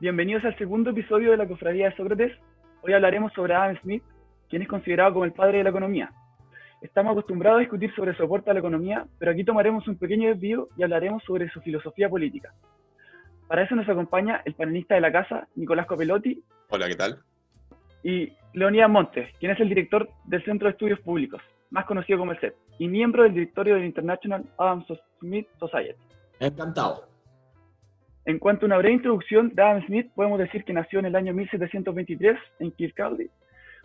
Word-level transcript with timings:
Bienvenidos 0.00 0.46
al 0.46 0.56
segundo 0.56 0.92
episodio 0.92 1.30
de 1.30 1.36
la 1.36 1.46
Cofradía 1.46 1.90
de 1.90 1.96
Sócrates. 1.96 2.32
Hoy 2.80 2.94
hablaremos 2.94 3.34
sobre 3.34 3.54
Adam 3.54 3.76
Smith, 3.82 4.02
quien 4.48 4.62
es 4.62 4.68
considerado 4.68 5.12
como 5.12 5.26
el 5.26 5.34
padre 5.34 5.58
de 5.58 5.64
la 5.64 5.68
economía. 5.68 6.10
Estamos 6.80 7.12
acostumbrados 7.12 7.58
a 7.58 7.60
discutir 7.60 7.94
sobre 7.94 8.16
su 8.16 8.22
aporte 8.22 8.48
a 8.48 8.54
la 8.54 8.60
economía, 8.60 9.04
pero 9.18 9.30
aquí 9.30 9.44
tomaremos 9.44 9.86
un 9.88 9.98
pequeño 9.98 10.30
desvío 10.30 10.68
y 10.78 10.84
hablaremos 10.84 11.22
sobre 11.24 11.50
su 11.50 11.60
filosofía 11.60 12.08
política. 12.08 12.54
Para 13.46 13.64
eso 13.64 13.74
nos 13.74 13.86
acompaña 13.90 14.40
el 14.46 14.54
panelista 14.54 14.94
de 14.94 15.02
la 15.02 15.12
casa, 15.12 15.46
Nicolás 15.54 15.84
Copelotti. 15.84 16.42
Hola, 16.70 16.88
¿qué 16.88 16.96
tal? 16.96 17.18
Y 18.02 18.32
Leonidas 18.54 18.88
Montes, 18.88 19.28
quien 19.38 19.52
es 19.52 19.60
el 19.60 19.68
director 19.68 20.08
del 20.24 20.42
Centro 20.46 20.68
de 20.68 20.72
Estudios 20.72 21.00
Públicos, 21.00 21.42
más 21.68 21.84
conocido 21.84 22.18
como 22.18 22.32
el 22.32 22.40
CEP, 22.40 22.54
y 22.78 22.88
miembro 22.88 23.24
del 23.24 23.34
directorio 23.34 23.74
del 23.74 23.84
International 23.84 24.46
Adam 24.56 24.82
Smith 25.18 25.46
Society. 25.58 26.00
Encantado. 26.38 27.09
En 28.30 28.38
cuanto 28.38 28.64
a 28.64 28.68
una 28.68 28.78
breve 28.78 28.94
introducción 28.94 29.52
de 29.56 29.60
Adam 29.60 29.84
Smith, 29.86 30.08
podemos 30.14 30.38
decir 30.38 30.62
que 30.62 30.72
nació 30.72 31.00
en 31.00 31.06
el 31.06 31.16
año 31.16 31.34
1723 31.34 32.38
en 32.60 32.70
Kirkcaldy, 32.70 33.28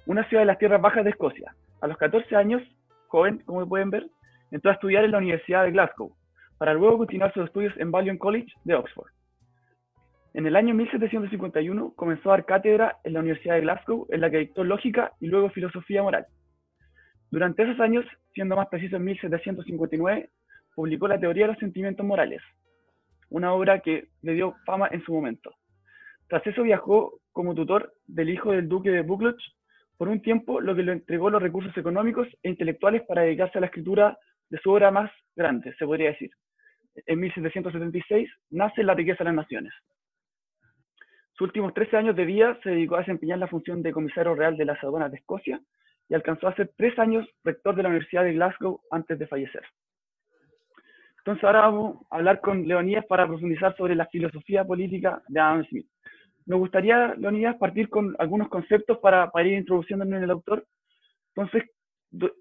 una 0.06 0.24
ciudad 0.30 0.44
de 0.44 0.46
las 0.46 0.60
tierras 0.60 0.80
bajas 0.80 1.04
de 1.04 1.10
Escocia. 1.10 1.56
A 1.82 1.88
los 1.88 1.98
14 1.98 2.36
años, 2.36 2.62
joven, 3.08 3.42
como 3.46 3.68
pueden 3.68 3.90
ver, 3.90 4.06
entró 4.52 4.70
a 4.70 4.76
estudiar 4.76 5.04
en 5.04 5.10
la 5.10 5.18
Universidad 5.18 5.64
de 5.64 5.72
Glasgow, 5.72 6.16
para 6.60 6.76
luego 6.76 7.00
continuar 7.00 7.34
sus 7.34 7.46
estudios 7.46 7.74
en 7.78 7.90
Balliol 7.90 8.20
College 8.20 8.54
de 8.66 8.76
Oxford. 8.76 9.10
En 10.36 10.46
el 10.46 10.56
año 10.56 10.76
1751 10.76 11.94
comenzó 11.96 12.30
a 12.30 12.34
dar 12.34 12.46
cátedra 12.46 13.00
en 13.04 13.14
la 13.14 13.22
Universidad 13.22 13.56
de 13.56 13.62
Glasgow, 13.62 14.06
en 14.12 14.22
la 14.22 14.30
que 14.30 14.38
dictó 14.38 14.64
lógica 14.64 15.14
y 15.20 15.26
luego 15.26 15.50
filosofía 15.50 16.04
moral. 16.04 16.28
Durante 17.32 17.64
esos 17.64 17.80
años, 17.80 18.06
siendo 18.36 18.56
más 18.56 18.68
preciso 18.68 18.98
en 18.98 19.06
1759, 19.06 20.30
publicó 20.76 21.08
la 21.08 21.20
teoría 21.20 21.46
de 21.46 21.54
los 21.54 21.60
sentimientos 21.60 22.06
morales, 22.06 22.44
una 23.36 23.54
obra 23.54 23.82
que 23.82 24.08
le 24.22 24.34
dio 24.34 24.56
fama 24.66 24.88
en 24.92 25.04
su 25.04 25.14
momento. 25.14 25.54
Tras 26.30 26.48
eso 26.48 26.64
viajó 26.64 27.20
como 27.34 27.54
tutor 27.54 27.94
del 28.08 28.30
hijo 28.30 28.54
del 28.54 28.70
duque 28.70 28.90
de 28.90 29.02
Buccleuch 29.02 29.42
por 29.98 30.08
un 30.08 30.22
tiempo, 30.22 30.62
lo 30.62 30.74
que 30.74 30.84
le 30.84 30.94
entregó 30.94 31.30
los 31.30 31.42
recursos 31.42 31.76
económicos 31.78 32.30
e 32.44 32.50
intelectuales 32.50 33.04
para 33.06 33.24
dedicarse 33.24 33.58
a 33.58 33.62
la 33.62 33.68
escritura 33.68 34.18
de 34.50 34.58
su 34.60 34.72
obra 34.72 34.90
más 34.90 35.12
grande, 35.36 35.76
se 35.78 35.86
podría 35.86 36.12
decir. 36.12 36.32
En 37.08 37.20
1776 37.20 38.30
nace 38.52 38.84
La 38.84 38.94
riqueza 38.94 39.26
de 39.26 39.26
las 39.26 39.36
naciones. 39.36 39.74
Sus 41.34 41.48
últimos 41.48 41.74
13 41.74 41.98
años 41.98 42.16
de 42.16 42.24
vida 42.24 42.58
se 42.64 42.70
dedicó 42.70 42.96
a 42.96 43.00
desempeñar 43.00 43.40
la 43.40 43.50
función 43.50 43.84
de 43.84 43.92
comisario 43.92 44.34
real 44.34 44.56
de 44.56 44.64
las 44.64 44.82
aduanas 44.82 45.12
de 45.12 45.18
Escocia 45.18 45.60
y 46.08 46.14
alcanzó 46.14 46.48
a 46.48 46.56
ser 46.56 46.72
tres 46.78 46.98
años 47.00 47.28
rector 47.44 47.76
de 47.76 47.84
la 47.84 47.90
Universidad 47.90 48.24
de 48.24 48.34
Glasgow 48.34 48.80
antes 48.92 49.20
de 49.20 49.28
fallecer. 49.28 49.64
Entonces 51.26 51.44
ahora 51.44 51.62
vamos 51.62 52.06
a 52.12 52.18
hablar 52.18 52.40
con 52.40 52.68
Leonidas 52.68 53.04
para 53.08 53.26
profundizar 53.26 53.76
sobre 53.76 53.96
la 53.96 54.06
filosofía 54.06 54.64
política 54.64 55.24
de 55.28 55.40
Adam 55.40 55.66
Smith. 55.66 55.88
Me 56.46 56.56
gustaría, 56.56 57.16
Leonidas, 57.16 57.56
partir 57.58 57.90
con 57.90 58.16
algunos 58.20 58.48
conceptos 58.48 59.00
para, 59.00 59.32
para 59.32 59.48
ir 59.48 59.58
introduciéndonos 59.58 60.18
en 60.18 60.24
el 60.24 60.30
autor. 60.30 60.68
Entonces, 61.36 61.64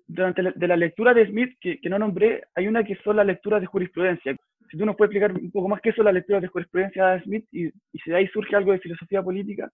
durante 0.06 0.42
la, 0.42 0.52
de 0.54 0.68
la 0.68 0.76
lectura 0.76 1.14
de 1.14 1.26
Smith, 1.26 1.56
que, 1.58 1.80
que, 1.80 1.88
no 1.88 1.98
nombré, 1.98 2.42
hay 2.54 2.66
una 2.66 2.84
que 2.84 2.96
son 3.02 3.16
las 3.16 3.24
lecturas 3.24 3.62
de 3.62 3.66
jurisprudencia. 3.66 4.36
Si 4.70 4.76
tú 4.76 4.84
nos 4.84 4.96
puedes 4.96 5.14
explicar 5.14 5.32
un 5.32 5.50
poco 5.50 5.68
más 5.68 5.80
qué 5.80 5.92
son 5.92 6.04
las 6.04 6.12
lecturas 6.12 6.42
de 6.42 6.48
jurisprudencia 6.48 7.06
de 7.06 7.22
Smith 7.22 7.46
y, 7.52 7.68
y 7.68 7.98
si 8.04 8.10
de 8.10 8.16
ahí 8.16 8.28
surge 8.28 8.54
algo 8.54 8.72
de 8.72 8.80
filosofía 8.80 9.22
política. 9.22 9.70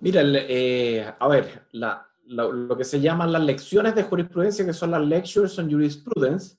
Mira, 0.00 0.20
eh, 0.24 1.10
a 1.18 1.28
ver, 1.28 1.62
la, 1.72 2.06
lo, 2.26 2.52
lo, 2.52 2.76
que 2.76 2.84
se 2.84 3.00
llaman 3.00 3.32
las 3.32 3.42
lecciones 3.42 3.94
de 3.94 4.02
jurisprudencia, 4.02 4.66
que 4.66 4.74
son 4.74 4.90
las 4.90 5.00
Lectures 5.00 5.58
on 5.58 5.70
Jurisprudence, 5.70 6.58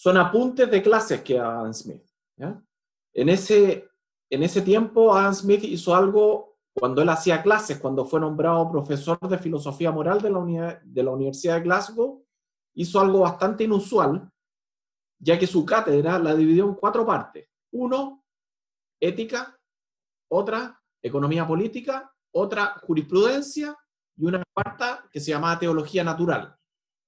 son 0.00 0.16
apuntes 0.16 0.70
de 0.70 0.82
clases 0.82 1.20
que 1.20 1.38
Adam 1.38 1.74
Smith. 1.74 2.02
En, 3.12 3.28
ese, 3.28 3.86
en 4.30 4.42
ese 4.42 4.62
tiempo, 4.62 5.14
Adam 5.14 5.34
Smith 5.34 5.62
hizo 5.64 5.94
algo 5.94 6.56
cuando 6.72 7.02
él 7.02 7.08
hacía 7.10 7.42
clases, 7.42 7.78
cuando 7.78 8.06
fue 8.06 8.18
nombrado 8.18 8.70
profesor 8.70 9.18
de 9.28 9.36
filosofía 9.36 9.92
moral 9.92 10.22
de 10.22 10.30
la, 10.30 10.38
unidad, 10.38 10.80
de 10.80 11.02
la 11.02 11.10
Universidad 11.10 11.56
de 11.56 11.64
Glasgow, 11.64 12.24
hizo 12.76 12.98
algo 12.98 13.20
bastante 13.20 13.64
inusual, 13.64 14.26
ya 15.18 15.38
que 15.38 15.46
su 15.46 15.66
cátedra 15.66 16.18
la 16.18 16.34
dividió 16.34 16.64
en 16.64 16.76
cuatro 16.76 17.04
partes. 17.04 17.50
Uno, 17.72 18.24
ética, 18.98 19.60
otra, 20.30 20.82
economía 21.02 21.46
política, 21.46 22.10
otra, 22.32 22.74
jurisprudencia 22.86 23.76
y 24.16 24.24
una 24.24 24.42
cuarta 24.54 25.06
que 25.12 25.20
se 25.20 25.32
llamaba 25.32 25.58
teología 25.58 26.02
natural. 26.02 26.56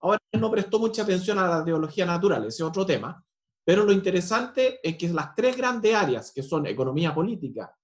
Ahora 0.02 0.18
no 0.32 0.50
prestó 0.50 0.78
mucha 0.78 1.02
atención 1.02 1.38
a 1.38 1.48
la 1.48 1.64
teología 1.64 2.04
natural, 2.04 2.42
ese 2.42 2.62
es 2.62 2.68
otro 2.68 2.84
tema, 2.84 3.24
pero 3.64 3.84
lo 3.84 3.92
interesante 3.92 4.80
es 4.82 4.96
que 4.96 5.08
las 5.08 5.34
tres 5.34 5.56
grandes 5.56 5.94
áreas, 5.94 6.32
que 6.32 6.42
son 6.42 6.66
economía 6.66 7.14
política, 7.14 7.76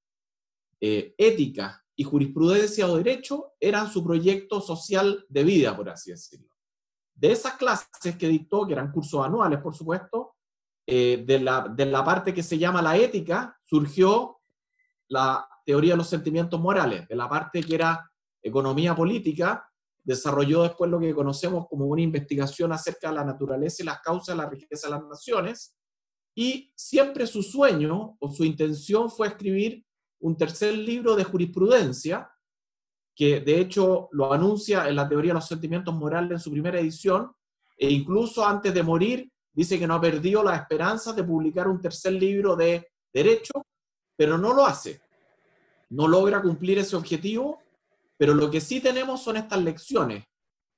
eh, 0.81 1.15
ética 1.17 1.85
y 1.95 2.03
jurisprudencia 2.03 2.89
o 2.89 2.97
derecho, 2.97 3.53
eran 3.61 3.91
su 3.91 4.03
proyecto 4.05 4.61
social 4.61 5.25
de 5.29 5.45
vida, 5.45 5.77
por 5.77 5.91
así 5.91 6.11
decirlo. 6.11 6.49
De 7.15 7.31
esas 7.31 7.55
clases 7.55 8.17
que 8.17 8.29
dictó, 8.29 8.67
que 8.67 8.73
eran 8.73 8.91
cursos 8.91 9.25
anuales, 9.25 9.61
por 9.61 9.75
supuesto, 9.75 10.35
eh, 10.87 11.23
de, 11.25 11.39
la, 11.39 11.69
de 11.69 11.87
la 11.87 12.05
parte 12.05 12.35
que 12.35 12.43
se 12.43 12.59
llama 12.59 12.83
la 12.83 12.97
ética, 12.97 13.57
surgió 13.63 14.41
la 15.09 15.49
teoría 15.65 15.93
de 15.93 15.99
los 15.99 16.09
sentimientos 16.09 16.61
morales, 16.61 17.07
de 17.07 17.15
la 17.15 17.29
parte 17.29 17.63
que 17.63 17.75
era 17.77 18.11
economía 18.43 18.95
política, 18.97 19.68
desarrolló 20.09 20.63
después 20.63 20.91
lo 20.91 20.99
que 20.99 21.15
conocemos 21.15 21.67
como 21.69 21.85
una 21.85 22.01
investigación 22.01 22.73
acerca 22.73 23.11
de 23.11 23.17
la 23.17 23.25
naturaleza 23.25 23.83
y 23.83 23.85
las 23.87 24.01
causas 24.01 24.35
de 24.35 24.43
la 24.43 24.49
riqueza 24.49 24.87
de 24.87 24.95
las 24.95 25.05
naciones, 25.05 25.77
y 26.35 26.73
siempre 26.75 27.27
su 27.27 27.43
sueño 27.43 28.17
o 28.19 28.31
su 28.31 28.43
intención 28.43 29.11
fue 29.11 29.29
escribir 29.29 29.85
un 30.21 30.35
tercer 30.35 30.73
libro 30.73 31.15
de 31.15 31.25
jurisprudencia, 31.25 32.31
que 33.15 33.41
de 33.41 33.61
hecho 33.61 34.09
lo 34.13 34.33
anuncia 34.33 34.89
en 34.89 34.97
la 34.97 35.07
teoría 35.07 35.33
de 35.33 35.41
los 35.41 35.47
sentimientos 35.47 35.95
morales 35.95 36.31
en 36.31 36.41
su 36.41 36.51
primera 36.53 36.81
edición, 36.81 37.31
e 37.77 37.91
incluso 37.91 38.47
antes 38.47 38.73
de 38.73 38.83
morir 38.83 39.31
dice 39.53 39.79
que 39.79 39.87
no 39.87 39.97
ha 39.97 40.01
perdido 40.01 40.43
la 40.43 40.57
esperanza 40.57 41.13
de 41.13 41.23
publicar 41.23 41.69
un 41.69 41.83
tercer 41.83 42.15
libro 42.15 42.57
de 42.57 42.89
derecho, 43.13 43.53
pero 44.17 44.39
no 44.39 44.55
lo 44.55 44.65
hace. 44.65 45.03
No 45.91 46.09
logra 46.09 46.41
cumplir 46.41 46.79
ese 46.79 46.97
objetivo 46.97 47.61
pero 48.19 48.35
lo 48.35 48.51
que 48.51 48.61
sí 48.61 48.81
tenemos 48.81 49.23
son 49.23 49.37
estas 49.37 49.63
lecciones, 49.63 50.25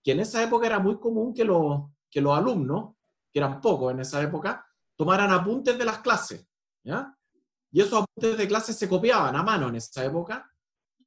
que 0.04 0.12
en 0.12 0.20
esa 0.20 0.42
época 0.42 0.66
era 0.66 0.78
muy 0.78 1.00
común 1.00 1.32
que 1.34 1.44
los, 1.44 1.84
que 2.10 2.20
los 2.20 2.36
alumnos, 2.36 2.96
que 3.32 3.38
eran 3.38 3.62
pocos 3.62 3.92
en 3.92 4.00
esa 4.00 4.22
época, 4.22 4.66
tomaran 4.94 5.32
apuntes 5.32 5.78
de 5.78 5.86
las 5.86 6.00
clases. 6.00 6.46
¿ya? 6.84 7.16
Y 7.72 7.80
esos 7.80 8.02
apuntes 8.02 8.36
de 8.36 8.46
clases 8.46 8.76
se 8.76 8.86
copiaban 8.88 9.34
a 9.34 9.42
mano 9.42 9.68
en 9.68 9.76
esa 9.76 10.04
época 10.04 10.52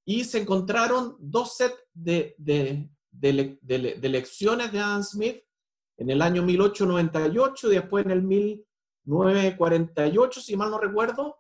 y 0.04 0.24
se 0.24 0.42
encontraron 0.42 1.16
dos 1.20 1.56
sets 1.56 1.78
de, 1.94 2.34
de, 2.40 2.90
de, 3.12 3.60
de, 3.62 4.10
lecciones 4.10 4.72
de 4.72 4.80
Adam 4.80 5.04
Smith 5.04 5.44
en 5.98 6.10
el 6.10 6.20
año 6.22 6.42
1898 6.42 7.72
y 7.72 7.76
después 7.76 8.06
en 8.06 8.12
el 8.12 8.24
1948, 8.24 10.42
si 10.42 10.58
mal 10.58 10.72
no 10.72 10.80
recuerdo, 10.80 11.38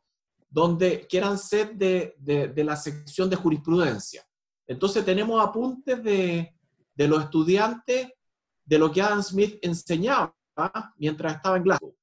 donde, 0.47 1.07
que 1.07 1.17
eran 1.17 1.39
sets 1.39 1.79
de, 1.79 2.15
de 2.19 2.63
la 2.63 2.75
sección 2.75 3.27
de 3.29 3.35
jurisprudencia. 3.35 4.23
Entonces 4.67 5.03
tenemos 5.03 5.43
apuntes 5.43 6.03
de, 6.03 6.55
de 6.95 7.07
los 7.07 7.23
estudiantes 7.23 8.11
de 8.65 8.79
lo 8.79 8.91
que 8.91 9.01
Adam 9.01 9.21
Smith 9.21 9.59
enseñaba 9.61 10.33
mientras 10.97 11.35
estaba 11.35 11.57
en 11.57 11.63
Glasgow. 11.63 11.95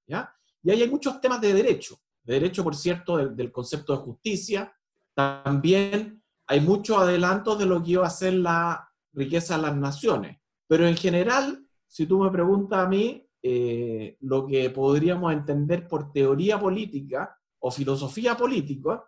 Y 0.63 0.71
hay 0.71 0.91
muchos 0.91 1.21
temas 1.21 1.41
de 1.41 1.55
derecho, 1.55 1.97
de 2.23 2.35
derecho, 2.35 2.63
por 2.63 2.77
cierto, 2.77 3.17
del, 3.17 3.35
del, 3.35 3.51
concepto 3.51 3.97
de 3.97 4.03
justicia. 4.03 4.77
También 5.15 6.23
hay 6.47 6.61
muchos 6.61 6.99
adelantos 6.99 7.59
de 7.59 7.67
lo 7.67 7.83
que 7.83 7.93
iba 7.93 8.07
a 8.07 8.11
ser 8.11 8.35
la 8.35 8.89
riqueza 9.13 9.57
de 9.57 9.63
las 9.63 9.77
naciones. 9.77 10.39
Pero 10.67 10.87
en 10.87 10.97
general, 10.97 11.65
si 11.87 12.07
tú 12.07 12.19
me 12.23 12.31
preguntas 12.31 12.79
a 12.79 12.89
mí, 12.89 13.27
eh, 13.43 14.19
lo 14.21 14.47
que 14.47 14.69
podríamos 14.69 15.33
entender 15.33 15.89
por 15.89 16.13
teoría 16.13 16.61
política 16.61 17.39
o 17.61 17.71
filosofía 17.71 18.37
política, 18.37 19.03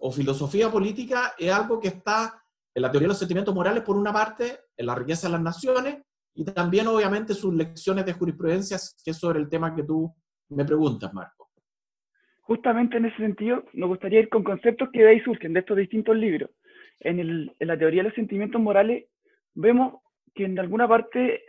o 0.00 0.10
filosofía 0.10 0.70
política 0.70 1.34
es 1.38 1.52
algo 1.52 1.78
que 1.78 1.88
está 1.88 2.42
en 2.74 2.82
la 2.82 2.90
teoría 2.90 3.06
de 3.06 3.10
los 3.10 3.18
sentimientos 3.18 3.54
morales, 3.54 3.82
por 3.82 3.96
una 3.96 4.12
parte, 4.12 4.58
en 4.76 4.86
la 4.86 4.94
riqueza 4.94 5.28
de 5.28 5.32
las 5.32 5.42
naciones, 5.42 5.98
y 6.34 6.44
también, 6.44 6.88
obviamente, 6.88 7.34
sus 7.34 7.54
lecciones 7.54 8.04
de 8.04 8.12
jurisprudencia, 8.12 8.76
que 9.04 9.12
es 9.12 9.18
sobre 9.18 9.38
el 9.38 9.48
tema 9.48 9.74
que 9.74 9.84
tú 9.84 10.12
me 10.48 10.64
preguntas, 10.64 11.14
Marco. 11.14 11.48
Justamente 12.40 12.96
en 12.96 13.06
ese 13.06 13.16
sentido, 13.16 13.64
nos 13.72 13.88
gustaría 13.88 14.20
ir 14.20 14.28
con 14.28 14.42
conceptos 14.42 14.88
que 14.92 15.02
de 15.02 15.10
ahí 15.10 15.20
surgen, 15.20 15.52
de 15.52 15.60
estos 15.60 15.76
distintos 15.76 16.16
libros. 16.16 16.50
En, 17.00 17.20
el, 17.20 17.54
en 17.58 17.68
la 17.68 17.78
teoría 17.78 18.02
de 18.02 18.08
los 18.08 18.14
sentimientos 18.14 18.60
morales, 18.60 19.06
vemos 19.54 20.00
que 20.34 20.44
en 20.44 20.58
alguna 20.58 20.88
parte 20.88 21.42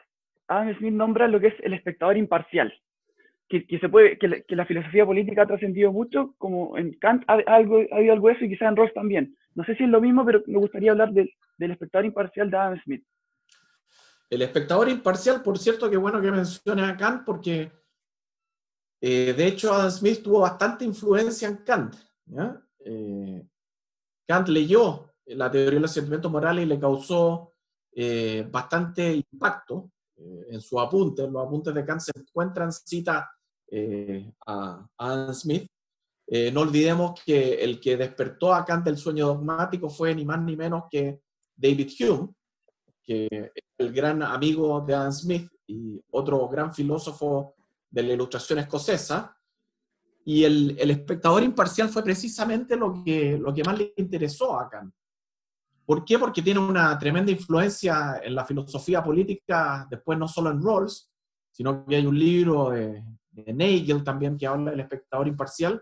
Adam 0.47 0.77
Smith 0.77 0.93
nombra 0.93 1.27
lo 1.27 1.39
que 1.39 1.47
es 1.47 1.55
el 1.63 1.73
espectador 1.73 2.17
imparcial, 2.17 2.73
que, 3.49 3.65
que 3.65 3.79
se 3.79 3.89
puede, 3.89 4.17
que 4.17 4.27
la, 4.27 4.41
que, 4.41 4.55
la, 4.55 4.65
filosofía 4.65 5.05
política 5.05 5.41
ha 5.41 5.47
trascendido 5.47 5.91
mucho, 5.91 6.35
como 6.37 6.77
en 6.77 6.93
Kant 6.99 7.23
ha, 7.27 7.33
ha, 7.33 7.53
ha 7.53 7.55
habido 7.55 8.13
algo 8.13 8.27
de 8.27 8.33
eso 8.33 8.45
y 8.45 8.49
quizá 8.49 8.67
en 8.67 8.75
Ross 8.75 8.93
también. 8.93 9.35
No 9.55 9.63
sé 9.63 9.75
si 9.75 9.83
es 9.85 9.89
lo 9.89 10.01
mismo, 10.01 10.25
pero 10.25 10.43
me 10.45 10.59
gustaría 10.59 10.91
hablar 10.91 11.11
del, 11.13 11.33
espectador 11.57 12.05
imparcial 12.05 12.51
de 12.51 12.57
Adam 12.57 12.81
Smith. 12.83 13.05
El 14.29 14.41
espectador 14.41 14.89
imparcial, 14.89 15.41
por 15.41 15.57
cierto, 15.57 15.89
qué 15.89 15.95
bueno 15.95 16.21
que 16.21 16.31
mencione 16.31 16.83
a 16.83 16.97
Kant, 16.97 17.23
porque 17.25 17.71
eh, 18.99 19.33
de 19.33 19.47
hecho 19.47 19.73
Adam 19.73 19.89
Smith 19.89 20.21
tuvo 20.21 20.41
bastante 20.41 20.83
influencia 20.83 21.47
en 21.47 21.57
Kant. 21.57 21.95
Eh, 22.79 23.47
Kant 24.27 24.49
leyó 24.49 25.13
la 25.27 25.49
teoría 25.49 25.75
de 25.75 25.79
los 25.79 25.91
sentimientos 25.91 26.31
morales 26.31 26.65
y 26.65 26.67
le 26.67 26.79
causó 26.79 27.53
eh, 27.93 28.45
bastante 28.51 29.13
impacto 29.13 29.91
en 30.17 30.59
su 30.59 30.79
apunte. 30.79 31.23
En 31.23 31.31
los 31.31 31.45
apuntes 31.45 31.73
de 31.73 31.85
Kant 31.85 32.01
se 32.01 32.11
encuentran 32.13 32.73
citas 32.73 33.25
a 34.47 34.87
Adam 34.97 35.33
Smith. 35.33 35.69
No 36.27 36.61
olvidemos 36.61 37.21
que 37.23 37.55
el 37.55 37.79
que 37.79 37.97
despertó 37.97 38.53
a 38.53 38.65
Kant 38.65 38.85
del 38.85 38.97
sueño 38.97 39.27
dogmático 39.27 39.89
fue 39.89 40.15
ni 40.15 40.25
más 40.25 40.41
ni 40.41 40.55
menos 40.55 40.85
que 40.89 41.21
David 41.55 41.91
Hume, 41.99 42.29
que 43.03 43.51
el 43.77 43.93
gran 43.93 44.23
amigo 44.23 44.81
de 44.81 44.95
Adam 44.95 45.11
Smith 45.11 45.47
y 45.67 46.01
otro 46.11 46.47
gran 46.49 46.73
filósofo 46.73 47.55
de 47.89 48.03
la 48.03 48.13
ilustración 48.13 48.59
escocesa. 48.59 49.37
Y 50.25 50.43
el, 50.43 50.75
el 50.79 50.89
espectador 50.89 51.43
imparcial 51.43 51.89
fue 51.89 52.03
precisamente 52.03 52.75
lo 52.75 53.03
que, 53.03 53.37
lo 53.37 53.53
que 53.53 53.63
más 53.63 53.77
le 53.77 53.93
interesó 53.97 54.59
a 54.59 54.67
Kant. 54.67 54.91
¿Por 55.85 56.03
qué? 56.03 56.17
Porque 56.17 56.41
tiene 56.41 56.59
una 56.59 56.97
tremenda 56.97 57.31
influencia 57.31 58.19
en 58.23 58.33
la 58.33 58.43
filosofía 58.43 59.03
política, 59.03 59.85
después 59.87 60.17
no 60.17 60.27
solo 60.27 60.49
en 60.49 60.63
Rawls, 60.63 61.11
sino 61.51 61.85
que 61.85 61.97
hay 61.97 62.05
un 62.07 62.17
libro 62.17 62.71
de, 62.71 63.03
de 63.29 63.53
Nagel 63.53 64.03
también 64.03 64.35
que 64.35 64.47
habla 64.47 64.71
del 64.71 64.79
espectador 64.79 65.27
imparcial, 65.27 65.79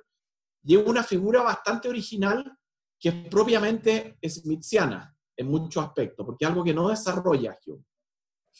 y 0.63 0.75
una 0.75 1.03
figura 1.03 1.41
bastante 1.41 1.89
original 1.89 2.57
que 2.99 3.09
es 3.09 3.15
propiamente 3.27 4.17
smithiana 4.25 5.13
en 5.35 5.47
muchos 5.47 5.83
aspectos, 5.83 6.25
porque 6.25 6.45
es 6.45 6.49
algo 6.49 6.63
que 6.63 6.73
no 6.73 6.89
desarrolla 6.89 7.57
Hume. 7.65 7.83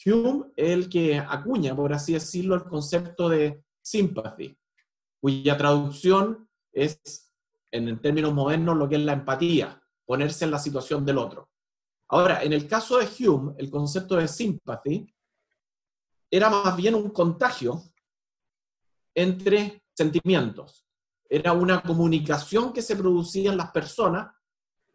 Hume 0.05 0.51
es 0.55 0.69
el 0.71 0.89
que 0.89 1.17
acuña, 1.17 1.75
por 1.75 1.93
así 1.93 2.13
decirlo, 2.13 2.55
el 2.55 2.63
concepto 2.63 3.29
de 3.29 3.63
sympathy, 3.81 4.57
cuya 5.21 5.57
traducción 5.57 6.49
es, 6.71 7.31
en 7.71 8.01
términos 8.01 8.33
modernos, 8.33 8.75
lo 8.75 8.89
que 8.89 8.95
es 8.95 9.01
la 9.01 9.13
empatía, 9.13 9.81
ponerse 10.05 10.45
en 10.45 10.51
la 10.51 10.59
situación 10.59 11.05
del 11.05 11.19
otro. 11.19 11.49
Ahora, 12.09 12.43
en 12.43 12.53
el 12.53 12.67
caso 12.67 12.97
de 12.97 13.07
Hume, 13.19 13.53
el 13.57 13.69
concepto 13.69 14.15
de 14.15 14.27
sympathy 14.27 15.07
era 16.29 16.49
más 16.49 16.75
bien 16.75 16.95
un 16.95 17.11
contagio 17.11 17.81
entre 19.15 19.83
sentimientos. 19.93 20.82
Era 21.33 21.51
una 21.51 21.81
comunicación 21.81 22.71
que 22.71 22.83
se 22.83 22.95
producía 22.95 23.49
en 23.49 23.57
las 23.57 23.71
personas, 23.71 24.31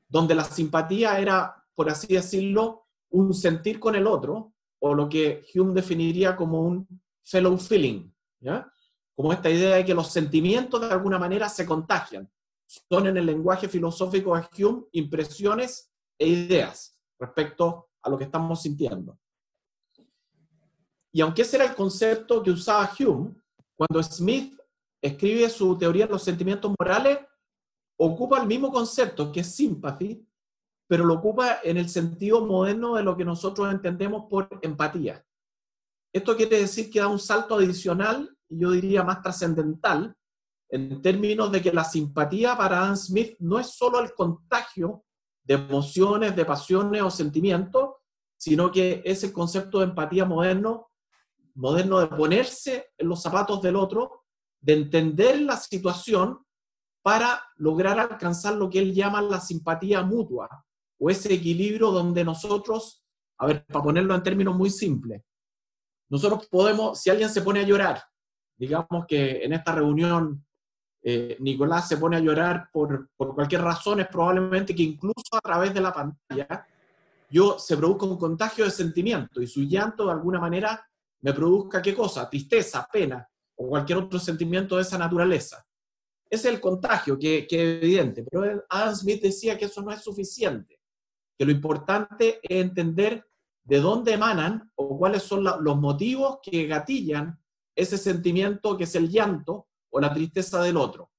donde 0.08 0.36
la 0.36 0.44
simpatía 0.44 1.18
era, 1.18 1.66
por 1.74 1.90
así 1.90 2.06
decirlo, 2.06 2.86
un 3.10 3.34
sentir 3.34 3.80
con 3.80 3.96
el 3.96 4.06
otro, 4.06 4.52
o 4.78 4.94
lo 4.94 5.08
que 5.08 5.44
Hume 5.52 5.74
definiría 5.74 6.36
como 6.36 6.60
un 6.60 6.86
fellow 7.24 7.58
feeling, 7.58 8.08
¿ya? 8.38 8.72
Como 9.16 9.32
esta 9.32 9.50
idea 9.50 9.74
de 9.74 9.84
que 9.84 9.94
los 9.94 10.12
sentimientos 10.12 10.80
de 10.80 10.92
alguna 10.92 11.18
manera 11.18 11.48
se 11.48 11.66
contagian 11.66 12.30
son 12.88 13.08
en 13.08 13.16
el 13.16 13.26
lenguaje 13.26 13.68
filosófico 13.68 14.36
de 14.36 14.64
Hume 14.64 14.84
impresiones 14.92 15.90
e 16.16 16.28
ideas 16.28 16.96
respecto 17.18 17.88
a 18.00 18.10
lo 18.10 18.16
que 18.16 18.24
estamos 18.24 18.62
sintiendo. 18.62 19.18
Y 21.10 21.20
aunque 21.20 21.42
ese 21.42 21.56
era 21.56 21.64
el 21.64 21.74
concepto 21.74 22.44
que 22.44 22.52
usaba 22.52 22.88
Hume, 22.96 23.34
cuando 23.74 24.00
Smith 24.04 24.57
escribe 25.00 25.48
su 25.48 25.76
teoría 25.78 26.06
de 26.06 26.12
los 26.12 26.22
sentimientos 26.22 26.74
morales, 26.78 27.18
ocupa 27.96 28.40
el 28.40 28.46
mismo 28.46 28.70
concepto 28.70 29.32
que 29.32 29.40
es 29.40 29.54
sympathy, 29.54 30.26
pero 30.86 31.04
lo 31.04 31.14
ocupa 31.14 31.58
en 31.62 31.76
el 31.76 31.88
sentido 31.88 32.44
moderno 32.44 32.94
de 32.94 33.02
lo 33.02 33.16
que 33.16 33.24
nosotros 33.24 33.70
entendemos 33.70 34.24
por 34.28 34.48
empatía. 34.62 35.24
Esto 36.12 36.36
quiere 36.36 36.60
decir 36.60 36.90
que 36.90 37.00
da 37.00 37.08
un 37.08 37.18
salto 37.18 37.56
adicional, 37.56 38.34
yo 38.48 38.70
diría 38.70 39.02
más 39.02 39.22
trascendental, 39.22 40.16
en 40.70 41.00
términos 41.02 41.50
de 41.52 41.62
que 41.62 41.72
la 41.72 41.84
simpatía 41.84 42.56
para 42.56 42.82
Adam 42.82 42.96
Smith 42.96 43.36
no 43.40 43.58
es 43.58 43.68
solo 43.68 44.00
el 44.00 44.14
contagio 44.14 45.04
de 45.44 45.54
emociones, 45.54 46.36
de 46.36 46.44
pasiones 46.44 47.02
o 47.02 47.10
sentimientos, 47.10 47.90
sino 48.36 48.70
que 48.70 49.02
es 49.04 49.24
el 49.24 49.32
concepto 49.32 49.78
de 49.78 49.86
empatía 49.86 50.24
moderno, 50.24 50.90
moderno 51.54 52.00
de 52.00 52.06
ponerse 52.06 52.90
en 52.96 53.08
los 53.08 53.22
zapatos 53.22 53.60
del 53.62 53.76
otro, 53.76 54.26
de 54.60 54.74
entender 54.74 55.40
la 55.40 55.56
situación 55.56 56.44
para 57.02 57.42
lograr 57.56 57.98
alcanzar 57.98 58.54
lo 58.54 58.68
que 58.68 58.80
él 58.80 58.94
llama 58.94 59.22
la 59.22 59.40
simpatía 59.40 60.02
mutua, 60.02 60.64
o 60.98 61.10
ese 61.10 61.32
equilibrio 61.32 61.90
donde 61.90 62.24
nosotros, 62.24 63.04
a 63.38 63.46
ver, 63.46 63.64
para 63.66 63.84
ponerlo 63.84 64.14
en 64.14 64.22
términos 64.22 64.54
muy 64.54 64.70
simples, 64.70 65.22
nosotros 66.10 66.48
podemos, 66.48 67.00
si 67.00 67.10
alguien 67.10 67.30
se 67.30 67.42
pone 67.42 67.60
a 67.60 67.64
llorar, 67.64 68.02
digamos 68.56 69.06
que 69.06 69.44
en 69.44 69.52
esta 69.52 69.72
reunión 69.72 70.44
eh, 71.02 71.36
Nicolás 71.40 71.88
se 71.88 71.96
pone 71.96 72.16
a 72.16 72.20
llorar 72.20 72.68
por, 72.72 73.10
por 73.16 73.34
cualquier 73.34 73.62
razón, 73.62 74.00
es 74.00 74.08
probablemente 74.08 74.74
que 74.74 74.82
incluso 74.82 75.36
a 75.36 75.40
través 75.40 75.72
de 75.72 75.80
la 75.80 75.92
pantalla 75.92 76.66
yo 77.30 77.58
se 77.58 77.76
produzca 77.76 78.06
un 78.06 78.18
contagio 78.18 78.64
de 78.64 78.70
sentimiento 78.70 79.40
y 79.40 79.46
su 79.46 79.62
llanto 79.62 80.06
de 80.06 80.12
alguna 80.12 80.40
manera 80.40 80.84
me 81.20 81.32
produzca 81.32 81.80
qué 81.80 81.94
cosa, 81.94 82.28
tristeza, 82.28 82.88
pena 82.90 83.28
o 83.58 83.68
cualquier 83.68 83.98
otro 83.98 84.18
sentimiento 84.18 84.76
de 84.76 84.82
esa 84.82 84.96
naturaleza. 84.96 85.66
Es 86.30 86.44
el 86.44 86.60
contagio, 86.60 87.18
que, 87.18 87.46
es 87.50 87.52
evidente, 87.52 88.24
pero 88.24 88.64
Adam 88.68 88.94
Smith 88.94 89.22
decía 89.22 89.58
que 89.58 89.64
eso 89.64 89.82
no 89.82 89.90
es 89.90 90.02
suficiente, 90.02 90.80
que 91.36 91.44
lo 91.44 91.52
importante 91.52 92.38
es 92.42 92.60
entender 92.60 93.26
de 93.64 93.80
dónde 93.80 94.14
emanan 94.14 94.70
o 94.76 94.96
cuáles 94.96 95.22
son 95.22 95.44
los 95.44 95.76
motivos 95.76 96.38
que 96.42 96.66
gatillan 96.66 97.38
ese 97.74 97.98
sentimiento 97.98 98.76
que 98.76 98.84
es 98.84 98.94
el 98.94 99.08
llanto 99.08 99.68
o 99.90 100.00
la 100.00 100.12
tristeza 100.12 100.62
del 100.62 100.76
otro. 100.76 101.10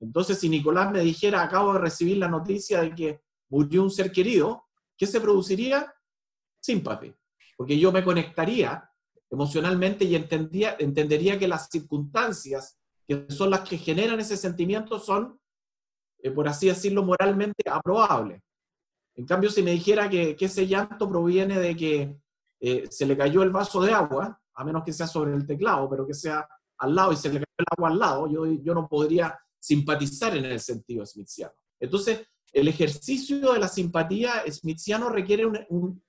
Entonces, 0.00 0.38
si 0.38 0.48
Nicolás 0.48 0.92
me 0.92 1.00
dijera, 1.00 1.42
acabo 1.42 1.72
de 1.72 1.80
recibir 1.80 2.18
la 2.18 2.28
noticia 2.28 2.80
de 2.80 2.94
que 2.94 3.20
murió 3.48 3.82
un 3.82 3.90
ser 3.90 4.12
querido, 4.12 4.66
¿qué 4.96 5.06
se 5.06 5.20
produciría? 5.20 5.92
Simpatía, 6.60 7.16
porque 7.56 7.78
yo 7.78 7.90
me 7.90 8.04
conectaría 8.04 8.87
emocionalmente 9.30 10.04
y 10.04 10.14
entendía, 10.14 10.76
entendería 10.78 11.38
que 11.38 11.48
las 11.48 11.68
circunstancias 11.68 12.78
que 13.06 13.26
son 13.28 13.50
las 13.50 13.60
que 13.60 13.78
generan 13.78 14.20
ese 14.20 14.36
sentimiento 14.36 14.98
son, 14.98 15.40
eh, 16.18 16.30
por 16.30 16.46
así 16.46 16.68
decirlo, 16.68 17.02
moralmente 17.02 17.62
aprobables. 17.70 18.42
En 19.14 19.24
cambio, 19.24 19.50
si 19.50 19.62
me 19.62 19.72
dijera 19.72 20.08
que, 20.08 20.36
ese 20.38 20.66
llanto 20.66 21.08
proviene 21.08 21.58
de 21.58 21.74
que 21.74 22.16
eh, 22.60 22.86
se 22.90 23.06
le 23.06 23.16
cayó 23.16 23.42
el 23.42 23.50
vaso 23.50 23.80
de 23.82 23.92
agua, 23.92 24.40
a 24.54 24.64
menos 24.64 24.84
que 24.84 24.92
sea 24.92 25.06
sobre 25.06 25.34
el 25.34 25.46
teclado, 25.46 25.88
pero 25.88 26.06
que 26.06 26.14
sea 26.14 26.46
al 26.78 26.94
lado 26.94 27.12
y 27.12 27.16
se 27.16 27.28
le 27.28 27.40
cae 27.40 27.46
el 27.56 27.64
agua 27.76 27.88
al 27.88 27.98
lado, 27.98 28.30
yo, 28.30 28.46
yo 28.46 28.74
no 28.74 28.86
podría 28.86 29.38
simpatizar 29.58 30.36
en 30.36 30.44
el 30.44 30.60
sentido 30.60 31.04
smithiano. 31.04 31.54
Entonces, 31.80 32.28
el 32.52 32.68
ejercicio 32.68 33.52
de 33.52 33.58
la 33.58 33.68
simpatía 33.68 34.44
smithiano 34.50 35.08
requiere 35.08 35.46
un, 35.68 36.02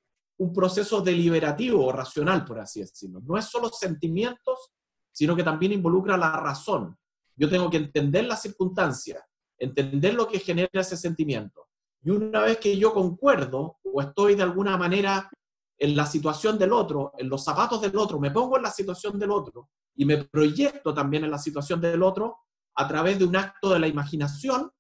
proceso 0.54 1.02
deliberativo 1.02 1.86
o 1.86 1.92
racional, 1.92 2.46
por 2.46 2.60
así 2.60 2.80
decirlo. 2.80 3.22
No 3.26 3.38
es 3.38 3.46
solo 3.46 3.70
sentimientos, 3.70 4.72
sino 5.12 5.36
que 5.36 5.44
también 5.44 5.74
involucra 5.74 6.18
la 6.18 6.32
razón. 6.32 6.98
Yo 7.36 7.50
tengo 7.50 7.70
que 7.70 7.78
entender 7.78 8.26
las 8.26 8.42
circunstancias, 8.42 9.22
entender 9.58 10.14
lo 10.14 10.28
que 10.28 10.40
genera 10.40 10.70
ese 10.74 10.96
sentimiento. 10.96 11.68
Y 12.02 12.12
una 12.12 12.42
vez 12.42 12.58
que 12.58 12.78
yo 12.78 12.94
concuerdo 12.94 13.78
o 13.84 14.02
estoy 14.02 14.36
de 14.36 14.44
alguna 14.44 14.78
manera 14.78 15.30
en 15.78 15.96
la 15.96 16.06
situación 16.06 16.58
del 16.58 16.74
otro, 16.74 17.12
en 17.18 17.30
los 17.30 17.44
zapatos 17.44 17.82
del 17.82 17.98
otro, 17.98 18.20
me 18.20 18.32
pongo 18.32 18.58
en 18.58 18.64
la 18.64 18.72
situación 18.72 19.20
del 19.20 19.32
otro 19.32 19.70
y 19.96 20.06
me 20.06 20.24
proyecto 20.24 20.94
también 20.94 21.26
en 21.26 21.32
la 21.32 21.38
situación 21.38 21.82
del 21.82 22.04
otro 22.04 22.38
a 22.76 22.88
través 22.88 23.20
de 23.20 23.26
un 23.26 23.36
acto 23.36 23.70
de 23.70 23.80
la 23.80 23.88
imaginación, 23.88 24.72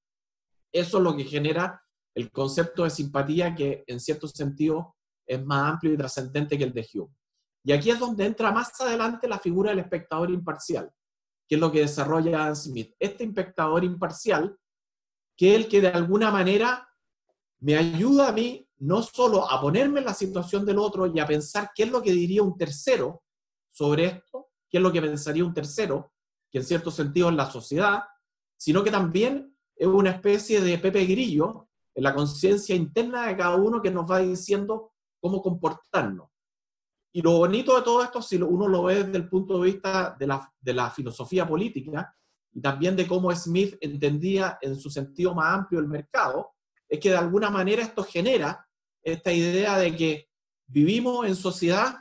eso 0.71 0.97
es 0.97 1.03
lo 1.03 1.15
que 1.15 1.25
genera 1.25 1.83
el 2.15 2.31
concepto 2.31 2.83
de 2.83 2.89
simpatía 2.89 3.55
que 3.55 3.83
en 3.87 3.99
cierto 3.99 4.27
sentido 4.27 4.95
es 5.29 5.45
más 5.45 5.73
amplio 5.73 5.93
y 5.93 5.97
trascendente 5.97 6.57
que 6.57 6.63
el 6.63 6.73
de 6.73 6.87
Hume. 6.91 7.13
Y 7.63 7.71
aquí 7.71 7.91
es 7.91 7.99
donde 7.99 8.25
entra 8.25 8.51
más 8.51 8.71
adelante 8.81 9.27
la 9.27 9.37
figura 9.37 9.69
del 9.69 9.79
espectador 9.79 10.31
imparcial, 10.31 10.91
que 11.47 11.55
es 11.55 11.61
lo 11.61 11.71
que 11.71 11.81
desarrolla 11.81 12.43
Adam 12.43 12.55
Smith. 12.55 12.95
Este 12.97 13.25
espectador 13.25 13.83
imparcial, 13.83 14.57
que 15.37 15.51
es 15.51 15.55
el 15.55 15.67
que 15.67 15.81
de 15.81 15.89
alguna 15.89 16.31
manera 16.31 16.89
me 17.59 17.77
ayuda 17.77 18.29
a 18.29 18.31
mí 18.31 18.67
no 18.79 19.03
solo 19.03 19.49
a 19.49 19.61
ponerme 19.61 19.99
en 19.99 20.05
la 20.05 20.13
situación 20.13 20.65
del 20.65 20.79
otro 20.79 21.05
y 21.05 21.19
a 21.19 21.27
pensar 21.27 21.69
qué 21.75 21.83
es 21.83 21.91
lo 21.91 22.01
que 22.01 22.11
diría 22.11 22.41
un 22.41 22.57
tercero 22.57 23.21
sobre 23.69 24.05
esto, 24.05 24.47
qué 24.67 24.77
es 24.77 24.83
lo 24.83 24.91
que 24.91 25.01
pensaría 25.01 25.45
un 25.45 25.53
tercero, 25.53 26.11
que 26.49 26.57
en 26.57 26.63
cierto 26.63 26.89
sentido 26.89 27.29
es 27.29 27.35
la 27.35 27.51
sociedad, 27.51 28.03
sino 28.57 28.83
que 28.83 28.89
también 28.89 29.55
es 29.75 29.87
una 29.87 30.11
especie 30.11 30.61
de 30.61 30.79
Pepe 30.79 31.05
Grillo 31.05 31.67
en 31.93 32.03
la 32.03 32.15
conciencia 32.15 32.73
interna 32.73 33.27
de 33.27 33.37
cada 33.37 33.57
uno 33.57 33.81
que 33.81 33.91
nos 33.91 34.09
va 34.09 34.19
diciendo 34.19 34.93
cómo 35.19 35.41
comportarnos. 35.41 36.29
Y 37.11 37.21
lo 37.21 37.37
bonito 37.39 37.75
de 37.75 37.81
todo 37.81 38.03
esto, 38.03 38.21
si 38.21 38.37
uno 38.37 38.67
lo 38.67 38.83
ve 38.83 39.03
desde 39.03 39.17
el 39.17 39.27
punto 39.27 39.59
de 39.59 39.71
vista 39.71 40.15
de 40.19 40.27
la, 40.27 40.53
de 40.59 40.73
la 40.73 40.91
filosofía 40.91 41.47
política 41.47 42.15
y 42.53 42.61
también 42.61 42.95
de 42.95 43.07
cómo 43.07 43.33
Smith 43.35 43.77
entendía 43.81 44.59
en 44.61 44.79
su 44.79 44.89
sentido 44.89 45.33
más 45.33 45.53
amplio 45.53 45.79
el 45.79 45.87
mercado, 45.87 46.51
es 46.87 46.99
que 46.99 47.09
de 47.09 47.17
alguna 47.17 47.49
manera 47.49 47.83
esto 47.83 48.03
genera 48.03 48.67
esta 49.01 49.31
idea 49.31 49.77
de 49.77 49.95
que 49.95 50.29
vivimos 50.67 51.25
en 51.25 51.35
sociedad, 51.35 51.95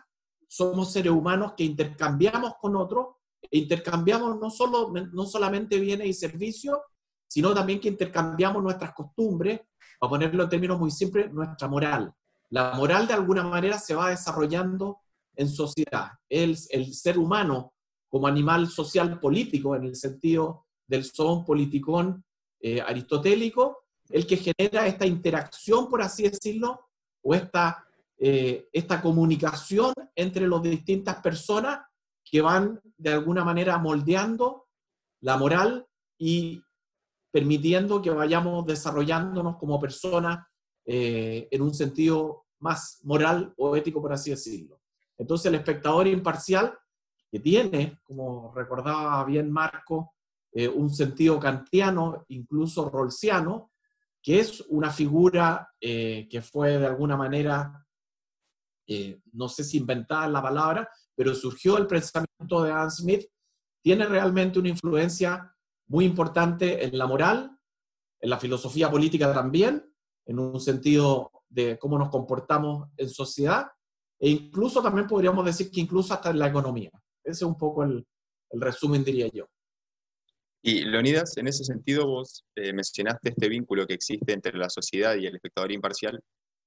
somos 0.46 0.92
seres 0.92 1.12
humanos 1.12 1.54
que 1.56 1.64
intercambiamos 1.64 2.54
con 2.60 2.76
otros, 2.76 3.16
e 3.50 3.58
intercambiamos 3.58 4.38
no, 4.38 4.50
solo, 4.50 4.92
no 5.12 5.26
solamente 5.26 5.78
bienes 5.78 6.08
y 6.08 6.12
servicios, 6.12 6.78
sino 7.26 7.54
también 7.54 7.80
que 7.80 7.88
intercambiamos 7.88 8.62
nuestras 8.62 8.92
costumbres, 8.92 9.60
para 9.98 10.10
ponerlo 10.10 10.44
en 10.44 10.48
términos 10.48 10.78
muy 10.78 10.90
simples, 10.90 11.32
nuestra 11.32 11.68
moral. 11.68 12.12
La 12.50 12.72
moral 12.74 13.06
de 13.06 13.14
alguna 13.14 13.42
manera 13.42 13.78
se 13.78 13.94
va 13.94 14.10
desarrollando 14.10 15.00
en 15.34 15.48
sociedad. 15.48 16.12
El, 16.28 16.56
el 16.70 16.94
ser 16.94 17.18
humano 17.18 17.74
como 18.08 18.26
animal 18.26 18.68
social 18.68 19.20
político, 19.20 19.76
en 19.76 19.84
el 19.84 19.96
sentido 19.96 20.66
del 20.86 21.04
son 21.04 21.44
politicón 21.44 22.24
eh, 22.60 22.80
aristotélico, 22.80 23.84
el 24.08 24.26
que 24.26 24.38
genera 24.38 24.86
esta 24.86 25.06
interacción, 25.06 25.88
por 25.88 26.02
así 26.02 26.28
decirlo, 26.28 26.88
o 27.22 27.34
esta, 27.34 27.84
eh, 28.18 28.68
esta 28.72 29.00
comunicación 29.02 29.92
entre 30.16 30.48
las 30.48 30.62
distintas 30.62 31.16
personas 31.16 31.80
que 32.24 32.40
van 32.40 32.80
de 32.96 33.12
alguna 33.12 33.44
manera 33.44 33.78
moldeando 33.78 34.66
la 35.20 35.36
moral 35.36 35.86
y 36.18 36.60
permitiendo 37.30 38.00
que 38.00 38.10
vayamos 38.10 38.66
desarrollándonos 38.66 39.56
como 39.56 39.78
personas 39.78 40.46
eh, 40.90 41.48
en 41.50 41.60
un 41.60 41.74
sentido 41.74 42.46
más 42.60 43.00
moral 43.02 43.52
o 43.58 43.76
ético, 43.76 44.00
por 44.00 44.10
así 44.10 44.30
decirlo. 44.30 44.80
Entonces 45.18 45.44
el 45.44 45.56
espectador 45.56 46.06
imparcial, 46.06 46.78
que 47.30 47.40
tiene, 47.40 47.98
como 48.02 48.54
recordaba 48.54 49.22
bien 49.26 49.52
Marco, 49.52 50.14
eh, 50.50 50.66
un 50.66 50.88
sentido 50.88 51.38
kantiano, 51.38 52.24
incluso 52.28 52.88
rolsiano, 52.88 53.70
que 54.22 54.40
es 54.40 54.64
una 54.70 54.90
figura 54.90 55.68
eh, 55.78 56.26
que 56.30 56.40
fue 56.40 56.78
de 56.78 56.86
alguna 56.86 57.18
manera, 57.18 57.84
no 59.32 59.50
sé 59.50 59.64
si 59.64 59.76
inventada 59.76 60.26
la 60.28 60.40
palabra, 60.40 60.88
pero 61.14 61.34
surgió 61.34 61.76
el 61.76 61.86
pensamiento 61.86 62.62
de 62.62 62.72
Adam 62.72 62.90
Smith, 62.90 63.26
tiene 63.82 64.06
realmente 64.06 64.58
una 64.58 64.70
influencia 64.70 65.54
muy 65.88 66.06
importante 66.06 66.82
en 66.82 66.96
la 66.96 67.06
moral, 67.06 67.58
en 68.18 68.30
la 68.30 68.38
filosofía 68.38 68.90
política 68.90 69.34
también, 69.34 69.87
en 70.28 70.38
un 70.38 70.60
sentido 70.60 71.32
de 71.48 71.78
cómo 71.78 71.98
nos 71.98 72.10
comportamos 72.10 72.88
en 72.96 73.08
sociedad, 73.08 73.66
e 74.20 74.28
incluso 74.28 74.82
también 74.82 75.06
podríamos 75.06 75.44
decir 75.44 75.70
que 75.70 75.80
incluso 75.80 76.12
hasta 76.12 76.30
en 76.30 76.38
la 76.38 76.48
economía. 76.48 76.90
Ese 77.24 77.38
es 77.38 77.42
un 77.42 77.56
poco 77.56 77.82
el, 77.82 78.06
resumen, 78.52 79.02
diría 79.02 79.28
yo. 79.32 79.46
Y 80.62 80.84
Leonidas, 80.84 81.36
en 81.38 81.48
ese 81.48 81.64
sentido 81.64 82.06
vos 82.06 82.44
eh, 82.56 82.72
mencionaste 82.72 83.30
este 83.30 83.48
vínculo 83.48 83.86
que 83.86 83.94
existe 83.94 84.32
entre 84.32 84.56
la 84.58 84.68
sociedad 84.68 85.16
y 85.16 85.26
el 85.26 85.34
espectador 85.34 85.72
imparcial. 85.72 86.20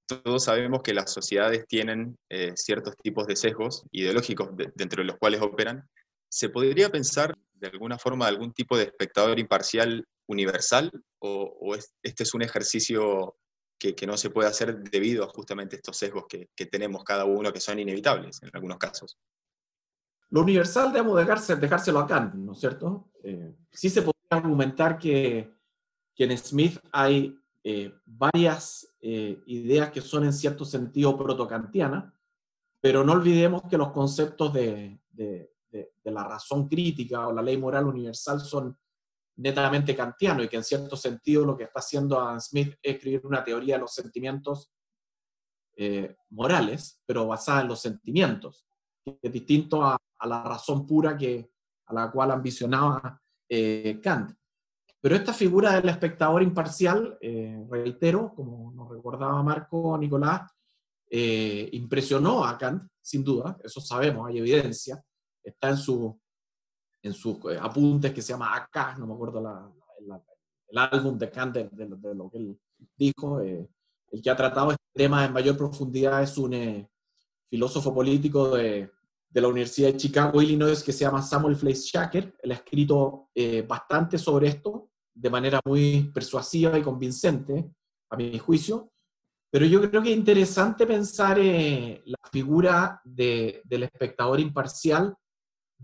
Todos 0.07 0.45
sabemos 0.45 0.81
que 0.81 0.93
las 0.93 1.11
sociedades 1.13 1.65
tienen 1.67 2.17
eh, 2.29 2.53
ciertos 2.55 2.95
tipos 2.97 3.27
de 3.27 3.35
sesgos 3.35 3.83
ideológicos 3.91 4.49
dentro 4.75 5.01
de 5.03 5.07
los 5.07 5.17
cuales 5.17 5.41
operan. 5.41 5.87
¿Se 6.29 6.49
podría 6.49 6.89
pensar 6.89 7.37
de 7.53 7.67
alguna 7.67 7.99
forma 7.99 8.27
algún 8.27 8.53
tipo 8.53 8.75
de 8.75 8.85
espectador 8.85 9.39
imparcial 9.39 10.03
universal 10.27 10.91
o, 11.19 11.75
este 12.01 12.23
es 12.23 12.33
un 12.33 12.41
ejercicio 12.41 13.35
que, 13.81 14.05
no 14.05 14.15
se 14.15 14.29
puede 14.29 14.47
hacer 14.47 14.79
debido 14.79 15.23
a 15.23 15.27
justamente 15.27 15.75
estos 15.75 15.97
sesgos 15.97 16.25
que, 16.27 16.65
tenemos 16.67 17.03
cada 17.03 17.25
uno 17.25 17.51
que 17.51 17.59
son 17.59 17.79
inevitables 17.79 18.41
en 18.43 18.51
algunos 18.53 18.77
casos? 18.77 19.17
Lo 20.29 20.41
universal 20.41 20.93
debemos 20.93 21.17
dejarse, 21.17 21.55
dejárselo 21.55 21.99
a 21.99 22.07
Kant, 22.07 22.35
¿no 22.35 22.53
es 22.53 22.59
cierto? 22.59 23.09
Eh, 23.23 23.55
sí 23.71 23.89
se 23.89 24.03
podría 24.03 24.13
argumentar 24.29 24.99
que, 24.99 25.59
en 26.17 26.37
Smith 26.37 26.77
hay 26.91 27.35
eh, 27.63 27.91
varias 28.05 28.93
eh, 29.01 29.41
ideas 29.47 29.89
que 29.89 30.01
son 30.01 30.23
en 30.25 30.33
cierto 30.33 30.63
sentido 30.63 31.17
protocantianas, 31.17 32.13
pero 32.79 33.03
no 33.03 33.13
olvidemos 33.13 33.63
que 33.67 33.77
los 33.77 33.91
conceptos 33.91 34.53
de, 34.53 34.99
de, 35.09 35.49
la 36.03 36.23
razón 36.23 36.67
crítica 36.67 37.27
o 37.27 37.33
la 37.33 37.41
ley 37.41 37.57
moral 37.57 37.87
universal 37.87 38.39
son 38.41 38.77
netamente 39.37 39.95
kantianos 39.95 40.45
y 40.45 40.49
que 40.49 40.57
en 40.57 40.63
cierto 40.63 40.95
sentido 40.95 41.45
lo 41.45 41.57
que 41.57 41.63
está 41.63 41.79
haciendo 41.79 42.19
Adam 42.19 42.39
Smith 42.39 42.75
es 42.81 42.95
escribir 42.95 43.25
una 43.25 43.43
teoría 43.43 43.75
de 43.75 43.81
los 43.81 43.93
sentimientos 43.93 44.71
eh, 45.77 46.15
morales, 46.29 47.01
pero 47.05 47.27
basada 47.27 47.61
en 47.61 47.69
los 47.69 47.81
sentimientos, 47.81 48.65
que 49.03 49.17
es 49.21 49.31
distinto 49.31 49.83
a, 49.83 49.97
la 50.23 50.43
razón 50.43 50.85
pura 50.85 51.17
que, 51.17 51.49
a 51.87 51.93
la 51.93 52.11
cual 52.11 52.31
ambicionaba 52.31 53.19
eh, 53.49 53.99
Kant. 54.03 54.33
Pero 54.99 55.15
esta 55.15 55.33
figura 55.33 55.73
del 55.73 55.89
espectador 55.89 56.43
imparcial, 56.43 57.17
eh, 57.19 57.65
reitero, 57.67 58.31
como 58.35 58.71
nos 58.73 58.89
recordaba 58.91 59.41
Marco 59.41 59.97
Nicolás, 59.97 60.51
impresionó 61.09 62.45
a 62.45 62.57
Kant, 62.57 62.89
sin 63.01 63.23
duda, 63.23 63.57
eso 63.63 63.81
sabemos, 63.81 64.29
hay 64.29 64.37
evidencia, 64.37 65.03
está 65.43 65.69
en, 65.69 65.77
su, 65.77 66.20
en 67.03 67.13
sus 67.13 67.37
eh, 67.51 67.57
apuntes 67.59 68.13
que 68.13 68.21
se 68.21 68.33
llama 68.33 68.55
Acá, 68.55 68.95
no 68.97 69.07
me 69.07 69.13
acuerdo 69.13 69.41
la, 69.41 69.71
el 70.67 70.77
álbum 70.77 71.17
de 71.17 71.29
Kant 71.29 71.55
de, 71.55 72.15
lo 72.15 72.29
que 72.29 72.37
él 72.37 72.59
dijo. 72.95 73.41
Eh, 73.41 73.67
el 74.11 74.21
que 74.21 74.29
ha 74.29 74.35
tratado 74.35 74.71
este 74.71 74.83
tema 74.93 75.25
en 75.25 75.33
mayor 75.33 75.57
profundidad 75.57 76.21
es 76.21 76.37
un 76.37 76.53
eh, 76.53 76.89
filósofo 77.49 77.93
político 77.93 78.55
de, 78.55 78.91
de, 79.29 79.41
la 79.41 79.47
Universidad 79.47 79.89
de 79.89 79.97
Chicago, 79.97 80.41
Illinois, 80.41 80.83
que 80.83 80.91
se 80.91 81.05
llama 81.05 81.21
Samuel 81.21 81.55
Fleischhacker. 81.55 82.35
Él 82.41 82.51
ha 82.51 82.55
escrito 82.55 83.29
bastante 83.67 84.17
sobre 84.17 84.49
esto 84.49 84.89
de 85.13 85.29
manera 85.29 85.59
muy 85.65 86.11
persuasiva 86.13 86.77
y 86.77 86.81
convincente, 86.81 87.71
a 88.09 88.17
mi 88.17 88.37
juicio. 88.37 88.91
Pero 89.49 89.65
yo 89.65 89.81
creo 89.81 90.01
que 90.01 90.11
es 90.11 90.17
interesante 90.17 90.85
pensar 90.85 91.37
la 91.37 92.19
figura 92.31 93.01
de, 93.03 93.61
del 93.65 93.83
espectador 93.83 94.39
imparcial 94.39 95.15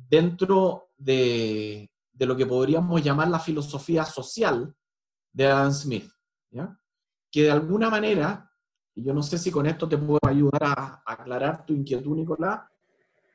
dentro 0.10 0.90
de, 0.98 1.90
lo 2.20 2.36
que 2.36 2.46
podríamos 2.46 3.04
llamar 3.04 3.30
la 3.30 3.40
filosofía 3.40 4.06
social 4.06 4.74
de 5.32 5.48
Adam 5.48 5.72
Smith, 5.72 6.10
que 7.32 7.44
de 7.44 7.52
alguna 7.52 7.90
manera, 7.90 8.52
y 8.96 9.04
yo 9.04 9.14
no 9.14 9.22
sé 9.22 9.38
si 9.38 9.52
con 9.52 9.66
esto 9.66 9.88
te 9.88 9.98
puedo 9.98 10.20
ayudar 10.24 10.64
a, 10.64 11.04
aclarar 11.06 11.66
tu 11.66 11.74
inquietud, 11.74 12.16
Nicolás, 12.16 12.62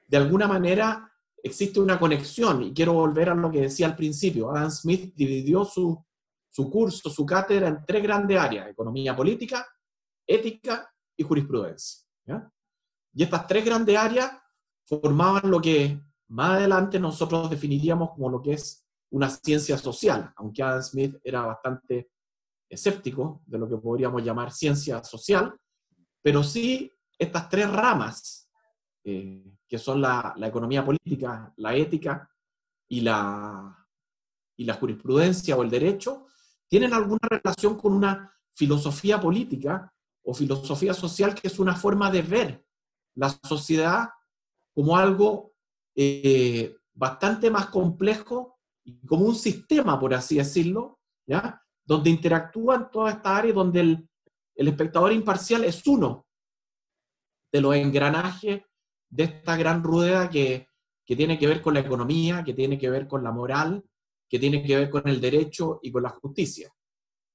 de 0.09 0.17
alguna 0.17 0.47
manera 0.47 1.09
existe 1.43 1.81
una 1.81 1.99
conexión, 1.99 2.63
y 2.63 2.73
quiero 2.73 2.95
volver 2.95 3.31
a 3.31 3.35
lo 3.35 3.51
que 3.51 3.63
decía 3.63 3.87
al 3.87 3.97
principio, 3.97 4.51
Adam 4.51 4.71
Smith 4.71 5.13
dividió 5.15 5.65
su, 5.65 6.05
su 6.49 6.71
curso, 6.71 7.11
su 7.11 7.25
cátedra 7.25 7.69
en 7.69 7.85
tres 7.87 8.03
grandes 8.03 8.39
áreas, 8.39 8.69
economía 8.69 9.17
política, 9.17 9.67
ética 10.27 10.93
y 11.17 11.23
jurisprudencia. 11.23 12.03
Y 13.15 13.23
estas 13.23 13.47
tres 13.47 13.65
grandes 13.65 13.97
áreas 13.97 14.33
formaban 14.85 15.51
lo 15.51 15.61
que 15.61 16.01
más 16.29 16.59
adelante 16.59 16.99
nosotros 16.99 17.51
definiríamos 17.51 18.11
como 18.11 18.31
lo 18.31 18.41
que 18.41 18.55
es 18.55 18.85
una 19.11 19.29
ciencia 19.29 19.77
social, 19.77 20.33
aunque 20.37 20.63
Adam 20.63 20.83
Smith 20.83 21.17
era 21.23 21.43
bastante 21.43 22.11
escéptico 22.69 23.43
de 23.47 23.59
lo 23.59 23.69
que 23.69 23.77
podríamos 23.77 24.23
llamar 24.25 24.51
ciencia 24.51 25.05
social, 25.05 25.55
pero 26.23 26.43
sí 26.43 26.91
estas 27.19 27.49
tres 27.49 27.71
ramas, 27.71 28.49
eh, 29.05 29.59
que 29.69 29.79
son 29.79 30.01
la, 30.01 30.35
economía 30.43 30.85
política, 30.85 31.53
la 31.57 31.75
ética 31.75 32.29
y 32.89 33.01
la, 33.03 33.87
y 34.57 34.65
la 34.65 34.75
jurisprudencia 34.75 35.57
o 35.57 35.63
el 35.63 35.71
derecho, 35.71 36.27
tienen 36.69 36.95
alguna 36.95 37.29
relación 37.29 37.77
con 37.77 37.93
una 37.93 38.33
filosofía 38.55 39.21
política 39.21 39.93
o 40.25 40.33
filosofía 40.33 40.95
social 40.95 41.35
que 41.35 41.49
es 41.49 41.59
una 41.59 41.75
forma 41.75 42.11
de 42.11 42.23
ver 42.23 42.67
la 43.15 43.29
sociedad 43.29 44.09
como 44.75 44.97
algo 44.97 45.52
eh, 45.95 46.77
bastante 46.95 47.51
más 47.51 47.67
complejo 47.67 48.59
como 49.07 49.27
un 49.27 49.35
sistema, 49.35 49.99
por 49.99 50.15
así 50.15 50.37
decirlo, 50.37 50.99
¿ya? 51.27 51.63
donde 51.85 52.11
interactúan 52.11 52.91
todas 52.91 53.17
estas 53.17 53.39
áreas, 53.39 53.55
donde 53.55 53.81
el, 53.81 54.09
el 54.55 54.69
espectador 54.69 55.13
imparcial 55.13 55.65
es 55.65 55.87
uno 55.87 56.27
de 57.53 57.61
los 57.61 57.75
engranajes 57.75 58.63
de 59.09 59.25
esta 59.25 59.57
gran 59.57 59.83
rueda 59.83 60.31
que, 60.31 60.69
que, 61.05 61.17
tiene 61.17 61.39
que 61.39 61.47
ver 61.47 61.61
con 61.61 61.75
la 61.75 61.81
economía, 61.81 62.43
que 62.43 62.55
tiene 62.55 62.79
que 62.79 62.89
ver 62.89 63.07
con 63.07 63.23
la 63.23 63.31
moral, 63.31 63.85
que 64.29 64.39
tiene 64.39 64.65
que 64.65 64.77
ver 64.77 64.91
con 64.91 65.07
el 65.07 65.21
derecho 65.21 65.79
y 65.83 65.93
con 65.93 66.03
la 66.03 66.09
justicia. 66.09 66.73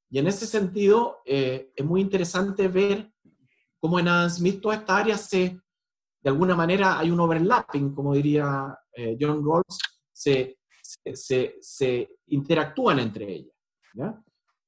Y 0.10 0.20
en 0.20 0.28
ese 0.28 0.48
sentido, 0.48 1.20
eh, 1.26 1.72
es 1.76 1.86
muy 1.86 2.02
interesante 2.02 2.68
ver 2.68 3.12
cómo 3.80 4.00
en 4.00 4.08
Adam 4.08 4.30
Smith 4.30 4.62
todas 4.62 4.80
estas 4.80 5.02
áreas 5.02 5.30
se, 5.30 5.60
de 6.28 6.32
alguna 6.32 6.56
manera 6.58 7.00
hay 7.00 7.10
un 7.10 7.22
overlapping, 7.22 7.96
como 7.96 8.14
diría 8.14 8.78
eh, 8.92 9.16
John 9.18 9.42
Rawls, 9.46 9.80
se, 10.12 10.58
se, 11.14 12.10
interactúan 12.26 13.00
entre 13.00 13.32
ellas. 13.32 13.56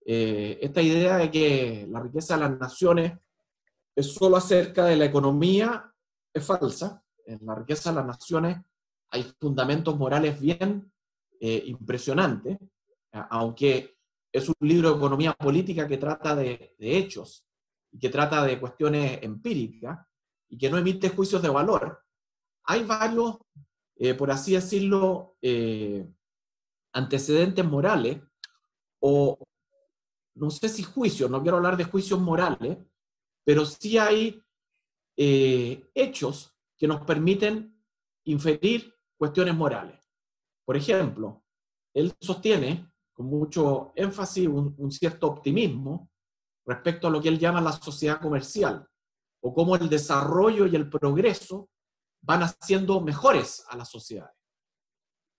Eh, 0.06 0.58
esta 0.62 0.82
idea 0.82 1.18
de 1.18 1.30
que 1.30 1.86
la 1.90 2.00
riqueza 2.00 2.36
de 2.36 2.40
las 2.40 2.58
naciones 2.58 3.12
es 3.94 4.14
solo 4.14 4.38
acerca 4.38 4.86
de 4.86 4.96
la 4.96 5.04
economía 5.04 5.94
es 6.34 6.46
falsa. 6.46 7.04
En 7.26 7.46
la 7.46 7.56
riqueza 7.56 7.90
de 7.90 7.98
las 7.98 8.06
naciones 8.06 8.58
hay 9.10 9.24
fundamentos 9.38 9.98
morales 9.98 10.40
bien 10.40 10.90
eh, 11.42 11.62
impresionantes, 11.66 12.58
aunque 13.12 13.98
es 14.32 14.48
un 14.48 14.56
libro 14.62 14.92
de 14.92 14.96
economía 14.96 15.34
política 15.34 15.86
que 15.90 15.98
trata 15.98 16.38
de, 16.38 16.74
de 16.80 16.98
hechos 16.98 17.46
que 18.00 18.10
trata 18.10 18.44
de 18.44 18.60
cuestiones 18.60 19.20
empíricas, 19.24 20.00
y 20.50 20.58
que 20.58 20.70
no 20.70 20.78
emite 20.78 21.10
juicios 21.10 21.42
de 21.42 21.50
valor, 21.50 22.04
hay 22.64 22.84
varios, 22.84 23.38
eh, 23.96 24.14
por 24.14 24.32
así 24.32 24.54
decirlo, 24.54 25.38
eh, 25.42 26.08
antecedentes 26.94 27.66
morales 27.66 28.22
o 29.00 29.40
no 30.36 30.50
sé 30.50 30.70
si 30.70 30.84
juicios, 30.84 31.30
no 31.30 31.42
quiero 31.42 31.58
hablar 31.58 31.78
de 31.78 31.84
juicios 31.84 32.20
morales, 32.20 32.78
pero 33.44 33.66
sí 33.66 33.98
hay 33.98 34.42
eh, 35.18 35.90
hechos 35.94 36.56
que 36.78 36.88
nos 36.88 37.02
permiten 37.02 37.78
inferir 38.24 38.94
cuestiones 39.18 39.54
morales. 39.56 40.00
Por 40.66 40.78
ejemplo, 40.78 41.44
él 41.94 42.14
sostiene 42.22 42.90
con 43.12 43.26
mucho 43.26 43.92
énfasis 43.96 44.48
un, 44.48 44.92
cierto 44.92 45.28
optimismo 45.28 46.10
respecto 46.66 47.08
a 47.08 47.12
lo 47.12 47.22
que 47.22 47.28
él 47.28 47.38
llama 47.38 47.60
la 47.60 47.74
sociedad 47.74 48.22
comercial, 48.22 48.88
o 49.42 49.54
cómo 49.54 49.76
el 49.76 49.90
desarrollo 49.90 50.66
y 50.68 50.76
el 50.76 50.90
progreso 50.90 51.70
van 52.22 52.44
haciendo 52.44 53.02
mejores 53.02 53.64
a 53.70 53.78
las 53.78 53.90
sociedades. 53.90 54.36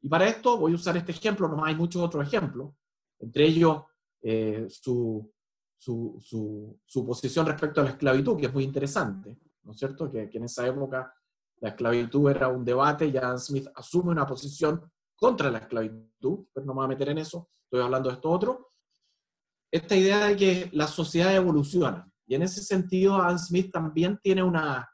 Y 0.02 0.09
para 0.09 0.28
esto 0.28 0.57
voy 0.57 0.73
a 0.73 0.76
usar 0.76 0.97
este 0.97 1.12
ejemplo, 1.12 1.49
no 1.49 1.64
hay 1.64 1.75
muchos 1.75 2.02
otros 2.02 2.26
ejemplos, 2.26 2.75
entre 3.19 3.45
ellos 3.45 3.83
eh, 4.23 4.66
su, 4.69 5.30
su, 5.78 7.07
posición 7.07 7.47
respecto 7.47 7.80
a 7.80 7.85
la 7.85 7.90
esclavitud, 7.90 8.38
que 8.38 8.47
es 8.47 8.52
muy 8.52 8.64
interesante, 8.64 9.38
¿no 9.62 9.73
es 9.73 9.78
cierto? 9.78 10.11
Que, 10.11 10.28
que, 10.28 10.38
en 10.38 10.45
esa 10.45 10.66
época 10.66 11.14
la 11.61 11.71
esclavitud 11.71 12.30
era 12.30 12.49
un 12.49 12.64
debate 12.64 13.07
y 13.07 13.16
Adam 13.16 13.38
Smith 13.38 13.69
asume 13.75 14.11
una 14.11 14.26
posición 14.26 14.90
contra 15.14 15.50
la 15.50 15.59
esclavitud, 15.59 16.47
pero 16.52 16.64
no 16.66 16.73
me 16.73 16.78
voy 16.78 16.85
a 16.87 16.88
meter 16.88 17.11
en 17.11 17.19
eso, 17.19 17.50
estoy 17.64 17.80
hablando 17.80 18.09
de 18.09 18.14
esto 18.14 18.30
otro. 18.30 18.73
Esta 19.71 19.95
idea 19.95 20.26
de 20.26 20.37
que 20.37 20.71
la 20.73 20.87
sociedad 20.87 21.35
evoluciona, 21.35 22.10
y 22.31 22.37
en 22.37 22.43
ese 22.43 22.63
sentido 22.63 23.17
Adam 23.17 23.41
Smith 23.41 23.73
también 23.73 24.21
tiene 24.23 24.45
una, 24.45 24.89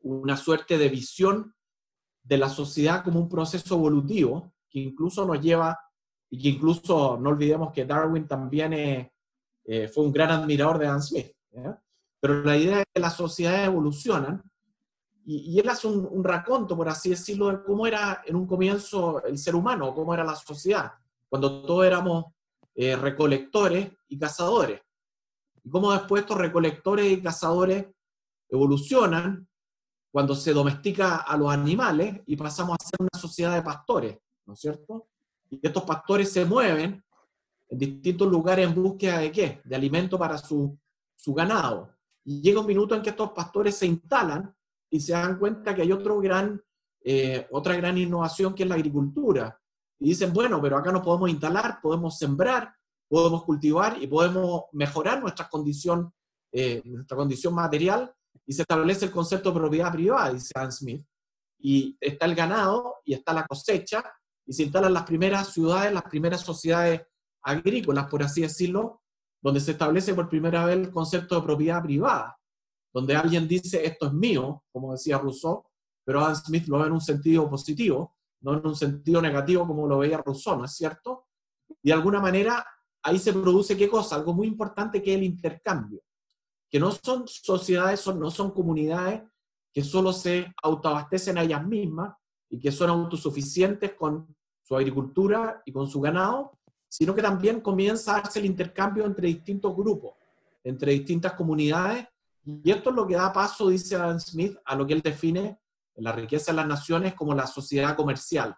una 0.00 0.34
suerte 0.34 0.78
de 0.78 0.88
visión 0.88 1.54
de 2.22 2.38
la 2.38 2.48
sociedad 2.48 3.04
como 3.04 3.20
un 3.20 3.28
proceso 3.28 3.74
evolutivo 3.74 4.54
que 4.70 4.80
incluso 4.80 5.26
nos 5.26 5.42
lleva, 5.42 5.78
y 6.30 6.40
que 6.40 6.48
incluso 6.48 7.18
no 7.20 7.28
olvidemos 7.28 7.70
que 7.70 7.84
Darwin 7.84 8.26
también 8.26 8.72
eh, 8.72 9.12
eh, 9.66 9.88
fue 9.88 10.04
un 10.04 10.12
gran 10.12 10.30
admirador 10.30 10.78
de 10.78 10.86
Adam 10.86 11.02
Smith. 11.02 11.36
Pero 12.18 12.42
la 12.42 12.56
idea 12.56 12.80
es 12.80 12.86
que 12.94 13.00
las 13.02 13.14
sociedades 13.14 13.66
evolucionan 13.66 14.42
y, 15.26 15.60
él 15.60 15.68
hace 15.68 15.86
un, 15.86 16.24
raconto, 16.24 16.74
por 16.74 16.88
así 16.88 17.10
decirlo, 17.10 17.48
de 17.48 17.62
cómo 17.62 17.86
era 17.86 18.22
en 18.24 18.36
un 18.36 18.46
comienzo 18.46 19.22
el 19.22 19.36
ser 19.36 19.54
humano, 19.54 19.94
cómo 19.94 20.14
era 20.14 20.24
la 20.24 20.34
sociedad, 20.34 20.92
cuando 21.28 21.60
todos 21.60 21.84
éramos 21.84 22.24
eh, 22.74 22.96
recolectores 22.96 23.92
y 24.08 24.18
cazadores. 24.18 24.80
Y 25.64 25.70
cómo 25.70 25.92
después 25.92 26.22
estos 26.22 26.38
recolectores 26.38 27.10
y 27.10 27.22
cazadores 27.22 27.86
evolucionan 28.48 29.48
cuando 30.10 30.34
se 30.34 30.52
domestica 30.52 31.16
a 31.16 31.36
los 31.36 31.50
animales 31.52 32.20
y 32.26 32.36
pasamos 32.36 32.76
a 32.78 32.84
ser 32.84 33.00
una 33.00 33.18
sociedad 33.18 33.54
de 33.54 33.62
pastores, 33.62 34.18
¿no 34.44 34.52
es 34.52 34.60
cierto? 34.60 35.08
Y 35.48 35.58
estos 35.62 35.84
pastores 35.84 36.30
se 36.30 36.44
mueven 36.44 37.02
en 37.68 37.78
distintos 37.78 38.28
lugares 38.28 38.66
en 38.68 38.74
búsqueda 38.74 39.18
de 39.18 39.32
qué? 39.32 39.60
De 39.64 39.74
alimento 39.74 40.18
para 40.18 40.36
su, 40.36 40.78
su 41.16 41.32
ganado. 41.32 41.90
Y 42.24 42.42
llega 42.42 42.60
un 42.60 42.66
minuto 42.66 42.94
en 42.94 43.02
que 43.02 43.10
estos 43.10 43.32
pastores 43.32 43.76
se 43.76 43.86
instalan 43.86 44.54
y 44.90 45.00
se 45.00 45.12
dan 45.12 45.38
cuenta 45.38 45.74
que 45.74 45.82
hay 45.82 45.90
otro 45.90 46.20
gran, 46.20 46.62
eh, 47.02 47.46
otra 47.50 47.74
gran 47.76 47.96
innovación 47.96 48.54
que 48.54 48.64
es 48.64 48.68
la 48.68 48.74
agricultura. 48.74 49.58
Y 49.98 50.10
dicen, 50.10 50.32
bueno, 50.32 50.60
pero 50.60 50.76
acá 50.76 50.92
nos 50.92 51.02
podemos 51.02 51.30
instalar, 51.30 51.80
podemos 51.80 52.18
sembrar, 52.18 52.74
podemos 53.12 53.44
cultivar 53.44 54.02
y 54.02 54.06
podemos 54.06 54.62
mejorar 54.72 55.20
nuestra 55.20 55.46
condición, 55.46 56.10
eh, 56.50 56.80
nuestra 56.86 57.14
condición 57.14 57.54
material 57.54 58.10
y 58.46 58.54
se 58.54 58.62
establece 58.62 59.04
el 59.04 59.10
concepto 59.10 59.50
de 59.50 59.60
propiedad 59.60 59.92
privada, 59.92 60.32
dice 60.32 60.50
Adam 60.54 60.72
Smith. 60.72 61.06
Y 61.58 61.94
está 62.00 62.24
el 62.24 62.34
ganado 62.34 63.02
y 63.04 63.12
está 63.12 63.34
la 63.34 63.46
cosecha 63.46 64.02
y 64.46 64.54
se 64.54 64.62
instalan 64.62 64.94
las 64.94 65.02
primeras 65.02 65.52
ciudades, 65.52 65.92
las 65.92 66.04
primeras 66.04 66.40
sociedades 66.40 67.02
agrícolas, 67.42 68.06
por 68.08 68.22
así 68.22 68.40
decirlo, 68.40 69.02
donde 69.42 69.60
se 69.60 69.72
establece 69.72 70.14
por 70.14 70.30
primera 70.30 70.64
vez 70.64 70.78
el 70.78 70.90
concepto 70.90 71.34
de 71.34 71.42
propiedad 71.42 71.82
privada, 71.82 72.38
donde 72.94 73.14
alguien 73.14 73.46
dice 73.46 73.84
esto 73.84 74.06
es 74.06 74.14
mío, 74.14 74.64
como 74.72 74.92
decía 74.92 75.18
Rousseau, 75.18 75.62
pero 76.02 76.20
Adam 76.20 76.36
Smith 76.36 76.66
lo 76.66 76.78
ve 76.78 76.86
en 76.86 76.92
un 76.92 77.00
sentido 77.02 77.50
positivo, 77.50 78.16
no 78.40 78.54
en 78.54 78.66
un 78.66 78.74
sentido 78.74 79.20
negativo 79.20 79.66
como 79.66 79.86
lo 79.86 79.98
veía 79.98 80.16
Rousseau, 80.16 80.56
¿no 80.56 80.64
es 80.64 80.72
cierto? 80.72 81.26
Y 81.82 81.90
de 81.90 81.92
alguna 81.92 82.18
manera 82.18 82.64
ahí 83.02 83.18
se 83.18 83.32
produce 83.32 83.76
qué 83.76 83.88
cosa, 83.88 84.16
algo 84.16 84.32
muy 84.32 84.46
importante 84.46 85.02
que 85.02 85.12
es 85.12 85.18
el 85.18 85.24
intercambio 85.24 86.02
que 86.72 86.80
no 86.80 86.90
son 86.90 87.28
sociedades, 87.28 88.06
no 88.06 88.30
son 88.30 88.50
comunidades 88.50 89.22
que 89.74 89.84
solo 89.84 90.10
se 90.10 90.50
autoabastecen 90.62 91.36
a 91.36 91.42
ellas 91.42 91.66
mismas 91.66 92.14
y 92.48 92.58
que 92.58 92.72
son 92.72 92.88
autosuficientes 92.88 93.92
con 93.92 94.34
su 94.62 94.74
agricultura 94.74 95.62
y 95.66 95.72
con 95.72 95.86
su 95.86 96.00
ganado, 96.00 96.58
sino 96.88 97.14
que 97.14 97.20
también 97.20 97.60
comienza 97.60 98.12
a 98.12 98.22
darse 98.22 98.38
el 98.38 98.46
intercambio 98.46 99.04
entre 99.04 99.28
distintos 99.28 99.76
grupos, 99.76 100.14
entre 100.64 100.92
distintas 100.92 101.34
comunidades, 101.34 102.06
y 102.42 102.70
esto 102.70 102.88
es 102.88 102.96
lo 102.96 103.06
que 103.06 103.16
da 103.16 103.32
paso, 103.34 103.68
dice 103.68 103.94
Adam 103.96 104.18
Smith, 104.18 104.56
a 104.64 104.74
lo 104.74 104.86
que 104.86 104.94
él 104.94 105.02
define 105.02 105.60
la 105.96 106.12
riqueza 106.12 106.52
de 106.52 106.56
las 106.56 106.66
naciones 106.66 107.14
como 107.14 107.34
la 107.34 107.46
sociedad 107.46 107.94
comercial, 107.94 108.56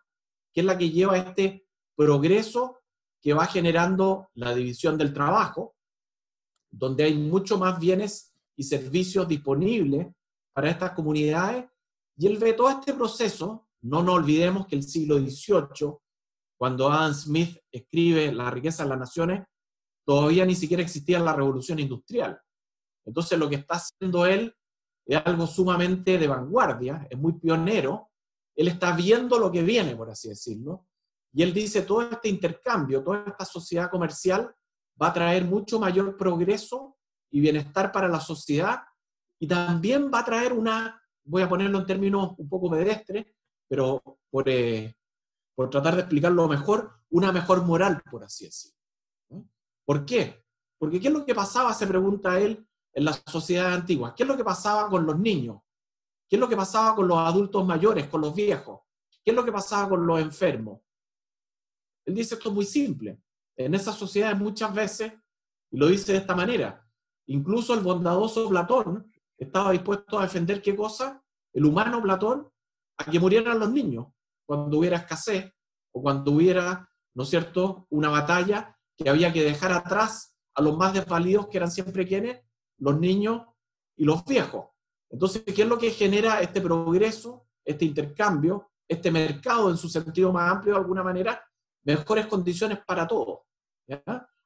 que 0.53 0.61
es 0.61 0.67
la 0.67 0.79
que 0.79 0.91
lleva 0.91 1.19
este 1.19 1.67
progreso 1.97 2.84
que 3.25 3.33
va 3.33 3.47
generando 3.47 4.29
la 4.35 4.55
división 4.55 4.99
del 4.99 5.15
trabajo, 5.15 5.77
donde 6.71 7.05
hay 7.05 7.15
mucho 7.15 7.57
más 7.57 7.81
bienes 7.81 8.35
y 8.55 8.65
servicios 8.65 9.27
disponibles 9.27 10.09
para 10.53 10.69
estas 10.69 10.91
comunidades. 10.91 11.65
Y 12.19 12.27
él 12.27 12.37
ve 12.37 12.53
todo 12.53 12.69
este 12.69 12.93
proceso, 12.93 13.67
no 13.81 14.03
nos 14.03 14.17
olvidemos 14.17 14.67
que 14.67 14.77
el 14.77 14.83
siglo 14.83 15.19
XVIII, 15.19 15.97
cuando 16.59 16.93
Adam 16.93 17.15
Smith 17.15 17.57
escribe 17.73 18.31
La 18.31 18.51
riqueza 18.51 18.83
de 18.83 18.91
las 18.91 18.99
naciones, 18.99 19.47
todavía 20.05 20.45
ni 20.45 20.55
siquiera 20.55 20.83
existía 20.83 21.19
la 21.19 21.33
revolución 21.33 21.79
industrial. 21.79 22.39
Entonces 23.07 23.39
lo 23.39 23.49
que 23.49 23.57
está 23.57 23.77
haciendo 23.77 24.27
él 24.27 24.55
es 25.07 25.23
algo 25.25 25.47
sumamente 25.47 26.19
de 26.19 26.29
vanguardia, 26.29 27.07
es 27.09 27.19
muy 27.19 27.33
pionero, 27.33 28.11
él 28.55 28.69
está 28.69 28.95
viendo 28.95 29.39
lo 29.39 29.51
que 29.51 29.63
viene, 29.63 29.97
por 29.97 30.11
así 30.11 30.29
decirlo, 30.29 30.87
y 31.35 31.43
él 31.43 31.53
dice, 31.53 31.83
todo 31.83 32.03
este 32.03 32.29
intercambio, 32.29 33.03
toda 33.03 33.25
esta 33.27 33.45
sociedad 33.45 33.91
comercial 33.91 34.55
va 35.01 35.09
a 35.09 35.13
traer 35.13 35.45
mucho 35.45 35.81
mayor 35.81 36.17
progreso 36.17 36.97
y 37.29 37.41
bienestar 37.41 37.91
para 37.91 38.07
la 38.07 38.21
sociedad 38.21 38.85
y 39.41 39.49
también 39.49 40.13
va 40.15 40.21
a 40.21 40.25
traer 40.25 40.53
una, 40.53 41.03
voy 41.25 41.43
a 41.43 41.49
ponerlo 41.49 41.81
en 41.81 41.87
términos 41.87 42.35
un 42.39 42.49
poco 42.49 42.71
pedestres, 42.71 43.27
pero 43.69 44.01
por, 44.31 44.49
eh, 44.49 44.97
por 45.57 45.69
tratar 45.71 45.97
de 45.97 46.03
explicarlo 46.03 46.47
mejor, 46.47 46.93
una 47.11 47.33
mejor 47.33 47.65
moral, 47.65 48.01
por 48.09 48.23
así 48.23 48.45
decirlo. 48.45 48.79
¿Por 49.85 50.07
qué? 50.07 50.45
Porque 50.79 51.01
¿qué 51.01 51.09
es 51.09 51.15
lo 51.15 51.27
que 51.27 51.35
pasaba, 51.35 51.75
se 51.75 51.89
pregunta 51.89 52.39
él, 52.39 52.65
en 52.93 53.05
las 53.05 53.25
sociedades 53.27 53.77
antiguas? 53.77 54.15
¿Qué 54.17 54.23
es 54.23 54.29
lo 54.29 54.37
que 54.37 54.45
pasaba 54.45 54.89
con 54.89 55.05
los 55.05 55.19
niños? 55.19 55.59
¿Qué 56.29 56.37
es 56.37 56.41
lo 56.41 56.49
que 56.49 56.57
pasaba 56.57 56.95
con 56.95 57.09
los 57.09 57.19
adultos 57.19 57.67
mayores, 57.67 58.07
con 58.07 58.21
los 58.21 58.33
viejos? 58.33 58.83
¿Qué 59.25 59.33
es 59.33 59.37
lo 59.37 59.45
que 59.45 59.51
pasaba 59.51 59.89
con 59.89 60.07
los 60.07 60.21
enfermos? 60.21 60.79
Él 62.07 62.15
dice 62.15 62.35
esto 62.35 62.49
es 62.49 62.55
muy 62.55 62.65
simple 62.65 63.21
en 63.57 63.75
esas 63.75 63.97
sociedades 63.97 64.39
muchas 64.39 64.75
veces, 64.75 65.13
lo 65.71 65.89
dice 65.89 66.13
de 66.13 66.19
esta 66.19 66.35
manera, 66.35 66.87
incluso 67.27 67.75
el 67.75 67.81
bondadoso 67.81 68.49
Platón 68.49 69.11
estaba 69.39 69.73
dispuesto 69.73 70.19
a 70.19 70.23
defender 70.23 70.63
qué 70.63 70.75
cosa, 70.77 71.23
el 71.53 71.65
humano 71.65 72.03
Platón, 72.03 72.49
a 72.99 73.05
que 73.05 73.19
murieran 73.19 73.59
los 73.59 73.71
niños 73.71 74.07
cuando 74.47 74.79
hubiera 74.79 74.99
escasez 74.99 75.53
o 75.93 76.03
cuando 76.03 76.33
hubiera, 76.33 76.89
¿no 77.15 77.23
es 77.23 77.31
cierto?, 77.31 77.87
una 77.91 78.09
batalla 78.09 78.77
que 78.97 79.09
había 79.09 79.33
que 79.33 79.43
dejar 79.43 79.73
atrás 79.73 80.37
a 80.55 80.63
los 80.63 80.77
más 80.77 80.93
desvalidos 80.93 81.49
que 81.49 81.57
eran 81.57 81.71
siempre 81.71 82.07
quienes, 82.07 82.41
los 82.79 82.99
niños 82.99 83.43
y 83.97 84.05
los 84.05 84.25
viejos. 84.25 84.67
Entonces, 85.11 85.43
¿qué 85.45 85.63
es 85.63 85.69
lo 85.69 85.79
que 85.79 85.91
genera 85.91 86.41
este 86.41 86.61
progreso, 86.61 87.47
este 87.65 87.85
intercambio, 87.85 88.71
este 88.89 89.11
mercado 89.11 89.71
en 89.71 89.77
su 89.77 89.89
sentido 89.89 90.33
más 90.33 90.53
amplio 90.53 90.75
de 90.75 90.81
alguna 90.81 91.03
manera? 91.03 91.43
Mejores 91.85 92.27
condiciones 92.27 92.79
para 92.87 93.07
todos. 93.07 93.41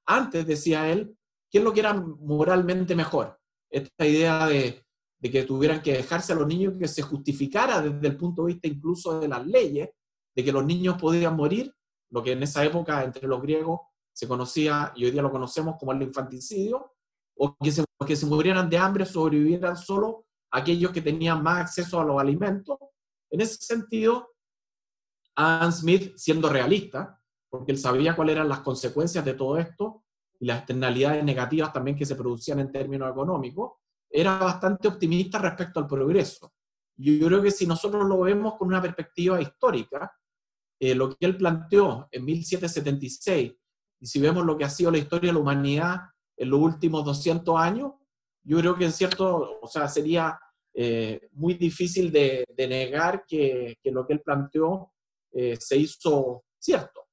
Antes, 0.07 0.47
decía 0.47 0.91
él, 0.91 1.17
¿qué 1.51 1.59
es 1.59 1.65
lo 1.65 1.73
que 1.73 1.81
era 1.81 1.95
moralmente 1.95 2.95
mejor? 2.95 3.39
Esta 3.71 4.07
idea 4.07 4.47
de, 4.47 4.85
que 5.21 5.43
tuvieran 5.45 5.83
que 5.83 5.93
dejarse 5.93 6.33
a 6.33 6.37
los 6.37 6.47
niños, 6.47 6.75
que 6.79 6.89
se 6.89 7.03
justificara 7.03 7.81
desde 7.81 8.09
el 8.09 8.17
punto 8.17 8.43
de 8.43 8.55
vista 8.55 8.69
incluso 8.69 9.21
de 9.21 9.29
las 9.29 9.47
leyes, 9.47 9.91
de 10.35 10.45
que 10.45 10.53
los 10.53 10.65
niños 10.65 11.01
podían 11.01 11.37
morir, 11.37 11.73
lo 12.11 12.23
que 12.23 12.33
en 12.33 12.43
esa 12.43 12.65
época 12.65 13.05
entre 13.05 13.29
los 13.29 13.41
griegos 13.43 13.81
se 14.13 14.27
conocía, 14.27 14.93
y 14.97 15.05
hoy 15.05 15.11
día 15.11 15.23
lo 15.23 15.31
conocemos 15.31 15.77
como 15.79 15.93
el 15.93 16.03
infanticidio, 16.03 16.95
o 17.37 17.57
que 17.57 17.71
se, 17.71 17.85
que 18.07 18.17
se 18.17 18.27
murieran 18.27 18.69
de 18.69 18.79
hambre, 18.79 19.05
sobrevivieran 19.05 19.77
solo 19.77 20.27
aquellos 20.51 20.91
que 20.91 21.03
tenían 21.03 21.43
más 21.43 21.61
acceso 21.61 22.01
a 22.01 22.05
los 22.05 22.19
alimentos. 22.19 22.79
En 23.31 23.41
ese 23.41 23.57
sentido, 23.61 24.31
Adam 25.37 25.71
Smith, 25.71 26.17
siendo 26.17 26.49
realista, 26.49 27.18
porque 27.49 27.73
él 27.73 27.79
sabía 27.79 28.15
cuáles 28.15 28.37
eran 28.37 28.49
las 28.49 28.61
consecuencias 28.61 29.25
de 29.25 29.35
todo 29.35 29.59
esto 29.59 30.05
y 30.41 30.47
las 30.47 30.59
externalidades 30.59 31.25
negativas 31.25 31.73
también 31.73 31.97
que 31.97 32.07
se 32.07 32.15
producían 32.15 32.61
en 32.61 32.71
términos 32.73 33.11
económicos, 33.11 33.73
era 34.11 34.39
bastante 34.39 34.89
optimista 34.89 35.39
respecto 35.39 35.81
al 35.81 35.87
progreso. 35.87 36.53
Yo 36.97 37.27
creo 37.27 37.43
que 37.43 37.51
si 37.51 37.67
nosotros 37.67 38.07
lo 38.07 38.21
vemos 38.21 38.55
con 38.57 38.69
una 38.69 38.83
perspectiva 38.83 39.41
histórica, 39.41 40.13
eh, 40.81 40.95
lo 40.95 41.11
que 41.11 41.27
él 41.27 41.37
planteó 41.37 42.09
en 42.11 42.25
1776 42.25 43.53
y 44.01 44.07
si 44.07 44.21
vemos 44.21 44.45
lo 44.45 44.57
que 44.57 44.65
ha 44.65 44.71
sido 44.71 44.91
la 44.91 44.99
historia 44.99 45.29
de 45.29 45.35
la 45.35 45.41
humanidad 45.41 45.97
en 46.37 46.51
los 46.51 46.61
últimos 46.61 47.05
200 47.05 47.59
años, 47.59 47.93
yo 48.45 48.59
creo 48.59 48.77
que 48.77 48.85
en 48.85 48.93
cierto, 48.93 49.59
o 49.61 49.67
sea, 49.67 49.89
sería 49.89 50.39
eh, 50.73 51.29
muy 51.33 51.55
difícil 51.55 52.13
de, 52.13 52.47
negar 52.57 53.25
que, 53.27 53.79
lo 53.85 54.07
que 54.07 54.13
él 54.13 54.21
planteó 54.21 54.93
eh, 55.33 55.57
se 55.59 55.77
hizo 55.77 56.45
cierto. 56.59 57.08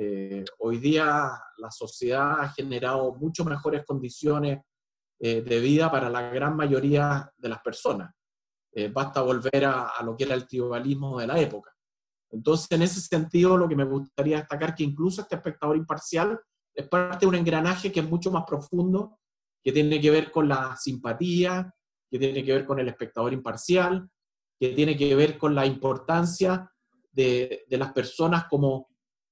Eh, 0.00 0.44
hoy 0.58 0.78
día 0.78 1.28
la 1.56 1.70
sociedad 1.70 2.40
ha 2.40 2.48
generado 2.50 3.14
mucho 3.16 3.44
mejores 3.44 3.84
condiciones 3.84 4.60
de 5.20 5.58
vida 5.58 5.90
para 5.90 6.08
la 6.08 6.30
gran 6.30 6.54
mayoría 6.54 7.28
de 7.36 7.48
las 7.48 7.60
personas. 7.60 8.14
basta 8.92 9.20
volver 9.20 9.64
a, 9.64 10.00
lo 10.04 10.16
que 10.16 10.22
era 10.22 10.36
el 10.36 10.46
tribalismo 10.46 11.18
de 11.18 11.26
la 11.26 11.40
época. 11.40 11.74
Entonces, 12.30 12.70
en 12.70 12.82
ese 12.82 13.00
sentido, 13.00 13.56
lo 13.56 13.68
que 13.68 13.74
me 13.74 13.82
gustaría 13.82 14.36
destacar 14.36 14.76
que 14.76 14.84
incluso 14.84 15.22
este 15.22 15.34
espectador 15.34 15.76
imparcial 15.76 16.38
es 16.72 16.86
parte 16.86 17.26
de 17.26 17.26
un 17.26 17.34
engranaje 17.34 17.90
que 17.90 17.98
es 17.98 18.08
mucho 18.08 18.30
más 18.30 18.44
profundo, 18.44 19.18
que 19.62 19.72
tiene 19.72 20.00
que 20.00 20.12
ver 20.12 20.30
con 20.30 20.48
la 20.48 20.76
simpatía, 20.76 21.74
que 22.10 22.18
tiene 22.18 22.44
que 22.44 22.52
ver 22.52 22.64
con 22.64 22.78
el 22.78 22.88
espectador 22.88 23.32
imparcial, 23.32 24.08
que 24.58 24.70
tiene 24.70 24.96
que 24.96 25.14
ver 25.14 25.38
con 25.38 25.54
la 25.54 25.66
importancia 25.66 26.72
de, 27.12 27.64
las 27.70 27.92
personas 27.92 28.44
como 28.44 28.87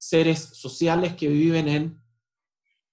seres 0.08 0.38
sociales 0.52 1.16
que 1.16 1.28
viven 1.28 1.68
en, 1.68 2.02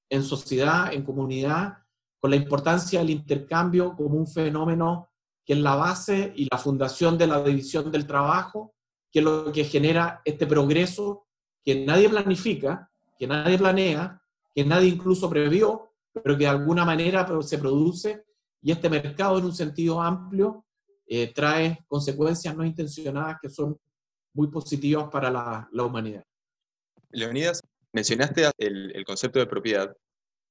en 0.09 0.23
sociedad, 0.23 0.91
en 0.93 1.03
comunidad, 1.03 1.77
con 2.19 2.31
la 2.31 2.37
importancia 2.37 2.99
del 2.99 3.11
intercambio 3.11 3.95
como 3.95 4.17
un 4.17 4.27
fenómeno 4.27 5.09
que 5.45 5.53
es 5.53 5.59
la 5.59 5.75
base 5.75 6.33
y 6.35 6.47
la 6.49 6.57
fundación 6.57 7.17
de 7.17 7.27
la 7.27 7.43
división 7.43 7.91
del 7.91 8.07
trabajo, 8.07 8.73
que 9.11 9.19
es 9.19 9.25
lo 9.25 9.51
que 9.51 9.65
genera 9.65 10.21
este 10.25 10.47
progreso 10.47 11.27
que 11.63 11.85
nadie 11.85 12.09
planifica, 12.09 12.89
que 13.19 13.27
nadie 13.27 13.57
planea, 13.57 14.21
que 14.55 14.65
nadie 14.65 14.87
incluso 14.87 15.29
previó, 15.29 15.93
pero 16.13 16.37
que 16.37 16.45
de 16.45 16.49
alguna 16.49 16.85
manera 16.85 17.27
se 17.41 17.57
produce 17.57 18.25
y 18.61 18.71
este 18.71 18.89
mercado 18.89 19.37
en 19.37 19.45
un 19.45 19.53
sentido 19.53 20.01
amplio 20.01 20.65
eh, 21.05 21.31
trae 21.33 21.83
consecuencias 21.87 22.55
no 22.55 22.65
intencionadas 22.65 23.37
que 23.41 23.49
son 23.49 23.77
muy 24.33 24.47
positivas 24.47 25.09
para 25.11 25.29
la, 25.29 25.85
humanidad. 25.85 26.23
Leonidas, 27.13 27.61
mencionaste 27.93 28.51
el, 28.57 29.03
concepto 29.05 29.39
de 29.39 29.47
propiedad 29.47 29.95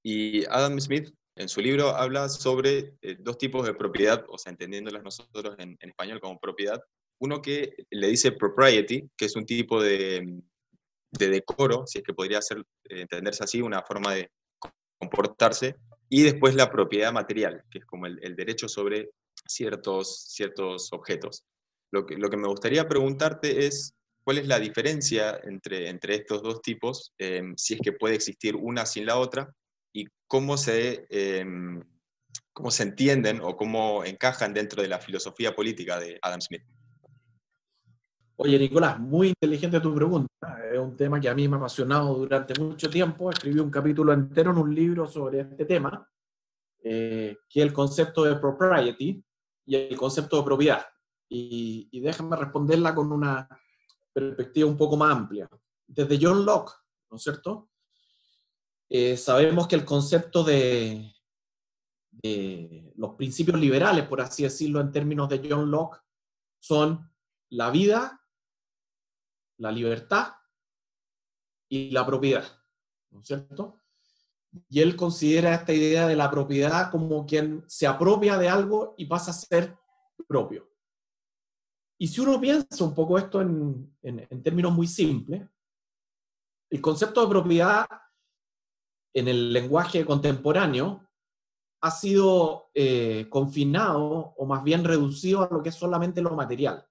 y 0.03 0.44
Adam 0.46 0.81
Smith 0.81 1.12
en 1.37 1.48
su 1.48 1.61
libro 1.61 1.90
habla 1.90 2.29
sobre 2.29 2.94
eh, 3.03 3.16
dos 3.18 3.38
tipos 3.38 3.66
de 3.66 3.75
propiedad, 3.75 4.25
o 4.29 4.38
sea, 4.38 4.51
entendiéndolas 4.51 5.03
nosotros 5.03 5.57
en, 5.59 5.77
español 5.81 6.20
como 6.20 6.38
propiedad. 6.38 6.81
Uno 7.20 7.40
que 7.40 7.75
le 7.90 8.09
dice 8.09 8.33
propriety, 8.33 9.09
que 9.16 9.27
es 9.27 9.37
un 9.37 9.46
tipo 9.46 9.83
de, 9.83 10.40
de 11.12 11.29
decoro, 11.29 11.87
si 11.87 11.98
es 11.98 12.05
que 12.05 12.14
podría 12.14 12.42
ser, 12.42 12.59
eh, 12.59 13.03
entenderse 13.03 13.44
así, 13.44 13.62
una 13.62 13.83
forma 13.83 14.14
de 14.14 14.31
comportarse, 14.98 15.77
y 16.09 16.22
después 16.22 16.55
la 16.55 16.70
propiedad 16.70 17.12
material, 17.12 17.64
que 17.70 17.79
es 17.79 17.87
como 17.87 18.07
el, 18.07 18.37
derecho 18.37 18.68
sobre 18.68 19.11
ciertos, 19.46 20.27
ciertos 20.29 20.92
objetos. 20.92 21.44
Lo 21.90 22.05
que, 22.05 22.16
lo 22.16 22.29
que, 22.29 22.37
me 22.37 22.48
gustaría 22.48 22.87
preguntarte 22.87 23.66
es, 23.66 23.94
¿cuál 24.24 24.38
es 24.38 24.46
la 24.46 24.58
diferencia 24.58 25.40
entre, 25.44 25.88
entre 25.88 26.16
estos 26.16 26.42
dos 26.42 26.62
tipos, 26.62 27.12
em, 27.18 27.54
si 27.56 27.74
es 27.74 27.80
que 27.80 27.92
puede 27.92 28.14
existir 28.14 28.56
una 28.56 28.87
sin 28.87 29.06
la 29.06 29.18
otra, 29.18 29.52
y 29.92 30.06
cómo 30.26 30.56
se, 30.56 31.06
em, 31.11 31.82
cómo 32.52 32.70
se 32.70 32.85
entienden 32.85 33.40
o 33.42 33.56
cómo 33.56 34.04
encajan 34.04 34.54
dentro 34.54 34.82
de 34.82 34.88
la 34.88 34.98
filosofía 34.98 35.54
política 35.54 35.98
de 35.98 36.18
Adam 36.22 36.40
Smith? 36.40 36.62
Oye, 38.37 38.58
Nicolás, 38.58 38.98
muy 38.98 39.28
inteligente 39.28 39.80
tu 39.80 39.94
pregunta. 39.94 40.58
Es 40.72 40.78
un 40.78 40.96
tema 40.96 41.20
que 41.20 41.28
a 41.28 41.35
mí 41.35 41.46
me 41.46 41.56
ha 41.56 41.58
apasionado 41.58 42.14
durante 42.14 42.58
mucho 42.58 42.88
tiempo. 42.88 43.30
Escribí 43.30 43.61
un 43.61 43.70
capítulo 43.70 44.12
entero 44.12 44.50
en 44.50 44.58
un 44.58 44.74
libro 44.74 45.06
sobre 45.06 45.40
este 45.40 45.64
tema, 45.64 46.08
eh, 46.82 47.37
que 47.48 47.61
es 47.61 47.66
el 47.66 47.72
concepto 47.72 48.24
de 48.24 48.37
propriety 48.37 49.22
y 49.66 49.76
el 49.76 49.96
concepto 49.96 50.38
de 50.38 50.42
propiedad. 50.42 50.85
Y, 51.28 51.88
y 51.92 52.00
déjame 52.00 52.37
responderla 52.37 52.94
con 52.94 53.12
una 53.12 53.46
perspectiva 54.12 54.68
un 54.68 54.77
poco 54.77 54.96
más 54.96 55.12
amplia. 55.12 55.48
Desde 55.87 56.18
John 56.20 56.44
Locke, 56.44 56.72
¿no 57.11 57.16
es 57.16 57.22
cierto? 57.22 57.70
Eh, 58.88 59.16
sabemos 59.16 59.66
que 59.66 59.77
el 59.77 59.85
concepto 59.85 60.44
de, 60.44 61.14
de 62.11 62.92
los 62.96 63.14
principios 63.14 63.59
liberales, 63.59 64.07
por 64.07 64.20
así 64.20 64.42
decirlo, 64.42 64.81
en 64.81 64.92
términos 64.92 65.29
de 65.29 65.46
John 65.48 65.70
Locke, 65.70 66.01
son 66.59 67.11
la 67.51 67.70
vida 67.70 68.22
la 69.62 69.70
libertad 69.70 70.35
y 71.68 71.90
la 71.90 72.05
propiedad, 72.05 72.44
¿no 73.11 73.20
es 73.20 73.27
cierto? 73.27 73.79
Y 74.68 74.81
él 74.81 74.96
considera 74.96 75.55
esta 75.55 75.72
idea 75.72 76.07
de 76.07 76.16
la 76.16 76.31
propiedad 76.31 76.90
como 76.90 77.25
quien 77.25 77.64
se 77.68 77.87
apropia 77.87 78.37
de 78.38 78.48
algo 78.48 78.94
y 78.98 79.07
pasa 79.07 79.31
a 79.31 79.35
ser 79.35 79.79
propio. 80.27 80.68
Y 82.03 82.09
si 82.09 82.21
uno 82.21 82.41
piensa 82.41 82.83
un 82.83 82.97
poco 82.97 83.17
esto 83.17 83.41
en, 83.41 84.43
términos 84.43 84.73
muy 84.73 84.88
simples, 84.88 85.49
el 86.69 86.81
concepto 86.81 87.23
de 87.23 87.29
propiedad 87.29 87.87
en 89.15 89.29
el 89.29 89.53
lenguaje 89.53 90.05
contemporáneo 90.05 91.09
ha 91.81 91.91
sido 91.93 92.71
eh, 92.75 93.29
confinado 93.31 94.35
o 94.37 94.45
más 94.45 94.65
bien 94.65 94.83
reducido 94.83 95.43
a 95.43 95.49
lo 95.49 95.62
que 95.62 95.69
es 95.69 95.77
solamente 95.77 96.21
lo 96.21 96.35
material, 96.35 96.85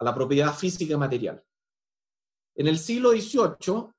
a 0.00 0.04
la 0.04 0.12
propiedad 0.12 0.52
física 0.52 0.94
y 0.94 0.96
material. 0.96 1.40
En 2.56 2.66
el 2.66 2.80
siglo 2.80 3.12
XVIII 3.12 3.92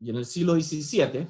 y 0.00 0.10
en 0.10 0.16
el 0.16 0.26
siglo 0.26 0.52
XVII, 0.52 1.26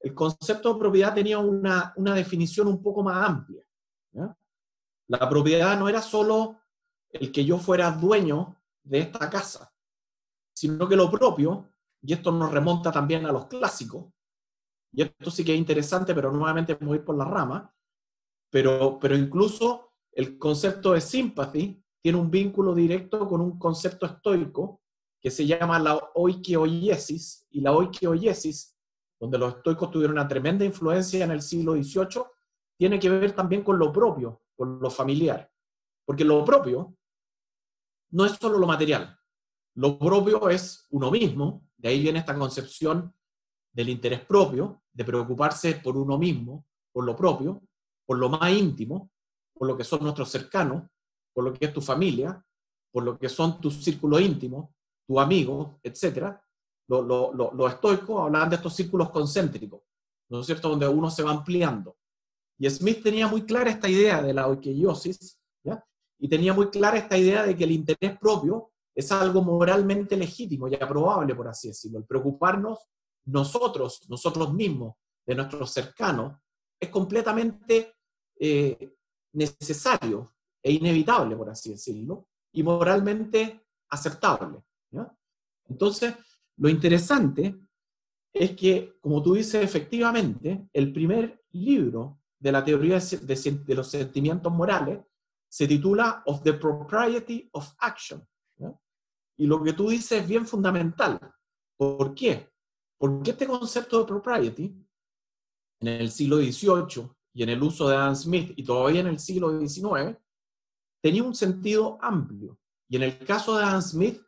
el 0.00 0.14
concepto 0.14 0.74
de 0.74 0.78
propiedad 0.78 1.14
tenía 1.14 1.38
una, 1.38 1.94
definición 1.96 2.68
un 2.68 2.82
poco 2.82 3.02
más 3.02 3.30
amplia. 3.30 3.64
La 5.08 5.26
propiedad 5.26 5.78
no 5.78 5.88
era 5.88 6.02
solo 6.02 6.61
el 7.12 7.30
que 7.30 7.44
yo 7.44 7.58
fuera 7.58 7.90
dueño 7.90 8.56
de 8.82 9.00
esta 9.00 9.30
casa, 9.30 9.72
sino 10.54 10.88
que 10.88 10.96
lo 10.96 11.10
propio, 11.10 11.68
y 12.02 12.12
esto 12.12 12.32
nos 12.32 12.50
remonta 12.50 12.90
también 12.90 13.26
a 13.26 13.32
los 13.32 13.46
clásicos, 13.46 14.06
y 14.92 15.02
esto 15.02 15.30
sí 15.30 15.44
que 15.44 15.54
es 15.54 15.58
interesante, 15.58 16.14
pero 16.14 16.30
nuevamente 16.30 16.74
voy 16.74 16.98
por 16.98 17.16
la 17.16 17.24
rama, 17.24 17.74
pero, 18.50 18.98
pero 19.00 19.16
incluso 19.16 19.92
el 20.12 20.36
concepto 20.36 20.92
de 20.92 21.00
sympathy 21.00 21.82
tiene 22.02 22.18
un 22.18 22.30
vínculo 22.30 22.74
directo 22.74 23.26
con 23.26 23.40
un 23.40 23.58
concepto 23.58 24.04
estoico 24.06 24.82
que 25.20 25.30
se 25.30 25.46
llama 25.46 25.78
la 25.78 26.10
oikeoiesis, 26.14 27.46
y 27.50 27.60
la 27.60 27.72
oikeoiesis, 27.72 28.76
donde 29.20 29.38
los 29.38 29.56
estoicos 29.56 29.90
tuvieron 29.90 30.18
una 30.18 30.26
tremenda 30.26 30.64
influencia 30.64 31.24
en 31.24 31.30
el 31.30 31.40
siglo 31.40 31.74
XVIII, 31.74 32.24
tiene 32.76 32.98
que 32.98 33.08
ver 33.08 33.32
también 33.32 33.62
con 33.62 33.78
lo 33.78 33.92
propio, 33.92 34.42
con 34.56 34.80
lo 34.80 34.90
familiar. 34.90 35.48
Porque 36.04 36.24
lo 36.24 36.44
propio 36.44 36.96
no 38.12 38.24
es 38.24 38.32
solo 38.40 38.58
lo 38.58 38.66
material, 38.66 39.18
lo 39.74 39.98
propio 39.98 40.48
es 40.48 40.86
uno 40.90 41.10
mismo, 41.10 41.66
de 41.76 41.88
ahí 41.88 42.00
viene 42.00 42.18
esta 42.20 42.34
concepción 42.34 43.14
del 43.72 43.88
interés 43.88 44.20
propio, 44.24 44.82
de 44.92 45.04
preocuparse 45.04 45.76
por 45.76 45.96
uno 45.96 46.18
mismo, 46.18 46.66
por 46.92 47.04
lo 47.04 47.16
propio, 47.16 47.62
por 48.06 48.18
lo 48.18 48.28
más 48.28 48.52
íntimo, 48.52 49.10
por 49.54 49.68
lo 49.68 49.76
que 49.76 49.84
son 49.84 50.02
nuestros 50.02 50.28
cercanos, 50.30 50.84
por 51.32 51.44
lo 51.44 51.52
que 51.52 51.66
es 51.66 51.72
tu 51.72 51.80
familia, 51.80 52.44
por 52.92 53.02
lo 53.02 53.18
que 53.18 53.28
son 53.28 53.60
tus 53.60 53.82
círculos 53.82 54.20
íntimos, 54.20 54.70
tu 55.06 55.18
amigo, 55.18 55.80
etc., 55.82 56.36
los 56.88 57.06
lo, 57.06 57.68
estoicos 57.68 58.22
hablaban 58.22 58.50
de 58.50 58.56
estos 58.56 58.74
círculos 58.74 59.08
concéntricos, 59.10 59.80
¿no 60.28 60.40
es 60.40 60.46
cierto?, 60.46 60.68
donde 60.68 60.86
uno 60.86 61.10
se 61.10 61.22
va 61.22 61.30
ampliando. 61.30 61.96
Y 62.58 62.68
Smith 62.68 63.02
tenía 63.02 63.26
muy 63.26 63.46
clara 63.46 63.70
esta 63.70 63.88
idea 63.88 64.20
de 64.20 64.34
la 64.34 64.46
oikeiosis. 64.46 65.40
Y 66.22 66.28
tenía 66.28 66.54
muy 66.54 66.70
clara 66.70 66.98
esta 66.98 67.18
idea 67.18 67.44
de 67.44 67.56
que 67.56 67.64
el 67.64 67.72
interés 67.72 68.16
propio 68.16 68.70
es 68.94 69.10
algo 69.10 69.42
moralmente 69.42 70.16
legítimo 70.16 70.68
y 70.68 70.76
aprobable, 70.76 71.34
por 71.34 71.48
así 71.48 71.66
decirlo. 71.66 71.98
El 71.98 72.04
preocuparnos 72.04 72.78
nosotros, 73.24 74.08
nosotros 74.08 74.54
mismos, 74.54 74.94
de 75.26 75.34
nuestros 75.34 75.72
cercanos, 75.72 76.38
es 76.78 76.90
completamente 76.90 77.96
eh, 78.38 78.94
necesario 79.32 80.34
e 80.62 80.70
inevitable, 80.70 81.34
por 81.34 81.50
así 81.50 81.70
decirlo, 81.70 82.28
y 82.52 82.62
moralmente 82.62 83.66
aceptable. 83.90 84.62
Entonces, 85.68 86.14
lo 86.58 86.68
interesante 86.68 87.56
es 88.32 88.52
que, 88.52 88.96
como 89.00 89.20
tú 89.20 89.34
dices, 89.34 89.64
efectivamente, 89.64 90.68
el 90.72 90.92
primer 90.92 91.42
libro 91.50 92.20
de 92.38 92.52
la 92.52 92.64
teoría 92.64 93.00
de, 93.00 93.74
los 93.74 93.88
sentimientos 93.88 94.52
morales 94.52 95.00
se 95.52 95.68
titula 95.68 96.22
Of 96.24 96.42
the 96.42 96.54
Propriety 96.54 97.50
of 97.52 97.74
Action. 97.80 98.26
Y 99.36 99.46
lo 99.46 99.62
que 99.62 99.74
tú 99.74 99.90
dices 99.90 100.22
es 100.22 100.26
bien 100.26 100.46
fundamental. 100.46 101.20
¿Por 101.76 102.14
qué? 102.14 102.50
Porque 102.98 103.32
este 103.32 103.46
concepto 103.46 103.98
de 103.98 104.06
propriety, 104.06 104.74
en 105.80 105.88
el 105.88 106.10
siglo 106.10 106.38
XVIII 106.38 107.10
y 107.34 107.42
en 107.42 107.50
el 107.50 107.62
uso 107.62 107.86
de 107.86 107.96
Adam 107.96 108.16
Smith 108.16 108.54
y 108.56 108.64
todavía 108.64 109.00
en 109.00 109.08
el 109.08 109.18
siglo 109.18 109.60
XIX, 109.60 110.16
tenía 111.02 111.22
un 111.22 111.34
sentido 111.34 111.98
amplio. 112.00 112.58
Y 112.88 112.96
en 112.96 113.02
el 113.02 113.18
caso 113.18 113.56
de 113.56 113.64
Adam 113.64 113.82
Smith, 113.82 114.22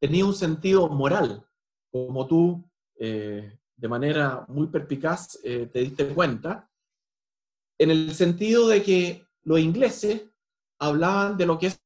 tenía 0.00 0.24
un 0.24 0.34
sentido 0.34 0.88
moral, 0.88 1.46
como 1.90 2.26
tú 2.26 2.64
eh, 2.98 3.58
de 3.76 3.88
manera 3.88 4.46
muy 4.48 4.68
perpicaz 4.68 5.38
eh, 5.44 5.66
te 5.66 5.80
diste 5.80 6.14
cuenta, 6.14 6.70
en 7.78 7.90
el 7.90 8.14
sentido 8.14 8.68
de 8.68 8.82
que 8.82 9.26
los 9.42 9.58
ingleses 9.58 10.29
hablaban 10.80 11.36
de 11.36 11.46
lo 11.46 11.58
que 11.58 11.66
es 11.68 11.80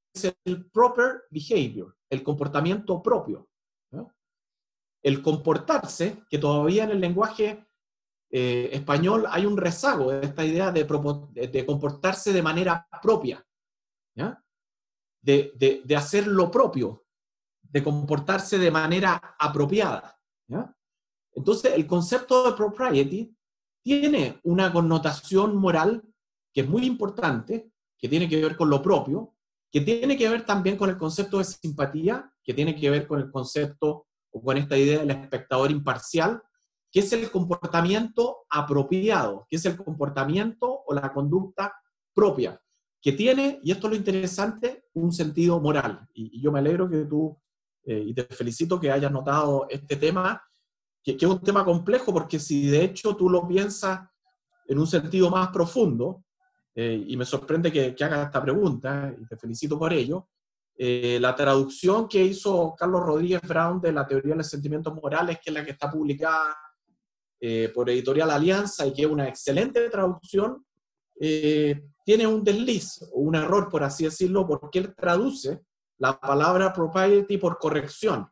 el 0.44 0.70
proper 0.70 1.24
behavior, 1.30 1.96
el 2.08 2.22
comportamiento 2.22 3.02
propio. 3.02 3.48
El 5.02 5.20
comportarse, 5.20 6.24
que 6.30 6.38
todavía 6.38 6.84
en 6.84 6.92
el 6.92 7.00
lenguaje 7.00 7.66
eh, 8.30 8.70
español 8.72 9.26
hay 9.28 9.44
un 9.44 9.56
rezago 9.56 10.10
de 10.12 10.24
esta 10.24 10.44
idea 10.46 10.72
de, 10.72 10.86
comportarse 11.66 12.32
de 12.32 12.42
manera 12.42 12.88
propia, 13.02 13.46
de, 15.20 15.94
hacer 15.94 16.26
lo 16.26 16.50
propio, 16.50 17.04
de 17.60 17.82
comportarse 17.82 18.56
de 18.56 18.70
manera 18.70 19.36
apropiada. 19.38 20.18
Entonces, 21.34 21.74
el 21.74 21.86
concepto 21.86 22.50
de 22.50 22.56
propriety 22.56 23.36
tiene 23.82 24.40
una 24.44 24.72
connotación 24.72 25.56
moral 25.56 26.02
que 26.50 26.62
es 26.62 26.68
muy 26.68 26.86
importante, 26.86 27.73
que 28.04 28.08
tiene 28.10 28.28
que 28.28 28.38
ver 28.38 28.54
con 28.54 28.68
lo 28.68 28.82
propio, 28.82 29.32
que 29.72 29.80
tiene 29.80 30.18
que 30.18 30.28
ver 30.28 30.44
también 30.44 30.76
con 30.76 30.90
el 30.90 30.98
concepto 30.98 31.38
de 31.38 31.44
simpatía, 31.44 32.30
que 32.42 32.52
tiene 32.52 32.76
que 32.76 32.90
ver 32.90 33.06
con 33.06 33.18
el 33.18 33.30
concepto 33.30 34.08
o 34.30 34.42
con 34.42 34.58
esta 34.58 34.76
idea 34.76 34.98
del 34.98 35.10
espectador 35.12 35.70
imparcial, 35.70 36.42
que 36.92 37.00
es 37.00 37.10
el 37.14 37.30
comportamiento 37.30 38.44
apropiado, 38.50 39.46
que 39.48 39.56
es 39.56 39.64
el 39.64 39.78
comportamiento 39.78 40.82
o 40.86 40.92
la 40.92 41.14
conducta 41.14 41.74
propia, 42.12 42.60
que 43.00 43.12
tiene, 43.12 43.58
y 43.62 43.70
esto 43.70 43.86
es 43.86 43.92
lo 43.92 43.96
interesante, 43.96 44.84
un 44.92 45.10
sentido 45.10 45.58
moral. 45.58 46.06
Y, 46.12 46.42
yo 46.42 46.52
me 46.52 46.58
alegro 46.58 46.90
que 46.90 47.06
tú, 47.06 47.40
eh, 47.86 48.04
y 48.08 48.12
te 48.12 48.24
felicito 48.24 48.78
que 48.78 48.90
hayas 48.90 49.10
notado 49.10 49.66
este 49.70 49.96
tema, 49.96 50.42
que, 51.02 51.12
es 51.12 51.24
un 51.24 51.40
tema 51.40 51.64
complejo, 51.64 52.12
porque 52.12 52.38
si 52.38 52.66
de 52.66 52.84
hecho 52.84 53.16
tú 53.16 53.30
lo 53.30 53.48
piensas 53.48 54.06
en 54.66 54.78
un 54.78 54.86
sentido 54.86 55.30
más 55.30 55.48
profundo, 55.48 56.23
eh, 56.74 57.04
y 57.06 57.16
me 57.16 57.24
sorprende 57.24 57.70
que, 57.70 57.94
hagas 58.04 58.26
esta 58.26 58.42
pregunta, 58.42 59.14
y 59.16 59.26
te 59.26 59.36
felicito 59.36 59.78
por 59.78 59.92
ello, 59.92 60.28
eh, 60.76 61.18
la 61.20 61.34
traducción 61.36 62.08
que 62.08 62.22
hizo 62.22 62.74
Carlos 62.76 63.02
Rodríguez 63.02 63.42
Brown 63.42 63.80
de 63.80 63.92
la 63.92 64.04
teoría 64.06 64.32
de 64.32 64.38
los 64.38 64.48
sentimientos 64.48 64.92
morales, 64.94 65.38
que 65.42 65.50
es 65.50 65.54
la 65.54 65.64
que 65.64 65.70
está 65.70 65.88
publicada 65.88 66.56
eh, 67.38 67.70
por 67.72 67.88
Editorial 67.88 68.30
Alianza 68.30 68.84
y 68.86 68.92
que 68.92 69.02
es 69.02 69.08
una 69.08 69.28
excelente 69.28 69.88
traducción, 69.88 70.64
tiene 71.16 72.26
un 72.26 72.42
desliz 72.42 73.02
o 73.12 73.20
un 73.20 73.36
error, 73.36 73.68
por 73.68 73.84
así 73.84 74.04
decirlo, 74.04 74.44
porque 74.46 74.80
él 74.80 74.94
traduce 74.96 75.62
la 75.98 76.18
palabra 76.18 76.72
propriety 76.72 77.38
por 77.38 77.56
corrección. 77.56 78.28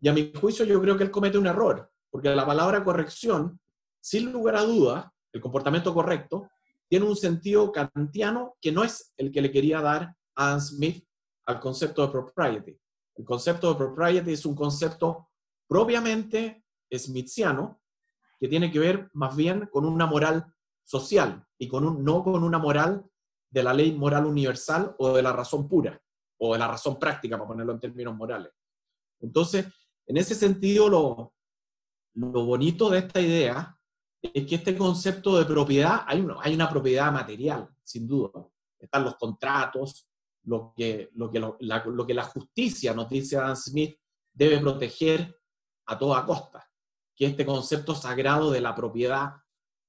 Y 0.00 0.08
a 0.08 0.12
mi 0.12 0.32
juicio 0.32 0.64
yo 0.64 0.80
creo 0.80 0.96
que 0.96 1.02
él 1.02 1.10
comete 1.10 1.36
un 1.36 1.48
error, 1.48 1.90
porque 2.08 2.34
la 2.34 2.46
palabra 2.46 2.84
corrección, 2.84 3.58
sin 4.00 4.30
lugar 4.30 4.54
a 4.54 4.62
dudas, 4.62 5.06
el 5.32 5.40
comportamiento 5.40 5.92
correcto, 5.92 6.48
tiene 6.88 7.06
un 7.06 7.16
sentido 7.16 7.72
kantiano 7.72 8.56
que 8.60 8.72
no 8.72 8.84
es 8.84 9.12
el 9.16 9.32
que 9.32 9.40
le 9.40 9.50
quería 9.50 9.80
dar 9.80 10.14
Adam 10.34 10.60
Smith 10.60 11.04
al 11.46 11.60
concepto 11.60 12.06
de 12.06 12.12
propriety. 12.12 12.78
El 13.16 13.24
concepto 13.24 13.70
de 13.70 13.78
propriety 13.78 14.32
es 14.32 14.44
un 14.46 14.54
concepto 14.54 15.28
propiamente 15.66 16.64
smithiano 16.92 17.80
que 18.38 18.48
tiene 18.48 18.70
que 18.70 18.78
ver 18.78 19.08
más 19.14 19.34
bien 19.34 19.68
con 19.72 19.84
una 19.84 20.06
moral 20.06 20.46
social 20.84 21.44
y 21.58 21.66
con 21.66 21.84
un, 21.84 22.04
no 22.04 22.22
con 22.22 22.42
una 22.42 22.58
moral 22.58 23.04
de 23.50 23.62
la 23.62 23.72
ley 23.72 23.92
moral 23.92 24.26
universal 24.26 24.94
o 24.98 25.16
de 25.16 25.22
la 25.22 25.32
razón 25.32 25.68
pura 25.68 26.00
o 26.38 26.52
de 26.52 26.58
la 26.58 26.68
razón 26.68 26.98
práctica, 26.98 27.36
para 27.38 27.48
ponerlo 27.48 27.72
en 27.72 27.80
términos 27.80 28.14
morales. 28.14 28.52
Entonces, 29.20 29.66
en 30.06 30.18
ese 30.18 30.34
sentido, 30.34 30.88
lo, 30.90 31.34
lo 32.14 32.44
bonito 32.44 32.90
de 32.90 32.98
esta 32.98 33.20
idea 33.20 33.75
es 34.34 34.46
que 34.46 34.56
este 34.56 34.76
concepto 34.76 35.38
de 35.38 35.44
propiedad, 35.44 36.02
hay, 36.06 36.26
hay 36.42 36.54
una 36.54 36.68
propiedad 36.68 37.12
material, 37.12 37.68
sin 37.82 38.06
duda. 38.06 38.46
Están 38.78 39.04
los 39.04 39.16
contratos, 39.16 40.08
lo 40.44 40.72
que, 40.76 41.10
lo, 41.14 41.30
que, 41.30 41.40
la, 41.40 41.84
lo 41.84 42.06
que 42.06 42.14
la 42.14 42.24
justicia, 42.24 42.94
nos 42.94 43.08
dice 43.08 43.36
Adam 43.36 43.56
Smith, 43.56 43.98
debe 44.32 44.58
proteger 44.58 45.38
a 45.86 45.98
toda 45.98 46.24
costa, 46.24 46.68
que 47.14 47.26
este 47.26 47.46
concepto 47.46 47.94
sagrado 47.94 48.50
de 48.50 48.60
la 48.60 48.74
propiedad 48.74 49.32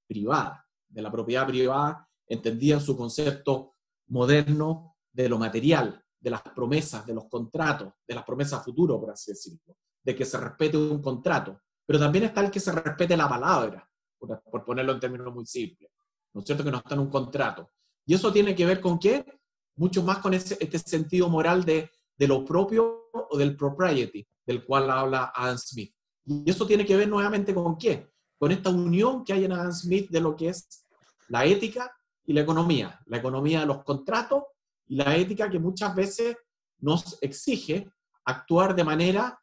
privada, 0.07 0.65
de 0.87 1.01
la 1.01 1.11
propiedad 1.11 1.45
privada 1.45 2.09
entendida 2.27 2.75
en 2.75 2.81
su 2.81 2.97
concepto 2.97 3.75
moderno 4.07 4.95
de 5.11 5.29
lo 5.29 5.37
material, 5.37 6.03
de 6.19 6.29
las 6.29 6.41
promesas, 6.41 7.05
de 7.05 7.13
los 7.13 7.25
contratos, 7.25 7.93
de 8.07 8.15
las 8.15 8.23
promesas 8.23 8.63
futuras, 8.63 8.97
por 8.97 9.11
así 9.11 9.31
decirlo 9.31 9.77
de 10.07 10.15
que 10.15 10.23
se 10.23 10.37
respete 10.37 10.77
un 10.77 11.01
contrato, 11.01 11.61
pero 11.85 11.99
también 11.99 12.23
está 12.23 12.39
el 12.39 12.49
que 12.49 12.61
se 12.61 12.71
respete 12.71 13.17
la 13.17 13.27
palabra, 13.27 13.85
por, 14.19 14.65
ponerlo 14.65 14.93
en 14.93 14.99
términos 14.99 15.33
muy 15.33 15.45
simples, 15.45 15.89
¿no 16.33 16.41
es 16.41 16.45
cierto? 16.45 16.63
Que 16.63 16.71
no 16.71 16.77
está 16.77 16.95
en 16.95 17.01
un 17.01 17.09
contrato. 17.09 17.71
Y 18.05 18.13
eso 18.13 18.31
tiene 18.31 18.55
que 18.55 18.65
ver 18.65 18.81
con 18.81 18.99
qué? 18.99 19.25
Mucho 19.75 20.03
más 20.03 20.19
con 20.19 20.33
ese, 20.33 20.57
este 20.59 20.79
sentido 20.79 21.29
moral 21.29 21.63
de, 21.63 21.91
de 22.17 22.27
lo 22.27 22.43
propio 22.43 23.09
o 23.11 23.37
del 23.37 23.55
propriety, 23.55 24.27
del 24.45 24.65
cual 24.65 24.89
habla 24.89 25.31
Adam 25.35 25.57
Smith. 25.57 25.93
Y 26.25 26.49
eso 26.49 26.65
tiene 26.65 26.85
que 26.85 26.95
ver 26.95 27.07
nuevamente 27.07 27.53
con 27.53 27.77
qué? 27.77 28.09
Con 28.37 28.51
esta 28.51 28.69
unión 28.69 29.23
que 29.23 29.33
hay 29.33 29.45
en 29.45 29.53
Adam 29.53 29.71
Smith 29.71 30.09
de 30.09 30.21
lo 30.21 30.35
que 30.35 30.49
es 30.49 30.85
la 31.29 31.45
ética 31.45 31.91
y 32.25 32.33
la 32.33 32.41
economía. 32.41 32.99
La 33.05 33.17
economía 33.17 33.61
de 33.61 33.65
los 33.65 33.83
contratos 33.83 34.43
y 34.87 34.95
la 34.95 35.15
ética 35.15 35.49
que 35.49 35.59
muchas 35.59 35.95
veces 35.95 36.37
nos 36.79 37.17
exige 37.21 37.89
actuar 38.25 38.75
de 38.75 38.83
manera 38.83 39.41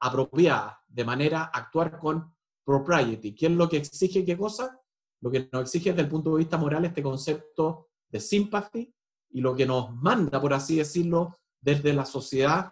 apropiada, 0.00 0.80
de 0.86 1.04
manera 1.04 1.44
actuar 1.44 1.98
con 1.98 2.33
propriety. 2.64 3.34
¿Qué 3.34 3.46
es 3.46 3.52
lo 3.52 3.68
que 3.68 3.78
exige 3.78 4.24
qué 4.24 4.36
cosa? 4.36 4.80
Lo 5.20 5.30
que 5.30 5.48
nos 5.52 5.62
exige 5.62 5.90
desde 5.90 6.02
el 6.02 6.08
punto 6.08 6.30
de 6.30 6.38
vista 6.38 6.56
moral 6.56 6.84
este 6.84 7.02
concepto 7.02 7.88
de 8.08 8.20
sympathy 8.20 8.94
y 9.30 9.40
lo 9.40 9.54
que 9.54 9.66
nos 9.66 9.94
manda, 9.94 10.40
por 10.40 10.54
así 10.54 10.76
decirlo, 10.76 11.38
desde 11.60 11.92
la 11.92 12.04
sociedad, 12.04 12.70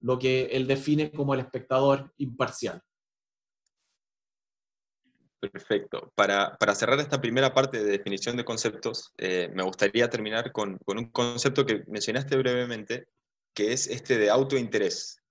lo 0.00 0.18
que 0.18 0.46
él 0.46 0.66
define 0.66 1.10
como 1.10 1.34
el 1.34 1.40
espectador 1.40 2.12
imparcial. 2.18 2.82
Perfecto. 5.40 6.12
Para, 6.14 6.56
cerrar 6.74 7.00
esta 7.00 7.20
primera 7.20 7.52
parte 7.52 7.82
de 7.82 7.90
definición 7.90 8.36
de 8.36 8.44
conceptos, 8.44 9.12
eh, 9.18 9.50
me 9.54 9.62
gustaría 9.62 10.08
terminar 10.08 10.52
con, 10.52 10.78
con, 10.78 10.98
un 10.98 11.10
concepto 11.10 11.66
que 11.66 11.84
mencionaste 11.86 12.36
brevemente, 12.36 13.08
que 13.54 13.72
es 13.72 13.86
este 13.86 14.18
de 14.18 14.30
autointerés. 14.30 15.23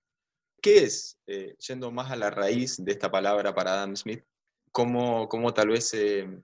¿Qué 0.63 0.85
es, 0.85 1.19
eh, 1.27 1.57
yendo 1.67 1.91
más 1.91 2.09
a 2.09 2.15
la 2.15 2.29
raíz 2.29 2.81
de 2.81 2.93
esta 2.93 3.11
palabra 3.11 3.53
para 3.53 3.73
Adam 3.73 3.97
Smith, 3.97 4.23
cómo, 4.71 5.27
cómo 5.27 5.53
tal 5.53 5.67
vez 5.67 5.93
eh, 5.93 6.41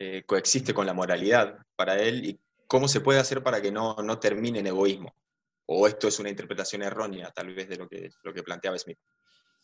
eh, 0.00 0.24
coexiste 0.26 0.74
con 0.74 0.86
la 0.86 0.92
moralidad 0.92 1.56
para 1.76 2.02
él 2.02 2.24
y 2.24 2.40
cómo 2.66 2.88
se 2.88 3.00
puede 3.00 3.20
hacer 3.20 3.44
para 3.44 3.62
que 3.62 3.70
no, 3.70 3.94
no, 4.02 4.18
termine 4.18 4.58
en 4.58 4.66
egoísmo? 4.66 5.14
¿O 5.66 5.86
esto 5.86 6.08
es 6.08 6.18
una 6.18 6.30
interpretación 6.30 6.82
errónea 6.82 7.30
tal 7.30 7.54
vez 7.54 7.68
de 7.68 7.76
lo 7.76 7.88
que, 7.88 8.10
lo 8.24 8.34
que 8.34 8.42
planteaba 8.42 8.76
Smith? 8.76 8.98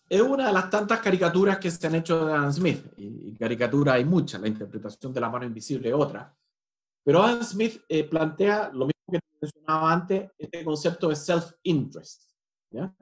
Es 0.08 0.20
una 0.20 0.46
de 0.46 0.52
las 0.52 0.70
tantas 0.70 1.00
caricaturas 1.00 1.58
que 1.58 1.72
se 1.72 1.84
han 1.84 1.96
hecho 1.96 2.24
de 2.24 2.34
Adam 2.34 2.52
Smith, 2.52 2.92
y, 2.96 3.34
caricaturas 3.34 3.96
hay 3.96 4.04
muchas, 4.04 4.40
la 4.40 4.46
interpretación 4.46 5.12
de 5.12 5.20
la 5.20 5.28
mano 5.28 5.46
invisible 5.46 5.88
es 5.88 5.94
otra. 5.96 6.32
Pero 7.02 7.20
Adam 7.20 7.42
Smith 7.42 7.82
plantea 8.08 8.70
lo 8.72 8.86
mismo 8.86 9.10
que 9.10 9.18
mencionaba 9.40 9.92
antes, 9.92 10.30
este 10.38 10.62
concepto 10.62 11.08
de 11.08 11.16
self-interest. 11.16 12.30
¿ya? 12.70 12.94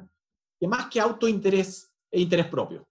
Que 0.61 0.69
más 0.69 0.91
que 0.91 1.01
autointerés 1.01 1.91
es 2.11 2.21
interés 2.21 2.47
propio. 2.47 2.87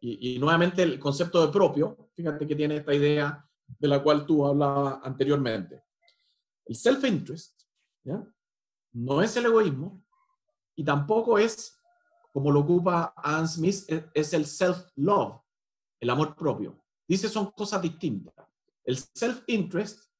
Y, 0.00 0.38
nuevamente 0.38 0.82
el 0.82 0.98
concepto 0.98 1.44
de 1.44 1.52
propio, 1.52 2.10
fíjate 2.14 2.46
que 2.46 2.54
tiene 2.54 2.76
esta 2.76 2.94
idea 2.94 3.48
de 3.66 3.88
la 3.88 4.02
cual 4.02 4.26
tú 4.26 4.44
hablabas 4.44 5.00
anteriormente. 5.02 5.84
El 6.64 6.76
self-interest 6.76 7.62
no 8.92 9.22
es 9.22 9.36
el 9.36 9.46
egoísmo 9.46 10.04
y 10.76 10.84
tampoco 10.84 11.38
es, 11.38 11.80
como 12.32 12.50
lo 12.50 12.60
ocupa 12.60 13.12
Adam 13.16 13.46
Smith, 13.46 13.84
es 14.14 14.32
el 14.32 14.46
self-love, 14.46 15.40
el 16.00 16.10
amor 16.10 16.34
propio. 16.36 16.84
Dice 17.06 17.28
son 17.28 17.50
cosas 17.52 17.82
distintas. 17.82 18.34
El 18.84 18.96
self-interest, 18.96 20.10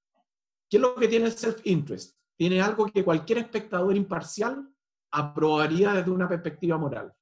¿qué 0.69 0.77
es 0.77 0.81
lo 0.81 0.95
que 0.97 1.09
tiene 1.09 1.27
el 1.27 1.37
self-interest? 1.37 2.17
Tiene 2.37 2.61
algo 2.61 2.87
que 2.87 3.05
cualquier 3.05 3.38
espectador 3.38 3.97
imparcial 3.97 4.69
aprobaría 5.11 5.92
desde 5.92 6.11
una 6.11 6.29
perspectiva 6.29 6.77
moral. 6.77 7.12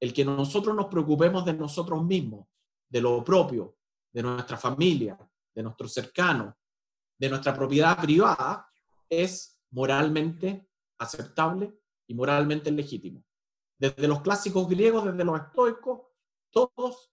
El 0.00 0.12
que 0.12 0.24
nosotros 0.24 0.74
nos 0.74 0.86
preocupemos 0.86 1.44
de 1.44 1.52
nosotros 1.52 2.02
mismos, 2.04 2.46
de 2.88 3.00
lo 3.00 3.22
propio, 3.22 3.76
de 4.12 4.22
nuestra 4.22 4.56
familia, 4.56 5.18
de 5.54 5.62
nuestros 5.62 5.92
cercanos, 5.92 6.54
de 7.18 7.28
nuestra 7.28 7.54
propiedad 7.54 8.00
privada, 8.00 8.68
es 9.08 9.60
moralmente 9.70 10.68
aceptable 10.98 11.78
y 12.06 12.14
moralmente 12.14 12.70
legítimo. 12.70 13.24
Desde 13.78 14.08
los 14.08 14.20
clásicos 14.22 14.68
griegos, 14.68 15.04
desde 15.04 15.24
los 15.24 15.40
estoicos, 15.40 16.00
todos, 16.50 17.12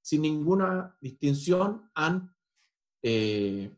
sin 0.00 0.22
ninguna 0.22 0.96
distinción, 1.00 1.90
han 1.94 2.34
eh, 3.02 3.74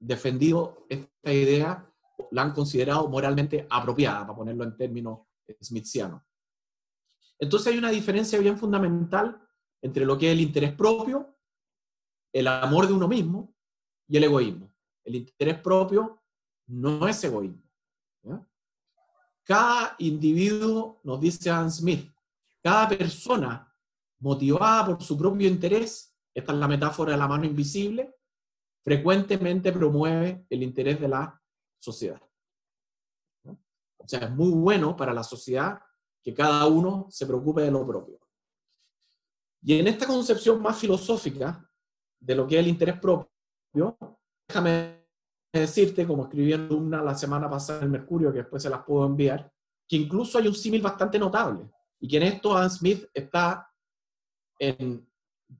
defendido 0.00 0.86
esta 0.88 1.32
idea 1.32 1.91
la 2.30 2.42
han 2.42 2.52
considerado 2.52 3.08
moralmente 3.08 3.66
apropiada, 3.68 4.20
para 4.20 4.36
ponerlo 4.36 4.64
en 4.64 4.76
términos 4.76 5.20
smithianos. 5.62 6.22
Entonces 7.38 7.72
hay 7.72 7.78
una 7.78 7.90
diferencia 7.90 8.38
bien 8.38 8.56
fundamental 8.56 9.40
entre 9.82 10.04
lo 10.04 10.16
que 10.16 10.28
es 10.28 10.32
el 10.32 10.40
interés 10.40 10.72
propio, 10.74 11.36
el 12.32 12.46
amor 12.46 12.86
de 12.86 12.92
uno 12.92 13.08
mismo 13.08 13.54
y 14.06 14.16
el 14.16 14.24
egoísmo. 14.24 14.72
El 15.04 15.16
interés 15.16 15.58
propio 15.58 16.22
no 16.68 17.08
es 17.08 17.22
egoísmo. 17.24 17.62
Cada 19.44 19.96
individuo, 19.98 21.00
nos 21.02 21.20
dice 21.20 21.50
Adam 21.50 21.68
Smith, 21.68 22.12
cada 22.62 22.88
persona 22.88 23.74
motivada 24.20 24.86
por 24.86 25.02
su 25.02 25.18
propio 25.18 25.48
interés, 25.48 26.16
esta 26.32 26.52
es 26.52 26.58
la 26.58 26.68
metáfora 26.68 27.12
de 27.12 27.18
la 27.18 27.26
mano 27.26 27.44
invisible, 27.44 28.14
frecuentemente 28.84 29.72
promueve 29.72 30.46
el 30.48 30.62
interés 30.62 31.00
de 31.00 31.08
la 31.08 31.41
sociedad. 31.82 32.22
O 33.44 34.08
sea, 34.08 34.20
es 34.20 34.30
muy 34.30 34.50
bueno 34.50 34.96
para 34.96 35.12
la 35.12 35.22
sociedad 35.22 35.80
que 36.22 36.32
cada 36.32 36.66
uno 36.66 37.06
se 37.10 37.26
preocupe 37.26 37.62
de 37.62 37.70
lo 37.70 37.86
propio. 37.86 38.20
Y 39.62 39.78
en 39.78 39.88
esta 39.88 40.06
concepción 40.06 40.60
más 40.62 40.78
filosófica 40.78 41.68
de 42.20 42.34
lo 42.34 42.46
que 42.46 42.56
es 42.56 42.60
el 42.60 42.68
interés 42.68 42.98
propio, 43.00 43.96
déjame 44.48 45.06
decirte, 45.52 46.06
como 46.06 46.24
escribí 46.24 46.52
en 46.52 46.72
una 46.72 47.02
la 47.02 47.14
semana 47.14 47.50
pasada 47.50 47.80
en 47.80 47.84
el 47.84 47.90
Mercurio, 47.90 48.32
que 48.32 48.38
después 48.38 48.62
se 48.62 48.70
las 48.70 48.84
puedo 48.84 49.06
enviar, 49.06 49.52
que 49.88 49.96
incluso 49.96 50.38
hay 50.38 50.46
un 50.46 50.54
símil 50.54 50.82
bastante 50.82 51.18
notable, 51.18 51.70
y 52.00 52.08
que 52.08 52.16
en 52.16 52.22
esto 52.24 52.56
Adam 52.56 52.70
Smith 52.70 53.08
está 53.12 53.68
en, 54.58 55.08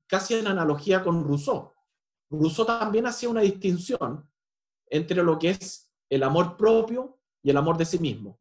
casi 0.06 0.34
en 0.34 0.46
analogía 0.46 1.02
con 1.02 1.24
Rousseau. 1.24 1.72
Rousseau 2.30 2.66
también 2.66 3.06
hacía 3.06 3.28
una 3.28 3.42
distinción 3.42 4.28
entre 4.86 5.22
lo 5.22 5.38
que 5.38 5.50
es 5.50 5.91
el 6.12 6.22
amor 6.24 6.58
propio 6.58 7.18
y 7.42 7.48
el 7.48 7.56
amor 7.56 7.78
de 7.78 7.86
sí 7.86 7.98
mismo. 7.98 8.38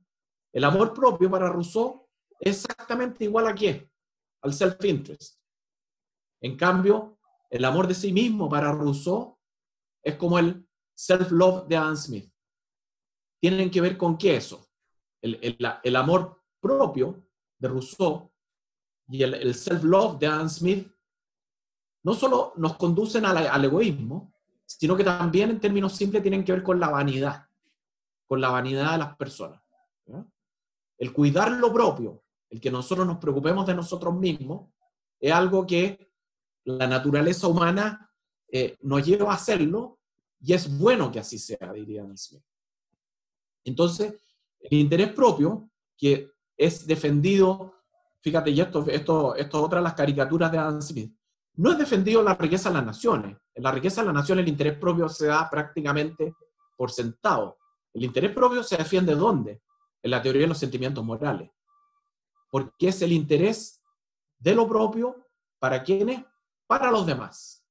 El 0.52 0.66
amor 0.66 0.94
propio 0.94 1.32
para 1.32 1.48
Rousseau 1.48 2.06
es 2.38 2.66
exactamente 2.66 3.24
igual 3.24 3.48
a 3.48 3.56
qué? 3.56 3.90
Al 4.42 4.52
self-interest. 4.52 5.40
En 6.42 6.58
cambio, 6.58 7.18
el 7.50 7.64
amor 7.64 7.88
de 7.88 7.94
sí 7.94 8.12
mismo 8.12 8.50
para 8.50 8.74
Rousseau 8.74 9.40
es 10.04 10.16
como 10.16 10.38
el 10.38 10.68
self-love 10.94 11.66
de 11.70 11.78
Adam 11.78 11.96
Smith. 11.96 12.30
Tienen 13.40 13.72
que 13.72 13.80
ver 13.80 13.98
con 13.98 14.18
qué 14.18 14.36
eso. 14.36 14.68
El, 15.22 15.96
amor 15.96 16.44
propio 16.60 17.26
de 17.58 17.70
Rousseau 17.70 18.34
y 19.08 19.24
el, 19.24 19.56
self-love 19.56 20.20
de 20.20 20.28
Adam 20.28 20.50
Smith 20.50 20.92
no 22.04 22.16
solo 22.16 22.52
nos 22.58 22.76
conducen 22.76 23.24
al, 23.24 23.38
al 23.38 23.64
egoísmo, 23.64 24.34
sino 24.66 24.98
que 24.98 25.06
también 25.06 25.52
en 25.52 25.60
términos 25.62 25.96
simples 25.96 26.22
tienen 26.22 26.44
que 26.44 26.52
ver 26.52 26.64
con 26.64 26.78
la 26.78 26.90
vanidad, 26.90 27.48
con 28.32 28.40
la 28.40 28.48
vanidad 28.48 28.94
de 28.94 28.98
las 28.98 29.18
personas. 29.18 29.62
El 30.98 31.12
cuidar 31.12 31.52
lo 31.52 31.74
propio, 31.74 32.24
el 32.50 32.62
que 32.62 32.72
nosotros 32.72 33.06
nos 33.06 33.18
preocupemos 33.18 33.68
de 33.68 33.76
nosotros 33.76 34.14
mismos, 34.14 34.72
es 35.20 35.34
algo 35.34 35.68
que 35.68 36.14
la 36.64 36.88
naturaleza 36.88 37.50
humana 37.50 38.10
eh, 38.50 38.78
nos 38.84 39.06
lleva 39.06 39.34
a 39.34 39.36
hacerlo 39.36 40.00
y 40.40 40.54
es 40.54 40.78
bueno 40.78 41.12
que 41.12 41.20
así 41.20 41.38
sea, 41.38 41.74
diría 41.74 42.06
Smith. 42.16 42.42
Entonces, 43.66 44.14
el 44.62 44.78
interés 44.78 45.12
propio, 45.12 45.70
que 45.98 46.32
es 46.56 46.88
defendido, 46.88 47.74
fíjate, 48.22 48.52
y 48.52 48.62
esto, 48.62 48.86
esto, 48.88 49.36
esto 49.36 49.60
es 49.60 49.66
otra 49.66 49.80
de 49.80 49.84
las 49.84 49.94
caricaturas 49.94 50.50
de 50.50 50.58
Adam 50.58 50.82
Smith, 50.82 51.14
no 51.56 51.74
es 51.74 51.78
defendido 51.78 52.24
la 52.24 52.36
riqueza 52.36 52.70
de 52.70 52.76
las 52.76 52.86
naciones. 52.86 53.36
En 53.54 53.64
la 53.64 53.74
riqueza 53.74 54.00
de 54.00 54.06
las 54.06 54.16
naciones 54.16 54.44
el 54.44 54.50
interés 54.52 54.78
propio 54.78 55.10
se 55.10 55.26
da 55.26 55.50
prácticamente 55.50 56.34
por 56.78 56.92
sentado. 56.92 57.58
El 57.94 58.04
interés 58.04 58.32
propio 58.32 58.64
se 58.64 58.78
defiende 58.78 59.16
¿dónde? 59.16 59.62
En 60.02 60.12
la 60.12 60.22
teoría 60.22 60.44
de 60.44 60.48
los 60.48 60.58
sentimientos 60.58 61.04
morales. 61.04 61.52
Porque 62.50 62.90
es 62.90 63.02
el 63.02 63.12
interés 63.12 63.82
de 64.40 64.56
lo 64.56 64.68
propio 64.68 65.28
para 65.60 65.84
quienes 65.84 66.24
para 66.68 66.90
los 66.90 67.06
demás. 67.06 67.66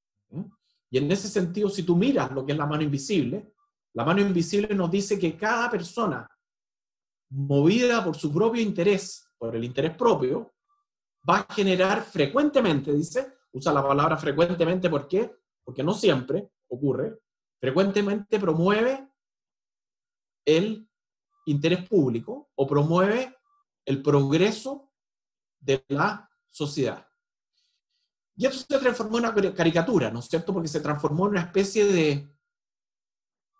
Y 0.89 0.97
en 0.97 1.11
ese 1.11 1.27
sentido, 1.27 1.69
si 1.69 1.83
tú 1.83 1.95
miras 1.95 2.31
lo 2.31 2.45
que 2.45 2.51
es 2.51 2.57
la 2.57 2.67
mano 2.67 2.83
invisible, 2.83 3.53
la 3.93 4.05
mano 4.05 4.21
invisible 4.21 4.75
nos 4.75 4.91
dice 4.91 5.17
que 5.17 5.35
cada 5.35 5.69
persona, 5.69 6.29
movida 7.29 8.03
por 8.03 8.15
su 8.15 8.31
propio 8.31 8.61
interés, 8.61 9.27
por 9.37 9.55
el 9.55 9.63
interés 9.63 9.95
propio, 9.95 10.53
va 11.27 11.37
a 11.37 11.53
generar 11.53 12.03
frecuentemente, 12.03 12.93
dice, 12.93 13.33
usa 13.53 13.73
la 13.73 13.81
palabra 13.81 14.17
frecuentemente, 14.17 14.89
¿por 14.89 15.07
qué? 15.07 15.35
Porque 15.63 15.83
no 15.83 15.93
siempre 15.93 16.49
ocurre, 16.67 17.19
frecuentemente 17.59 18.39
promueve 18.39 19.10
el 20.45 20.89
interés 21.45 21.87
público 21.87 22.49
o 22.55 22.67
promueve 22.67 23.35
el 23.85 24.01
progreso 24.01 24.91
de 25.59 25.83
la 25.89 26.29
sociedad. 26.49 27.07
Y 28.35 28.45
eso 28.45 28.65
se 28.67 28.79
transformó 28.79 29.19
en 29.19 29.25
una 29.25 29.53
caricatura, 29.53 30.09
¿no 30.09 30.19
es 30.19 30.25
cierto? 30.25 30.53
Porque 30.53 30.67
se 30.67 30.79
transformó 30.79 31.25
en 31.25 31.31
una 31.31 31.41
especie 31.41 31.85
de, 31.85 32.35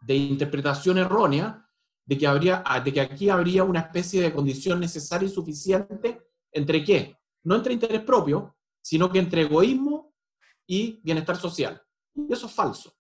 de 0.02 0.15
interpretación 0.15 0.98
errónea 0.98 1.67
de 2.06 2.17
que, 2.17 2.28
habría, 2.28 2.63
ah, 2.65 2.80
de 2.80 2.91
que 2.91 3.02
aquí 3.02 3.30
habría 3.30 3.63
una 3.63 3.82
especie 3.82 4.22
de 4.22 4.34
condición 4.34 4.80
necesaria 4.80 5.28
y 5.28 5.32
suficiente 5.32 6.22
entre 6.52 6.84
qué? 6.84 7.17
No 7.44 7.56
entre 7.56 7.74
interés 7.74 8.02
propio, 8.02 8.56
sino 8.82 9.12
que 9.12 9.20
entre 9.20 9.44
egoísmo 9.44 10.13
y 10.67 11.00
bienestar 11.04 11.38
social. 11.38 11.82
Y 12.15 12.34
eso 12.34 12.48
es 12.48 12.54
falso. 12.54 12.94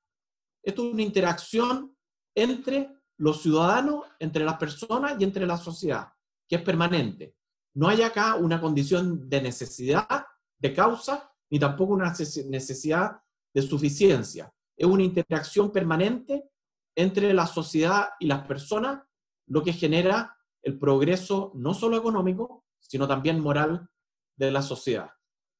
Esto 0.63 0.87
es 0.87 0.93
una 0.93 1.01
interacción 1.01 1.95
entre 2.35 3.00
los 3.21 3.43
ciudadanos, 3.43 4.05
entre 4.17 4.43
las 4.43 4.57
personas 4.57 5.15
y 5.19 5.23
entre 5.23 5.45
la 5.45 5.55
sociedad, 5.55 6.07
que 6.49 6.55
es 6.55 6.61
permanente. 6.63 7.35
No 7.75 7.87
hay 7.87 8.01
acá 8.01 8.33
una 8.33 8.59
condición 8.59 9.29
de 9.29 9.43
necesidad, 9.43 10.25
de 10.57 10.73
causa, 10.73 11.31
ni 11.51 11.59
tampoco 11.59 11.93
una 11.93 12.11
necesidad 12.49 13.21
de 13.53 13.61
suficiencia. 13.61 14.51
Es 14.75 14.87
una 14.87 15.03
interacción 15.03 15.71
permanente 15.71 16.49
entre 16.95 17.31
la 17.35 17.45
sociedad 17.45 18.09
y 18.19 18.25
las 18.25 18.47
personas, 18.47 19.03
lo 19.45 19.61
que 19.61 19.73
genera 19.73 20.35
el 20.63 20.79
progreso 20.79 21.51
no 21.53 21.75
solo 21.75 21.97
económico, 21.97 22.65
sino 22.79 23.07
también 23.07 23.39
moral 23.39 23.87
de 24.35 24.49
la 24.49 24.63
sociedad. 24.63 25.11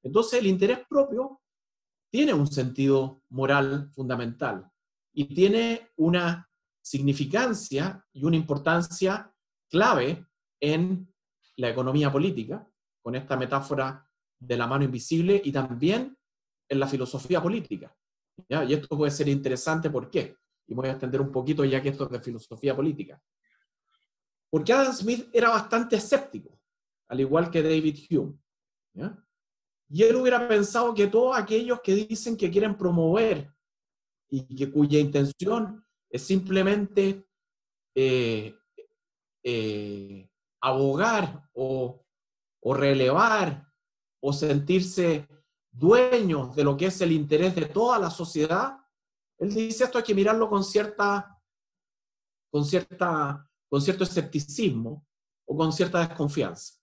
Entonces, 0.02 0.40
el 0.40 0.48
interés 0.48 0.80
propio 0.90 1.42
tiene 2.10 2.34
un 2.34 2.48
sentido 2.48 3.22
moral 3.30 3.92
fundamental 3.94 4.68
y 5.14 5.26
tiene 5.36 5.92
una 5.98 6.51
significancia 6.82 8.06
y 8.14 8.24
una 8.24 8.36
importancia 8.36 9.34
clave 9.70 10.26
en 10.60 11.12
la 11.58 11.70
economía 11.70 12.12
política, 12.12 12.68
con 13.02 13.16
esta 13.16 13.38
metáfora 13.38 14.08
de 14.40 14.58
la 14.58 14.68
mano 14.68 14.84
invisible 14.84 15.42
y 15.44 15.52
también 15.52 16.18
en 16.68 16.80
la 16.80 16.88
filosofía 16.88 17.42
política. 17.42 17.96
Y 18.48 18.74
esto 18.74 18.98
puede 18.98 19.12
ser 19.12 19.28
interesante, 19.28 19.90
¿por 19.90 20.10
qué? 20.10 20.36
Y 20.68 20.74
voy 20.74 20.88
a 20.88 20.92
extender 20.92 21.22
un 21.22 21.32
poquito 21.32 21.64
ya 21.66 21.82
que 21.82 21.90
esto 21.90 22.06
es 22.06 22.12
de 22.12 22.20
filosofía 22.22 22.76
política. 22.76 23.22
Porque 24.50 24.74
Adam 24.74 24.94
Smith 24.94 25.30
era 25.32 25.50
bastante 25.50 25.98
escéptico, 25.98 26.60
al 27.08 27.20
igual 27.20 27.52
que 27.52 27.62
David 27.62 28.00
Hume. 28.10 28.38
Y 29.90 30.04
él 30.04 30.16
hubiera 30.16 30.48
pensado 30.48 30.94
que 30.94 31.08
todos 31.08 31.38
aquellos 31.38 31.82
que 31.82 31.94
dicen 31.94 32.38
que 32.38 32.50
quieren 32.50 32.78
promover 32.78 33.54
y 34.30 34.56
que 34.56 34.72
cuya 34.72 35.00
intención 35.00 35.86
es 36.12 36.26
simplemente 36.26 37.26
eh, 37.96 38.56
eh, 39.44 40.30
abogar 40.60 41.50
o, 41.54 42.06
o 42.60 42.74
relevar 42.74 43.68
o 44.20 44.34
sentirse 44.34 45.28
dueños 45.72 46.56
de 46.56 46.64
lo 46.64 46.78
que 46.78 46.88
es 46.88 47.02
el 47.02 47.12
interés 47.12 47.56
de 47.56 47.66
toda 47.66 47.98
la 47.98 48.10
sociedad, 48.10 48.78
él 49.40 49.54
dice 49.54 49.86
esto 49.86 49.98
hay 49.98 50.04
que 50.04 50.14
mirarlo 50.14 50.50
con 50.50 50.64
cierta, 50.64 51.40
con 52.52 52.64
cierta, 52.64 53.50
con 53.68 53.82
cierto 53.82 54.04
escepticismo 54.04 55.08
o 55.46 55.58
con 55.58 55.74
cierta 55.74 56.08
desconfianza. 56.08 56.76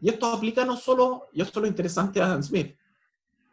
Y 0.00 0.10
esto 0.10 0.26
aplica 0.26 0.64
no 0.64 0.76
solo, 0.76 1.28
y 1.32 1.40
esto 1.40 1.60
es 1.60 1.62
lo 1.62 1.68
interesante 1.68 2.18
de 2.18 2.26
Adam 2.26 2.42
Smith, 2.42 2.76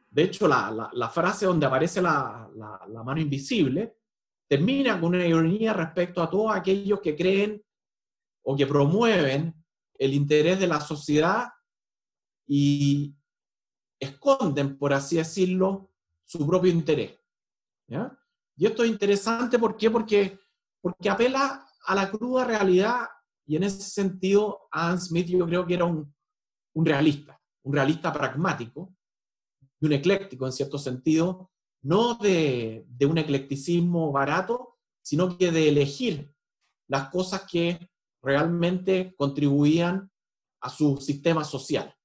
de 0.10 0.24
hecho 0.24 0.48
la, 0.48 0.90
la, 0.92 1.10
frase 1.10 1.46
donde 1.46 1.66
aparece 1.66 2.02
la, 2.02 2.50
la, 2.54 3.04
mano 3.04 3.22
invisible 3.22 4.01
termina 4.52 5.00
con 5.00 5.16
una 5.16 5.26
ironía 5.26 5.72
respecto 5.72 6.22
a 6.22 6.30
todos 6.30 6.54
aquellos 6.54 7.00
que 7.00 7.16
creen 7.16 7.64
o 8.44 8.54
que 8.54 8.68
promueven 8.68 9.56
el 9.98 10.14
interés 10.14 10.60
de 10.60 10.68
la 10.68 10.82
sociedad 10.82 11.48
y, 12.46 13.16
esconden, 13.98 14.78
por 14.78 14.92
así 14.92 15.16
decirlo, 15.16 15.94
su 16.26 16.46
propio 16.46 16.70
interés. 16.70 17.18
Y 18.58 18.66
esto 18.66 18.84
es 18.84 18.90
interesante, 18.90 19.58
¿por 19.58 19.78
qué? 19.78 19.90
Porque, 19.90 20.38
porque 20.82 21.10
apela 21.10 21.66
a 21.86 21.96
la 21.96 22.12
cruda 22.12 22.44
realidad 22.44 23.08
y 23.46 23.56
en 23.56 23.64
ese 23.64 23.80
sentido 23.80 24.68
Adam 24.70 25.00
Smith 25.00 25.28
yo 25.28 25.46
creo 25.46 25.66
que 25.66 25.76
era 25.76 25.86
un, 25.86 26.14
un 26.74 26.86
realista, 26.86 27.40
un 27.64 27.74
realista 27.74 28.12
pragmático 28.12 28.94
y 29.80 29.86
un 29.86 29.94
ecléctico 29.94 30.46
en 30.46 30.52
cierto 30.52 30.78
sentido, 30.78 31.52
no 31.84 32.16
de, 32.16 32.86
un 33.02 33.18
eclecticismo 33.18 34.12
barato, 34.12 34.78
sino 35.04 35.38
que 35.38 35.52
de 35.52 35.70
elegir 35.70 36.34
las 36.88 37.10
cosas 37.10 37.44
que 37.50 37.90
realmente 38.22 39.16
contribuían 39.18 40.12
a 40.62 40.70
su 40.70 40.98
sistema 40.98 41.44
social. 41.44 41.96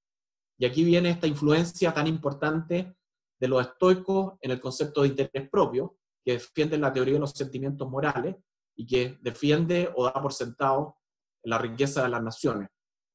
Y 0.58 0.64
aquí 0.64 0.84
viene 0.84 1.10
esta 1.10 1.26
influencia 1.26 1.92
tan 1.92 2.06
importante 2.06 2.96
de 3.38 3.48
los 3.48 3.66
estoicos 3.66 4.34
en 4.40 4.52
el 4.52 4.60
concepto 4.60 5.02
de 5.02 5.08
interés 5.08 5.50
propio, 5.50 5.98
que 6.24 6.32
defiende 6.32 6.78
la 6.78 6.92
teoría 6.92 7.14
de 7.14 7.20
los 7.20 7.32
sentimientos 7.32 7.88
morales 7.90 8.36
y 8.74 8.86
que 8.86 9.18
defiende 9.20 9.92
o 9.94 10.04
da 10.04 10.14
por 10.14 10.32
sentado 10.32 10.96
la 11.42 11.58
riqueza 11.58 12.02
de 12.02 12.08
las 12.08 12.22
naciones. 12.22 12.68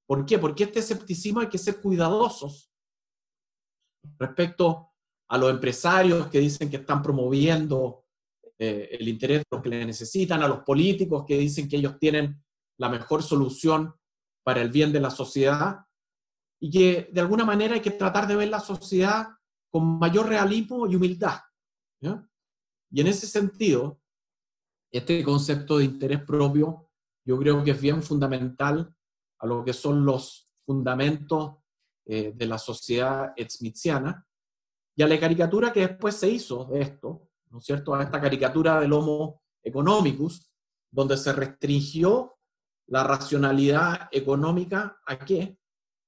¿Por 0.07 0.25
qué? 0.25 0.37
Porque 0.37 0.65
este 0.65 0.79
escepticismo 0.79 1.39
hay 1.39 1.49
que 1.49 1.57
ser 1.57 1.81
cuidadosos 1.81 2.71
respecto 4.19 4.90
a 5.31 5.37
los 5.37 5.49
empresarios 5.49 6.27
que 6.27 6.39
dicen 6.39 6.69
que 6.69 6.75
están 6.75 7.01
promoviendo 7.01 8.03
eh, 8.59 8.89
el 8.99 9.07
interés 9.07 9.39
de 9.39 9.45
los 9.49 9.61
que 9.61 9.69
le 9.69 9.85
necesitan, 9.85 10.43
a 10.43 10.47
los 10.47 10.59
políticos 10.59 11.23
que 11.25 11.37
dicen 11.37 11.69
que 11.69 11.77
ellos 11.77 11.97
tienen 11.97 12.43
la 12.77 12.89
mejor 12.89 13.23
solución 13.23 13.95
para 14.43 14.61
el 14.61 14.69
bien 14.69 14.91
de 14.91 14.99
la 14.99 15.09
sociedad 15.09 15.85
y 16.59 16.69
que 16.69 17.09
de 17.13 17.21
alguna 17.21 17.45
manera 17.45 17.75
hay 17.75 17.79
que 17.79 17.91
tratar 17.91 18.27
de 18.27 18.35
ver 18.35 18.49
la 18.49 18.59
sociedad 18.59 19.29
con 19.71 19.97
mayor 19.97 20.27
realismo 20.27 20.85
y 20.85 20.95
humildad. 20.97 21.39
Y 22.01 22.99
en 22.99 23.07
ese 23.07 23.25
sentido, 23.25 24.01
este 24.91 25.23
concepto 25.23 25.77
de 25.77 25.85
interés 25.85 26.25
propio 26.25 26.89
yo 27.23 27.39
creo 27.39 27.63
que 27.63 27.71
es 27.71 27.79
bien 27.79 28.03
fundamental 28.03 28.93
a 29.39 29.47
lo 29.47 29.63
que 29.63 29.71
son 29.71 30.03
los 30.03 30.51
fundamentos 30.65 31.55
eh, 32.05 32.33
de 32.35 32.45
la 32.47 32.57
sociedad 32.57 33.33
smithiana 33.47 34.27
y 35.01 35.03
a 35.03 35.07
la 35.07 35.19
caricatura 35.19 35.73
que 35.73 35.87
después 35.87 36.15
se 36.15 36.29
hizo 36.29 36.65
de 36.65 36.83
esto, 36.83 37.27
¿no 37.49 37.57
es 37.57 37.65
cierto? 37.65 37.95
A 37.95 38.03
esta 38.03 38.21
caricatura 38.21 38.79
del 38.79 38.93
Homo 38.93 39.41
economicus, 39.63 40.53
donde 40.91 41.17
se 41.17 41.33
restringió 41.33 42.35
la 42.85 43.03
racionalidad 43.03 44.09
económica 44.11 45.01
a 45.07 45.17
qué? 45.17 45.57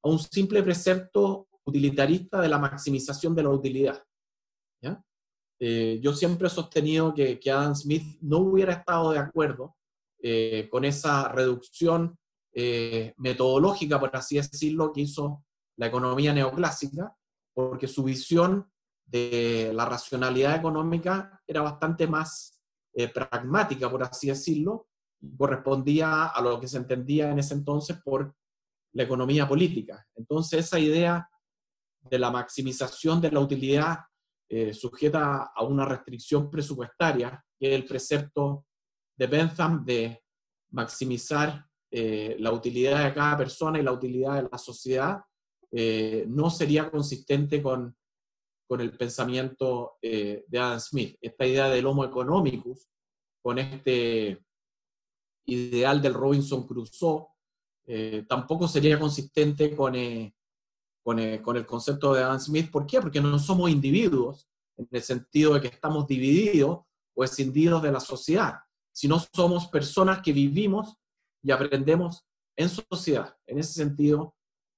A 0.03 0.09
un 0.09 0.19
simple 0.19 0.61
precepto 0.61 1.47
utilitarista 1.63 2.39
de 2.39 2.49
la 2.49 2.59
maximización 2.59 3.33
de 3.33 3.41
la 3.41 3.49
utilidad. 3.49 4.03
Eh, 5.59 5.99
yo 6.03 6.13
siempre 6.13 6.47
he 6.47 6.51
sostenido 6.51 7.15
que, 7.15 7.39
que, 7.39 7.49
Adam 7.49 7.73
Smith 7.73 8.19
no 8.21 8.39
hubiera 8.39 8.73
estado 8.73 9.11
de 9.11 9.19
acuerdo 9.19 9.75
eh, 10.21 10.67
con 10.69 10.83
esa 10.83 11.29
reducción 11.29 12.15
eh, 12.53 13.13
metodológica, 13.17 13.99
por 13.99 14.15
así 14.15 14.35
decirlo, 14.35 14.91
que 14.91 15.01
hizo 15.01 15.45
la 15.77 15.87
economía 15.87 16.33
neoclásica, 16.33 17.15
porque 17.53 17.87
su 17.87 18.03
visión 18.03 18.72
de 19.14 19.72
la 19.74 19.86
racionalidad 19.86 20.55
económica 20.55 21.41
era 21.45 21.61
bastante 21.61 22.07
más 22.07 22.59
pragmática, 23.14 23.89
por 23.89 24.03
así 24.03 24.28
decirlo, 24.28 24.88
y 25.22 25.36
correspondía 25.36 26.26
a 26.26 26.41
lo 26.41 26.59
que 26.59 26.68
se 26.68 26.78
entendía 26.78 27.32
en 27.32 27.39
ese 27.39 27.53
entonces 27.53 27.97
por 28.03 28.36
la 28.93 29.03
economía 29.03 29.47
política. 29.47 30.05
Entonces, 30.16 30.66
esa 30.66 30.80
idea 30.80 31.28
de 32.09 32.20
la 32.20 32.32
maximización 32.32 33.22
de 33.22 33.32
la 33.32 33.39
utilidad 33.39 33.99
eh, 34.49 34.74
sujeta 34.74 35.51
a 35.55 35.64
una 35.64 35.86
restricción 35.86 36.49
presupuestaria, 36.49 37.43
que 37.57 37.74
es 37.74 37.76
el 37.76 37.86
precepto 37.86 38.66
de 39.16 39.28
Bentham 39.28 39.84
de 39.86 40.22
maximizar 40.72 41.66
eh, 41.89 42.36
la 42.39 42.51
utilidad 42.51 43.03
de 43.05 43.14
cada 43.14 43.38
persona 43.38 43.80
y 43.80 43.84
la 43.84 43.91
utilidad 43.91 44.36
de 44.36 44.49
la 44.51 44.57
sociedad, 44.57 45.22
eh, 45.72 46.26
no 46.28 46.49
sería 46.49 46.91
consistente 46.91 47.61
con, 47.61 47.95
con 48.74 48.82
el 48.82 48.97
pensamiento 48.97 49.99
de 50.01 50.43
Adam 50.59 50.80
Smith. 50.80 51.15
Esta 51.21 51.45
idea 51.45 51.69
del 51.69 51.86
homo 51.86 52.03
economicus, 52.05 52.89
con 53.39 53.59
este 53.59 54.43
ideal 55.45 56.01
del 56.01 56.15
Robinson 56.15 56.65
Crusoe, 56.65 57.28
tampoco 58.28 58.67
sería 58.67 58.99
consistente 58.99 59.76
con, 59.76 59.93
con 61.03 61.19
el, 61.19 61.65
concepto 61.67 62.15
de 62.15 62.24
Adam 62.24 62.39
Smith. 62.39 62.71
¿Por 62.71 62.88
qué? 62.88 62.99
Porque 62.99 63.21
no 63.21 63.38
somos 63.38 63.69
individuos 63.69 64.49
en 64.76 64.88
el 64.89 65.03
sentido 65.03 65.53
de 65.53 65.61
que 65.61 65.67
estamos 65.67 66.07
divididos 66.07 66.80
o 67.13 67.24
escindidos 67.24 67.84
de 67.84 67.91
la 67.91 67.99
sociedad, 67.99 68.55
sino 68.91 69.19
somos 69.19 69.67
personas 69.67 70.19
que 70.24 70.34
vivimos 70.34 70.97
y 71.43 71.51
aprendemos 71.51 72.26
en 72.55 72.69
sociedad. 72.69 73.38
En 73.45 73.59
ese 73.59 73.74
sentido, 73.74 74.34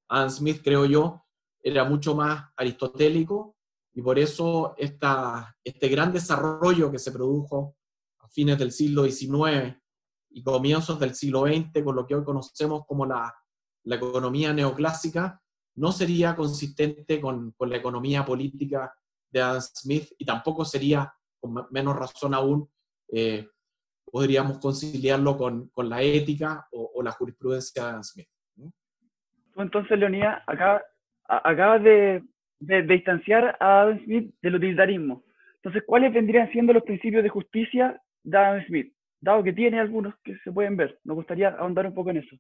Adam 0.10 0.30
Smith, 0.30 0.60
creo 0.62 0.84
yo, 0.84 1.26
era 1.64 1.86
mucho 1.86 2.14
más 2.14 2.44
aristotélico 2.58 3.56
y 3.96 4.02
por 4.02 4.20
eso 4.20 4.76
esta, 4.78 5.56
este 5.64 5.88
gran 5.88 6.12
desarrollo 6.12 6.92
que 6.92 7.00
se 7.00 7.14
produjo 7.14 7.78
a 8.20 8.28
fines 8.28 8.60
del 8.60 8.74
siglo 8.74 9.06
XIX 9.06 9.74
y 10.32 10.44
comienzos 10.44 11.00
del 11.00 11.16
siglo 11.16 11.46
XX, 11.46 11.82
con 11.82 11.96
lo 11.96 12.06
que 12.06 12.14
hoy 12.14 12.26
conocemos 12.26 12.86
como 12.86 13.06
la, 13.06 13.34
la 13.84 13.96
economía 13.96 14.52
neoclásica, 14.52 15.42
no 15.76 15.94
sería 15.94 16.36
consistente 16.36 17.22
con, 17.22 17.52
con, 17.52 17.70
la 17.70 17.78
economía 17.78 18.26
política 18.26 18.94
de 19.30 19.42
Adam 19.42 19.62
Smith 19.62 20.10
y 20.18 20.26
tampoco 20.26 20.66
sería, 20.66 21.14
con 21.40 21.66
menos 21.72 21.96
razón 21.96 22.34
aún, 22.34 22.70
eh, 23.08 23.48
podríamos 24.04 24.60
conciliarlo 24.60 25.38
con, 25.38 25.70
con 25.70 25.88
la 25.88 26.02
ética 26.02 26.68
o, 26.74 27.02
la 27.02 27.12
jurisprudencia 27.12 27.84
de 27.84 27.90
Adam 27.90 28.04
Smith. 28.04 28.30
Entonces, 29.56 29.98
Leonía, 29.98 30.44
acá, 30.48 30.84
acabas 31.24 31.82
de, 31.82 32.22
de, 32.66 32.82
distanciar 32.84 33.58
a 33.60 33.82
Adam 33.82 34.04
Smith 34.04 34.34
del 34.42 34.56
utilitarismo. 34.56 35.24
Entonces, 35.56 35.84
¿cuáles 35.86 36.14
vendrían 36.14 36.52
siendo 36.52 36.74
los 36.74 36.84
principios 36.84 37.24
de 37.24 37.30
justicia 37.30 38.02
de 38.24 38.38
Adam 38.38 38.66
Smith? 38.68 38.94
Dado 39.20 39.44
que 39.44 39.54
tiene 39.54 39.80
algunos 39.80 40.14
que 40.24 40.38
se 40.44 40.52
pueden 40.52 40.78
ver. 40.78 41.00
Nos 41.04 41.16
gustaría 41.16 41.50
ahondar 41.50 41.88
un 41.88 41.94
poco 41.94 42.12
en 42.12 42.18
eso. 42.18 42.36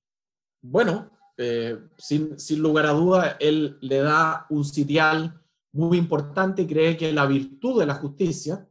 Bueno, 0.61 1.11
eh, 1.38 1.78
sin, 1.97 2.39
sin, 2.39 2.61
lugar 2.61 2.86
a 2.86 2.91
duda, 2.91 3.38
él 3.39 3.78
le 3.82 3.97
da 3.97 4.45
un 4.49 4.63
sitial 4.63 5.34
muy 5.73 5.97
importante 5.97 6.61
y 6.61 6.67
cree 6.67 6.95
que 6.95 7.11
la 7.11 7.26
virtud 7.26 7.80
de 7.80 7.86
la 7.86 7.95
justicia 7.95 8.67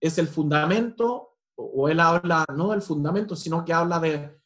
es 0.00 0.18
el 0.18 0.28
fundamento, 0.28 1.36
o 1.56 1.88
él 1.88 2.00
habla 2.00 2.44
no 2.56 2.70
del 2.70 2.82
fundamento, 2.82 3.34
sino 3.34 3.64
que 3.64 3.72
habla 3.72 3.98
de 3.98 4.38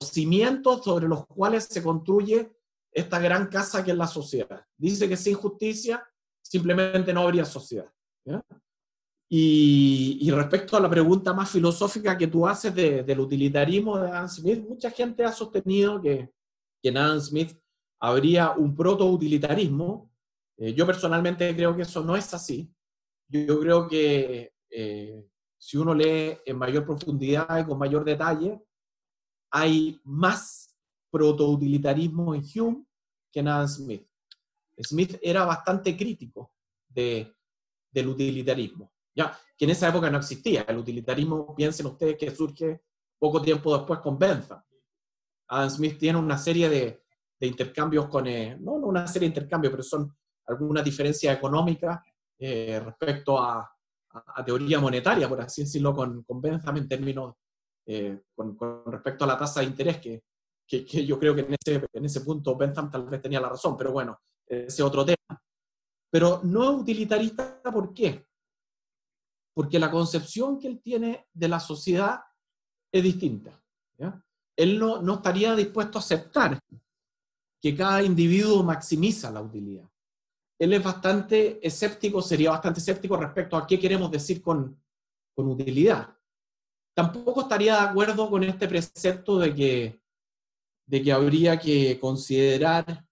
cimientos 0.00 0.82
sobre 0.82 1.08
los 1.08 1.26
cuales 1.26 1.64
se 1.64 1.82
construye 1.82 2.50
esta 2.94 3.18
gran 3.18 3.48
casa 3.48 3.84
que 3.84 3.90
es 3.90 3.96
la 3.96 4.06
sociedad. 4.06 4.64
Dice 4.76 5.08
que 5.08 5.16
sin 5.16 5.34
justicia 5.34 6.06
simplemente 6.40 7.12
no 7.12 7.22
habría 7.22 7.44
sociedad. 7.44 7.90
Y, 9.28 10.30
respecto 10.30 10.76
a 10.76 10.80
la 10.80 10.88
pregunta 10.88 11.32
más 11.32 11.50
filosófica 11.50 12.16
que 12.16 12.28
tú 12.28 12.46
haces 12.46 12.74
de, 12.74 13.02
del 13.02 13.20
utilitarismo 13.20 13.98
de 13.98 14.08
Adam 14.08 14.28
Smith, 14.28 14.64
mucha 14.68 14.90
gente 14.90 15.24
ha 15.24 15.32
sostenido 15.32 16.00
que 16.00 16.30
que 16.84 16.90
en 16.90 16.98
Adam 16.98 17.18
Smith 17.18 17.58
habría 17.98 18.50
un 18.50 18.76
proto-utilitarismo. 18.76 20.12
Eh, 20.58 20.74
yo 20.74 20.86
personalmente 20.86 21.56
creo 21.56 21.74
que 21.74 21.80
eso 21.80 22.04
no 22.04 22.14
es 22.14 22.34
así. 22.34 22.70
Yo, 23.26 23.58
creo 23.58 23.88
que 23.88 24.52
eh, 24.68 25.26
si 25.56 25.78
uno 25.78 25.94
lee 25.94 26.36
en 26.44 26.58
mayor 26.58 26.84
profundidad 26.84 27.58
y 27.58 27.64
con 27.64 27.78
mayor 27.78 28.04
detalle, 28.04 28.62
hay 29.50 29.98
más 30.04 30.73
proto-utilitarismo 31.14 32.34
en 32.34 32.42
Hume 32.42 32.84
que 33.30 33.38
en 33.38 33.46
Adam 33.46 33.68
Smith. 33.68 34.04
Smith 34.82 35.16
era 35.22 35.44
bastante 35.44 35.96
crítico 35.96 36.52
de, 36.88 37.32
del 37.92 38.08
utilitarismo, 38.08 38.92
ya 39.14 39.38
que 39.56 39.64
en 39.64 39.70
esa 39.70 39.88
época 39.88 40.10
no 40.10 40.18
existía. 40.18 40.62
El 40.62 40.78
utilitarismo, 40.78 41.54
piensen 41.54 41.86
ustedes 41.86 42.16
que 42.18 42.34
surge 42.34 42.82
poco 43.16 43.40
tiempo 43.40 43.76
después 43.76 44.00
con 44.00 44.18
Bentham. 44.18 44.60
Adam 45.46 45.70
Smith 45.70 45.98
tiene 45.98 46.18
una 46.18 46.36
serie 46.36 46.68
de, 46.68 47.04
intercambios 47.46 48.08
con, 48.08 48.26
eh, 48.26 48.56
no, 48.58 48.72
una 48.72 49.06
serie 49.06 49.28
de 49.28 49.34
intercambios, 49.34 49.70
pero 49.70 49.82
son 49.84 50.12
algunas 50.46 50.82
diferencias 50.82 51.36
económicas 51.36 52.00
eh, 52.38 52.80
respecto 52.84 53.38
a, 53.38 53.70
teoría 54.44 54.80
monetaria, 54.80 55.28
por 55.28 55.40
así 55.40 55.62
decirlo, 55.62 55.94
con, 55.94 56.22
con 56.22 56.40
Bentham 56.40 56.76
en 56.78 56.88
términos, 56.88 57.34
eh, 57.86 58.20
con, 58.34 58.56
respecto 58.86 59.24
a 59.24 59.26
la 59.26 59.38
tasa 59.38 59.60
de 59.60 59.66
interés, 59.66 59.98
que, 59.98 60.22
que, 60.66 60.84
yo 61.06 61.18
creo 61.18 61.34
que 61.34 61.42
en 61.42 61.54
ese, 61.60 61.86
en 61.92 62.04
ese 62.04 62.20
punto 62.22 62.56
Bentham 62.56 62.90
tal 62.90 63.06
vez 63.06 63.20
tenía 63.20 63.40
la 63.40 63.50
razón, 63.50 63.76
pero 63.76 63.92
bueno, 63.92 64.18
ese 64.46 64.82
otro 64.82 65.04
tema. 65.04 65.42
Pero 66.10 66.40
no 66.44 66.64
es 66.64 66.80
utilitarista, 66.80 67.60
¿por 67.62 67.92
qué? 67.92 68.26
Porque 69.54 69.78
la 69.78 69.90
concepción 69.90 70.58
que 70.58 70.68
él 70.68 70.80
tiene 70.80 71.26
de 71.32 71.48
la 71.48 71.60
sociedad 71.60 72.20
es 72.92 73.02
distinta. 73.02 73.60
¿ya? 73.98 74.24
él 74.56 74.78
no, 74.78 75.02
no 75.02 75.14
estaría 75.14 75.54
dispuesto 75.54 75.98
a 75.98 76.00
aceptar 76.00 76.58
que 77.60 77.74
cada 77.74 78.02
individuo 78.02 78.62
maximiza 78.62 79.30
la 79.30 79.40
utilidad. 79.40 79.88
Él 80.58 80.72
es 80.72 80.82
bastante 80.82 81.66
escéptico, 81.66 82.22
sería 82.22 82.50
bastante 82.50 82.80
escéptico 82.80 83.16
respecto 83.16 83.56
a 83.56 83.66
qué 83.66 83.78
queremos 83.78 84.10
decir 84.10 84.40
con, 84.40 84.80
con 85.34 85.48
utilidad. 85.48 86.16
Tampoco 86.94 87.42
estaría 87.42 87.74
de 87.74 87.88
acuerdo 87.88 88.30
con 88.30 88.44
este 88.44 88.68
precepto 88.68 89.38
de 89.38 89.54
que, 89.54 90.00
de 90.86 91.02
que 91.02 91.12
habría 91.12 91.58
que 91.58 91.98
considerar 91.98 93.04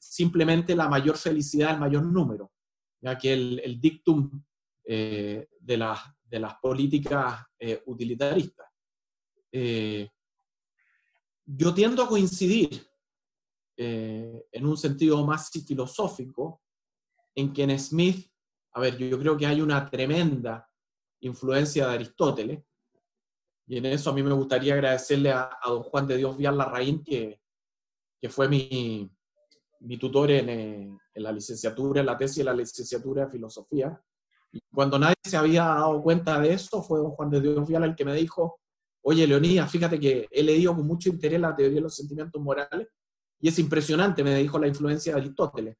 simplemente 0.00 0.74
la 0.74 0.88
mayor 0.88 1.16
felicidad 1.16 1.70
del 1.70 1.80
mayor 1.80 2.04
número, 2.04 2.52
ya 3.00 3.18
que 3.18 3.32
el, 3.32 3.80
dictum 3.80 4.42
eh, 4.84 5.48
de, 5.60 5.76
las, 5.76 6.00
de 6.24 6.40
las 6.40 6.54
políticas 6.56 7.44
eh, 7.58 7.82
utilitaristas. 7.86 8.66
Eh, 9.52 10.08
yo 11.44 11.72
tiendo 11.72 12.02
a 12.02 12.08
coincidir 12.08 12.86
eh, 13.76 14.46
en 14.52 14.66
un 14.66 14.76
sentido 14.76 15.24
más 15.24 15.50
filosófico, 15.50 16.62
en 17.34 17.52
que 17.52 17.62
en 17.62 17.78
Smith, 17.78 18.28
a 18.72 18.80
ver, 18.80 18.98
yo, 18.98 19.18
creo 19.18 19.36
que 19.36 19.46
hay 19.46 19.60
una 19.60 19.88
tremenda 19.88 20.68
influencia 21.20 21.86
de 21.86 21.94
Aristóteles, 21.94 22.64
y 23.68 23.76
en 23.76 23.86
eso 23.86 24.10
a 24.10 24.14
mí 24.14 24.22
me 24.22 24.32
gustaría 24.32 24.72
agradecerle 24.72 25.30
a, 25.30 25.50
don 25.66 25.82
Juan 25.82 26.06
de 26.06 26.16
Dios 26.16 26.36
Vial 26.38 26.56
Larraín, 26.56 27.04
que, 27.04 27.38
que 28.18 28.28
fue 28.30 28.48
mi, 28.48 29.10
mi 29.80 29.98
tutor 29.98 30.30
en, 30.30 30.48
en, 30.48 31.22
la 31.22 31.30
licenciatura, 31.30 32.00
en 32.00 32.06
la 32.06 32.16
tesis 32.16 32.38
de 32.38 32.44
la 32.44 32.54
licenciatura 32.54 33.26
de 33.26 33.32
filosofía. 33.32 34.00
Y 34.50 34.60
cuando 34.72 34.98
nadie 34.98 35.16
se 35.22 35.36
había 35.36 35.64
dado 35.64 36.02
cuenta 36.02 36.40
de 36.40 36.54
esto, 36.54 36.82
fue 36.82 36.98
don 36.98 37.10
Juan 37.10 37.28
de 37.28 37.42
Dios 37.42 37.68
Vial 37.68 37.84
el 37.84 37.94
que 37.94 38.06
me 38.06 38.14
dijo, 38.14 38.58
oye, 39.02 39.26
Leonidas, 39.26 39.70
fíjate 39.70 40.00
que 40.00 40.26
he 40.30 40.42
leído 40.42 40.74
con 40.74 40.86
mucho 40.86 41.10
interés 41.10 41.38
la 41.38 41.54
teoría 41.54 41.76
de 41.76 41.82
los 41.82 41.94
sentimientos 41.94 42.40
morales 42.40 42.88
y 43.38 43.48
es 43.48 43.58
impresionante, 43.58 44.24
me 44.24 44.34
dijo 44.36 44.58
la 44.58 44.68
influencia 44.68 45.14
de 45.14 45.20
Aristóteles. 45.20 45.76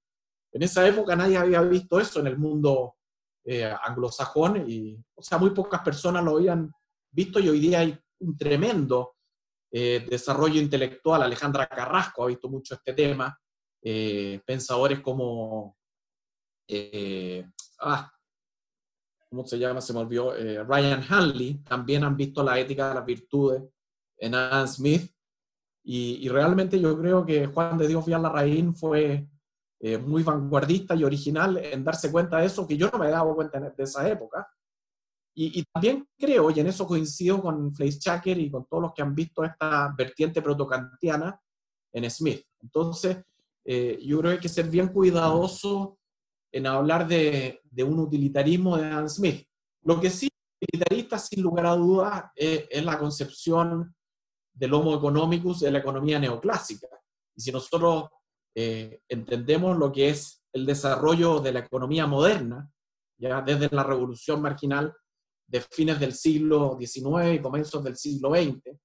En 0.53 0.63
esa 0.63 0.87
época 0.87 1.17
nadie 1.17 1.39
había 1.39 1.63
visto 1.63 1.99
eso 1.99 2.21
en 2.21 2.27
el 2.27 2.37
mundo 2.37 2.97
eh, 3.45 3.65
anglosajón 3.65 4.69
y, 4.69 5.03
o 5.15 5.23
sea, 5.23 5.39
muy 5.39 5.51
pocas 5.51 5.81
personas 5.81 6.23
lo 6.23 6.37
habían 6.37 6.71
visto 7.11 7.41
y 7.41 7.49
hoy 7.49 7.61
día 7.61 7.81
hay 7.81 7.99
un 8.21 8.37
tremendo 8.37 9.17
eh, 9.71 10.05
desarrollo 10.09 10.61
intelectual. 10.61 11.23
Alejandra 11.23 11.67
Carrasco 11.67 12.25
ha 12.25 12.29
visto 12.29 12.49
mucho 12.49 12.75
este 12.75 12.93
tema. 12.93 13.39
Eh, 13.83 14.41
pensadores 14.45 15.01
como, 15.01 15.77
ah, 17.81 18.13
¿cómo 19.29 19.47
se 19.47 19.59
llama? 19.59 19.81
Se 19.81 19.93
me 19.93 20.01
olvidó. 20.01 20.33
Ryan 20.65 21.05
Hanley 21.09 21.63
también 21.65 22.05
han 22.05 22.17
visto 22.17 22.43
la 22.43 22.59
ética 22.59 22.89
de 22.89 22.95
las 22.95 23.05
virtudes 23.05 23.63
en 24.19 24.35
Adam 24.35 24.67
Smith 24.67 25.13
y, 25.91 26.29
realmente 26.29 26.79
yo 26.79 26.99
creo 26.99 27.25
que 27.25 27.47
Juan 27.47 27.79
de 27.79 27.89
Dios 27.89 28.07
Larraín 28.07 28.75
fue 28.75 29.27
eh, 29.81 29.97
muy 29.97 30.23
vanguardista 30.23 30.95
y 30.95 31.03
original 31.03 31.57
en 31.57 31.83
darse 31.83 32.13
cuenta 32.13 32.37
de 32.37 32.47
eso, 32.47 32.69
que 32.69 32.77
yo 32.77 32.91
no 32.93 32.99
me 32.99 33.09
daba 33.09 33.35
cuenta 33.35 33.59
de 33.59 33.83
esa 33.83 34.07
época. 34.07 34.47
Y, 35.41 35.63
también 35.73 36.05
creo, 36.19 36.51
y 36.51 36.59
en 36.59 36.67
eso 36.67 36.85
coincido 36.85 37.41
con 37.41 37.73
Fleischhacker 37.73 38.37
y 38.39 38.51
con 38.51 38.67
todos 38.67 38.83
los 38.83 38.93
que 38.93 39.03
han 39.03 39.15
visto 39.15 39.45
esta 39.45 39.95
vertiente 39.97 40.43
protocantiana 40.43 41.41
en 41.93 42.11
Smith. 42.11 42.43
Entonces, 42.61 43.19
eh, 43.65 44.01
yo 44.03 44.19
creo 44.19 44.31
que 44.33 44.37
hay 44.37 44.43
que 44.43 44.49
ser 44.49 44.69
bien 44.69 44.89
cuidadoso 44.89 45.97
en 46.51 46.67
hablar 46.67 47.07
de, 47.07 47.61
de 47.63 47.85
un 47.85 48.01
utilitarismo 48.01 48.77
de 48.77 48.87
Adam 48.87 49.09
Smith. 49.09 49.47
Lo 49.83 50.01
que 50.01 50.11
sí, 50.11 50.29
utilitarista, 50.61 51.21
sin 51.21 51.43
lugar 51.43 51.67
a 51.67 51.77
dudas, 51.77 52.25
es 52.35 52.85
la 52.85 52.99
concepción 52.99 53.95
del 54.53 54.75
Homo 54.75 54.97
economicus 54.97 55.61
de 55.61 55.71
la 55.71 55.79
economía 55.79 56.19
neoclásica. 56.19 56.89
Y 57.37 57.43
si 57.43 57.53
nosotros 57.53 58.09
eh, 58.57 59.03
entendemos 59.09 59.79
lo 59.79 59.93
que 59.93 60.09
es 60.09 60.43
el 60.53 60.67
desarrollo 60.67 61.39
de 61.39 61.53
la 61.53 61.61
economía 61.61 62.09
moderna, 62.09 62.69
ya 63.17 63.41
desde 63.41 63.69
la 63.71 63.85
revolución 63.85 64.43
marginal 64.43 64.93
de 65.49 65.61
fines 65.63 65.99
del 65.99 66.13
siglo 66.13 66.77
XIX 66.79 67.35
y 67.35 67.43
comienzos 67.43 67.83
del 67.83 67.97
siglo 67.97 68.31
XX, 68.31 68.77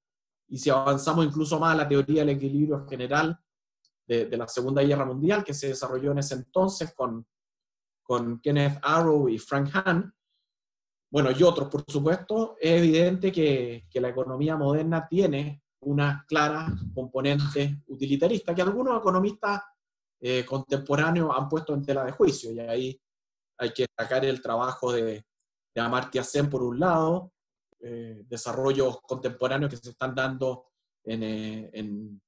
y 0.47 0.57
si 0.57 0.69
avanzamos 0.69 1.25
incluso 1.25 1.59
más 1.59 1.73
a 1.73 1.77
la 1.77 1.87
teoría 1.87 2.21
del 2.21 2.37
equilibrio 2.37 2.85
general 2.87 3.37
de, 4.07 4.37
la 4.37 4.47
Segunda 4.47 4.81
Guerra 4.81 5.05
Mundial, 5.05 5.43
que 5.43 5.53
se 5.53 5.67
desarrolló 5.67 6.11
en 6.11 6.19
ese 6.19 6.35
entonces 6.35 6.93
con, 6.93 7.25
con 8.01 8.39
Kenneth 8.39 8.79
Arrow 8.81 9.27
y 9.29 9.37
Frank 9.37 9.69
Hahn, 9.73 10.13
bueno, 11.11 11.29
y 11.31 11.43
otros, 11.43 11.69
por 11.69 11.83
supuesto, 11.87 12.55
es 12.59 12.81
evidente 12.81 13.31
que, 13.31 13.85
que 13.89 14.01
la 14.01 14.09
economía 14.09 14.55
moderna 14.55 15.07
tiene 15.07 15.61
una 15.81 16.25
clara 16.27 16.73
componente 16.93 17.83
utilitarista 17.87 18.55
que 18.55 18.61
algunos 18.61 18.97
economistas 18.97 19.61
eh, 20.19 20.45
contemporáneos 20.45 21.29
han 21.35 21.49
puesto 21.49 21.73
en 21.73 21.85
tela 21.85 22.05
de 22.05 22.13
juicio. 22.13 22.51
Y 22.51 22.59
ahí 22.61 23.01
hay 23.57 23.73
que 23.73 23.83
destacar 23.83 24.25
el 24.25 24.41
trabajo 24.41 24.91
de, 24.91 25.25
de 25.73 25.81
Amartya 25.81 26.23
Sen 26.23 26.49
por 26.49 26.63
un 26.63 26.79
lado, 26.79 27.31
eh, 27.79 28.23
desarrollos 28.27 29.01
contemporáneos 29.01 29.71
que 29.71 29.77
se 29.77 29.89
están 29.89 30.15
dando 30.15 30.67
en, 31.03 31.23
eh, 31.23 32.21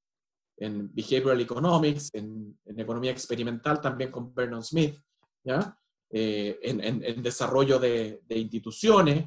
behavioral 0.58 1.41
economics, 1.41 2.10
en, 2.14 2.58
economía 2.66 3.12
experimental 3.12 3.80
también 3.80 4.12
con 4.12 4.34
Vernon 4.34 4.64
Smith, 4.64 4.98
¿ya? 5.43 5.78
en, 6.10 7.04
en, 7.04 7.22
desarrollo 7.22 7.78
de, 7.78 8.22
instituciones, 8.30 9.26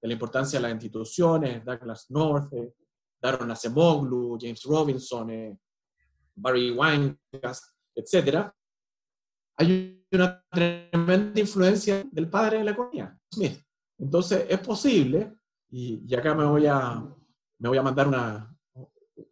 de 0.00 0.08
la 0.08 0.12
importancia 0.12 0.58
de 0.58 0.62
las 0.62 0.72
instituciones, 0.72 1.64
Douglas 1.64 2.06
North, 2.10 2.52
Daron 3.20 3.50
Acemoglu, 3.50 4.38
James 4.40 4.62
Robinson, 4.64 5.30
eh, 5.30 5.58
Barry 6.34 6.70
Winecast, 6.70 7.76
etc., 7.94 8.50
hay 9.58 10.06
una 10.12 10.42
tremenda 10.50 11.38
influencia 11.38 12.02
del 12.10 12.30
padre 12.30 12.58
de 12.58 12.64
la 12.64 12.70
economía, 12.70 13.19
Smith. 13.32 13.60
Entonces, 13.98 14.46
es 14.48 14.58
posible, 14.60 15.32
y, 15.70 16.14
acá 16.14 16.34
me 16.34 16.44
voy 16.44 16.66
a, 16.66 17.02
me 17.58 17.68
voy 17.68 17.78
a 17.78 17.82
mandar 17.82 18.08
una, 18.08 18.56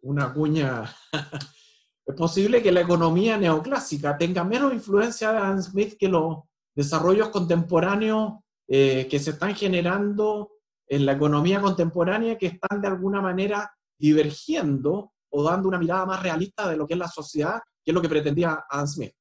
una 0.01 0.33
cuña, 0.33 0.83
es 2.05 2.15
posible 2.15 2.61
que 2.61 2.71
la 2.71 2.81
economía 2.81 3.37
neoclásica 3.37 4.17
tenga 4.17 4.43
menos 4.43 4.73
influencia 4.73 5.31
de 5.31 5.37
Adam 5.37 5.61
Smith 5.61 5.95
que 5.99 6.07
los 6.07 6.37
desarrollos 6.75 7.29
contemporáneos 7.29 8.39
eh, 8.67 9.07
que 9.09 9.19
se 9.19 9.31
están 9.31 9.55
generando 9.55 10.51
en 10.87 11.05
la 11.05 11.13
economía 11.13 11.59
contemporánea 11.59 12.37
que 12.37 12.47
están 12.47 12.81
de 12.81 12.87
alguna 12.87 13.21
manera 13.21 13.71
divergiendo 13.97 15.13
o 15.31 15.43
dando 15.43 15.67
una 15.67 15.77
mirada 15.77 16.05
más 16.05 16.23
realista 16.23 16.69
de 16.69 16.77
lo 16.77 16.87
que 16.87 16.93
es 16.93 16.99
la 16.99 17.07
sociedad, 17.07 17.59
que 17.83 17.91
es 17.91 17.93
lo 17.93 18.01
que 18.01 18.09
pretendía 18.09 18.63
Adam 18.69 18.87
Smith. 18.87 19.11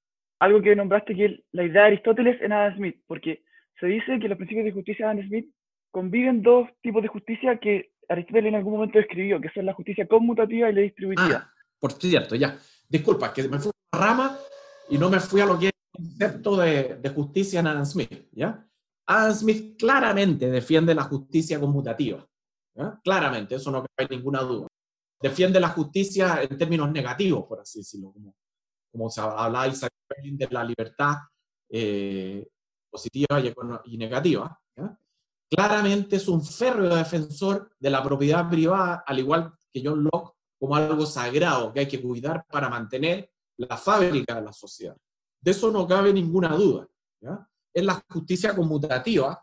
Algo 0.41 0.63
que 0.63 0.77
nombraste 0.77 1.15
que 1.15 1.45
la 1.53 1.65
idea 1.65 1.83
de 1.83 1.89
Aristóteles 1.89 2.41
en 2.41 2.53
Adam 2.53 2.77
Smith, 2.77 3.03
porque 3.07 3.43
se 3.81 3.87
dice 3.87 4.19
que 4.21 4.29
los 4.29 4.37
principios 4.37 4.65
de 4.67 4.73
justicia 4.73 5.07
de 5.07 5.13
Adam 5.13 5.29
Smith 5.29 5.51
conviven 5.91 6.43
dos 6.43 6.69
tipos 6.83 7.03
de 7.03 7.09
justicia 7.09 7.59
que 7.59 7.93
Aristóteles 8.09 8.49
en 8.49 8.55
algún 8.55 8.75
momento 8.75 8.99
describió, 8.99 9.41
que 9.41 9.51
son 9.51 9.67
la 9.67 9.75
justicia 9.75 10.07
conmutativa 10.07 10.71
y 10.71 10.75
la 10.75 10.81
distributiva. 10.81 11.45
Ah, 11.45 11.53
por 11.79 11.93
cierto, 11.93 12.35
ya. 12.35 12.59
Disculpa, 12.89 13.33
que 13.33 13.47
me 13.49 13.59
fui 13.59 13.71
a 13.71 13.97
la 13.97 14.07
rama 14.07 14.39
y 14.89 14.97
no 14.97 15.11
me 15.11 15.21
fui 15.21 15.41
a 15.43 15.47
lo 15.47 15.59
que 15.59 15.67
es 15.67 15.73
el 15.73 16.05
concepto 16.05 16.57
de, 16.57 17.13
justicia 17.15 17.61
en 17.61 17.67
Adam 17.67 17.85
Smith, 17.85 18.29
¿ya? 18.33 18.67
Adam 19.07 19.33
Smith 19.33 19.79
claramente 19.79 20.51
defiende 20.51 20.95
la 20.95 21.05
justicia 21.05 21.61
conmutativa. 21.61 22.27
Claramente, 23.03 23.57
eso 23.57 23.71
no 23.71 23.85
hay 23.97 24.07
ninguna 24.09 24.41
duda. 24.41 24.69
Defiende 25.21 25.59
la 25.59 25.71
justicia 25.71 26.43
en 26.43 26.57
términos 26.57 26.91
negativos, 26.93 27.45
por 27.47 27.61
así 27.61 27.81
decirlo, 27.81 28.13
como, 28.13 28.35
como 28.93 29.11
se 29.11 29.21
habla 29.21 29.69
de 29.69 30.49
la 30.51 30.65
libertad 30.65 31.17
eh, 31.69 32.47
positiva 32.91 33.41
y, 33.85 33.99
negativa. 33.99 34.59
Claramente 35.51 36.17
es 36.17 36.29
un 36.29 36.45
férreo 36.45 36.95
defensor 36.95 37.71
de 37.79 37.91
la 37.91 38.03
propiedad 38.03 38.49
privada, 38.49 39.03
al 39.07 39.19
igual 39.19 39.53
que 39.73 39.83
John 39.85 40.05
Locke, 40.05 40.35
como 40.59 40.77
algo 40.77 41.07
sagrado 41.07 41.73
que 41.73 41.81
hay 41.81 41.89
que 41.89 42.03
cuidar 42.03 42.45
para 42.51 42.69
mantener 42.69 43.31
la 43.59 43.77
fábrica 43.77 44.35
de 44.35 44.43
la 44.43 44.53
sociedad. 44.53 44.97
De 45.41 45.53
eso 45.53 45.71
no 45.71 45.87
cabe 45.87 46.13
ninguna 46.13 46.49
duda. 46.49 46.87
Es 47.73 47.85
la 47.85 48.03
justicia 48.09 48.55
conmutativa 48.55 49.41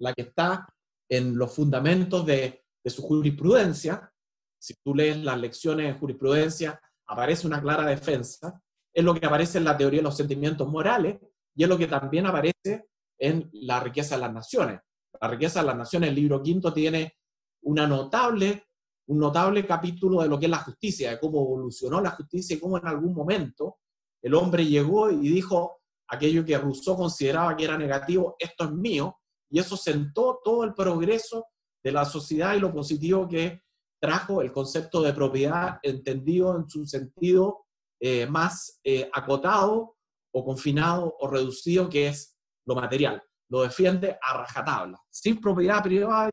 la 0.00 0.12
que 0.14 0.22
está 0.22 0.66
en 1.08 1.36
los 1.36 1.54
fundamentos 1.54 2.24
de, 2.26 2.64
su 2.86 3.02
jurisprudencia, 3.02 4.10
si 4.58 4.74
tú 4.82 4.94
lees 4.94 5.18
las 5.18 5.38
lecciones 5.38 5.86
de 5.86 5.98
jurisprudencia, 5.98 6.80
aparece 7.06 7.46
una 7.46 7.60
clara 7.60 7.84
defensa, 7.84 8.60
es 8.92 9.04
lo 9.04 9.14
que 9.14 9.26
aparece 9.26 9.58
en 9.58 9.64
la 9.64 9.76
teoría 9.76 10.00
de 10.00 10.04
los 10.04 10.16
sentimientos 10.16 10.68
morales 10.68 11.18
y 11.54 11.62
es 11.62 11.68
lo 11.68 11.78
que 11.78 11.86
también 11.86 12.26
aparece 12.26 12.88
en 13.18 13.50
la 13.52 13.80
riqueza 13.80 14.14
de 14.14 14.22
las 14.22 14.32
naciones. 14.32 14.80
La 15.20 15.28
riqueza 15.28 15.60
de 15.60 15.66
las 15.66 15.76
naciones, 15.76 16.08
el 16.10 16.14
libro 16.14 16.42
quinto, 16.42 16.72
tiene 16.72 17.16
una 17.62 17.86
notable, 17.86 18.64
un 19.08 19.18
notable 19.18 19.66
capítulo 19.66 20.22
de 20.22 20.28
lo 20.28 20.38
que 20.38 20.46
es 20.46 20.50
la 20.50 20.58
justicia, 20.58 21.10
de 21.10 21.20
cómo 21.20 21.40
evolucionó 21.40 22.00
la 22.00 22.12
justicia 22.12 22.56
y 22.56 22.60
cómo 22.60 22.78
en 22.78 22.86
algún 22.86 23.14
momento 23.14 23.78
el 24.22 24.34
hombre 24.34 24.64
llegó 24.64 25.10
y 25.10 25.28
dijo 25.28 25.80
aquello 26.08 26.44
que 26.44 26.58
Rousseau 26.58 26.96
consideraba 26.96 27.56
que 27.56 27.64
era 27.64 27.78
negativo, 27.78 28.36
esto 28.38 28.64
es 28.64 28.72
mío, 28.72 29.18
y 29.50 29.58
eso 29.58 29.76
sentó 29.76 30.40
todo 30.42 30.64
el 30.64 30.74
progreso 30.74 31.46
de 31.82 31.92
la 31.92 32.04
sociedad 32.04 32.54
y 32.54 32.60
lo 32.60 32.72
positivo 32.72 33.28
que 33.28 33.62
trajo 34.00 34.42
el 34.42 34.52
concepto 34.52 35.02
de 35.02 35.12
propiedad 35.12 35.78
entendido 35.82 36.56
en 36.56 36.68
su 36.68 36.86
sentido 36.86 37.66
eh, 38.00 38.26
más 38.26 38.80
eh, 38.82 39.10
acotado 39.12 39.96
o 40.32 40.44
confinado 40.44 41.16
o 41.18 41.28
reducido, 41.28 41.88
que 41.88 42.08
es 42.08 42.38
lo 42.66 42.74
material. 42.74 43.22
Lo 43.48 43.62
defiende 43.62 44.18
a 44.20 44.38
rajatabla. 44.38 45.00
Sin 45.10 45.40
propiedad 45.40 45.82
privada, 45.82 46.30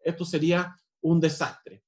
esto 0.00 0.24
sería 0.24 0.74
un 1.02 1.20
desastre. 1.20 1.84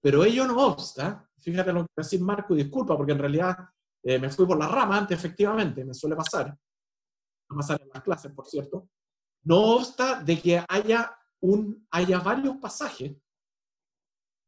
Pero 0.00 0.24
ello 0.24 0.46
no 0.46 0.66
obsta, 0.66 1.28
fíjate 1.38 1.72
lo 1.72 1.84
que 1.84 1.92
decir 1.96 2.20
Marco, 2.20 2.54
y 2.54 2.62
disculpa, 2.62 2.96
porque 2.96 3.12
en 3.12 3.18
realidad 3.18 3.56
eh, 4.02 4.18
me 4.18 4.30
fui 4.30 4.46
por 4.46 4.58
la 4.58 4.68
rama 4.68 4.98
antes, 4.98 5.18
efectivamente, 5.18 5.84
me 5.84 5.94
suele 5.94 6.14
pasar. 6.14 6.56
Va 7.50 7.56
pasar 7.56 7.80
en 7.82 7.88
las 7.92 8.02
clases, 8.02 8.32
por 8.32 8.46
cierto. 8.46 8.88
No 9.44 9.76
obsta 9.76 10.22
de 10.22 10.40
que 10.40 10.64
haya, 10.68 11.16
un, 11.40 11.86
haya 11.90 12.20
varios 12.20 12.56
pasajes 12.58 13.16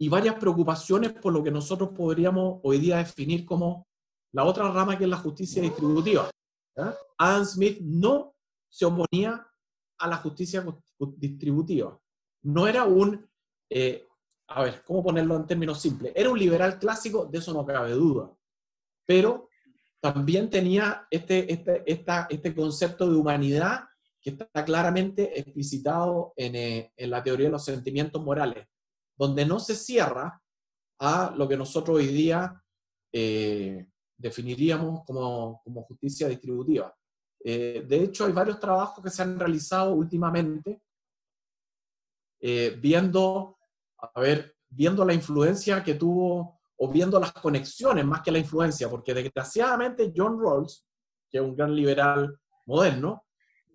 y 0.01 0.09
varias 0.09 0.37
preocupaciones 0.37 1.13
por 1.13 1.33
lo 1.33 1.43
que 1.43 1.51
nosotros 1.51 1.91
podríamos 1.91 2.61
hoy 2.63 2.79
día 2.79 2.99
definir 2.99 3.45
como 3.45 3.88
la 4.33 4.45
otra 4.45 4.71
rama 4.71 4.97
que 4.97 5.05
es 5.05 5.11
la 5.11 5.17
justicia 5.17 5.63
distributiva. 5.63 6.31
Adam 7.19 7.45
Smith 7.45 7.81
no 7.81 8.35
se 8.69 8.85
oponía 8.85 9.47
a 9.99 10.09
la 10.09 10.17
justicia 10.19 10.65
distributiva. 11.17 11.99
No 12.43 12.69
era 12.69 12.85
un, 12.85 13.29
eh, 13.69 14.07
a 14.49 14.63
ver, 14.63 14.83
¿cómo 14.85 15.03
ponerlo 15.03 15.37
en 15.37 15.47
términos 15.47 15.81
simples? 15.81 16.13
Era 16.15 16.31
un 16.31 16.39
liberal 16.39 16.79
clásico, 16.79 17.27
de 17.27 17.39
eso 17.39 17.53
no 17.53 17.67
cabe 17.67 17.93
duda. 17.93 18.33
Pero 19.05 19.49
también 20.01 20.49
tenía 20.49 21.07
este, 21.11 21.53
este, 21.53 21.83
este 21.87 22.55
concepto 22.55 23.11
de 23.11 23.17
humanidad 23.17 23.85
que 24.21 24.31
está 24.31 24.65
claramente 24.65 25.39
explicitado 25.39 26.33
en, 26.37 26.55
eh, 26.55 26.93
en, 26.97 27.11
la 27.11 27.23
teoría 27.23 27.47
de 27.47 27.53
los 27.53 27.65
sentimientos 27.65 28.23
morales, 28.23 28.67
donde 29.17 29.45
no 29.45 29.59
se 29.59 29.75
cierra 29.75 30.41
a 31.01 31.35
lo 31.37 31.49
que 31.49 31.57
nosotros 31.57 31.99
hoy 31.99 32.09
día 32.09 32.63
eh, 33.13 33.87
definiríamos 34.19 35.05
como, 35.07 35.63
como, 35.65 35.83
justicia 35.85 36.29
distributiva. 36.29 36.95
Eh, 37.43 37.85
de 37.87 38.05
hecho, 38.05 38.27
hay 38.27 38.33
varios 38.33 38.61
trabajos 38.61 39.03
que 39.03 39.11
se 39.11 39.23
han 39.23 39.39
realizado 39.39 39.95
últimamente 39.95 40.83
viendo, 42.41 43.59
a 43.99 44.21
ver, 44.21 44.55
viendo 44.69 45.05
la 45.05 45.13
influencia 45.13 45.83
que 45.83 45.95
tuvo 45.95 46.61
o 46.77 46.89
viendo 46.89 47.19
las 47.19 47.33
conexiones 47.33 48.05
más 48.05 48.23
que 48.23 48.31
la 48.31 48.39
influencia, 48.39 48.89
porque 48.89 49.13
desgraciadamente 49.13 50.13
John 50.17 50.41
Rawls, 50.41 50.87
que 51.29 51.39
es 51.39 51.45
un 51.45 51.57
gran 51.57 51.75
liberal 51.75 52.39
moderno, 52.67 53.25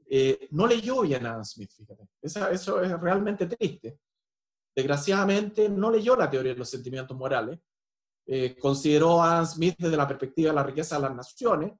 eh, 0.09 0.47
no 0.51 0.67
leyó 0.67 1.01
bien 1.01 1.25
a 1.25 1.31
Adam 1.31 1.43
Smith, 1.43 1.71
fíjate. 1.75 2.03
eso 2.21 2.81
es 2.81 2.99
realmente 2.99 3.47
triste. 3.47 3.99
Desgraciadamente 4.75 5.69
no 5.69 5.91
leyó 5.91 6.15
la 6.15 6.29
teoría 6.29 6.53
de 6.53 6.59
los 6.59 6.69
sentimientos 6.69 7.17
morales, 7.17 7.59
eh, 8.25 8.55
consideró 8.57 9.21
a 9.21 9.33
Adam 9.33 9.45
Smith 9.45 9.75
desde 9.77 9.97
la 9.97 10.07
perspectiva 10.07 10.49
de 10.49 10.55
la 10.55 10.63
riqueza 10.63 10.95
de 10.95 11.01
las 11.01 11.15
naciones, 11.15 11.73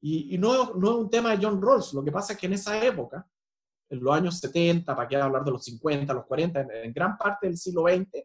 y, 0.00 0.38
no, 0.38 0.74
no, 0.74 0.90
es 0.90 0.96
un 0.96 1.10
tema 1.10 1.34
de 1.34 1.44
John 1.44 1.60
Rawls, 1.60 1.92
lo 1.92 2.04
que 2.04 2.12
pasa 2.12 2.32
es 2.32 2.38
que 2.38 2.46
en 2.46 2.52
esa 2.52 2.80
época, 2.84 3.28
en 3.90 4.00
los 4.00 4.14
años 4.14 4.38
70, 4.38 4.94
para 4.94 5.08
qué 5.08 5.16
hablar 5.16 5.44
de 5.44 5.50
los 5.50 5.64
50, 5.64 6.14
los 6.14 6.26
40, 6.26 6.60
en 6.84 6.92
gran 6.92 7.18
parte 7.18 7.48
del 7.48 7.56
siglo 7.56 7.82
XX, 7.88 8.24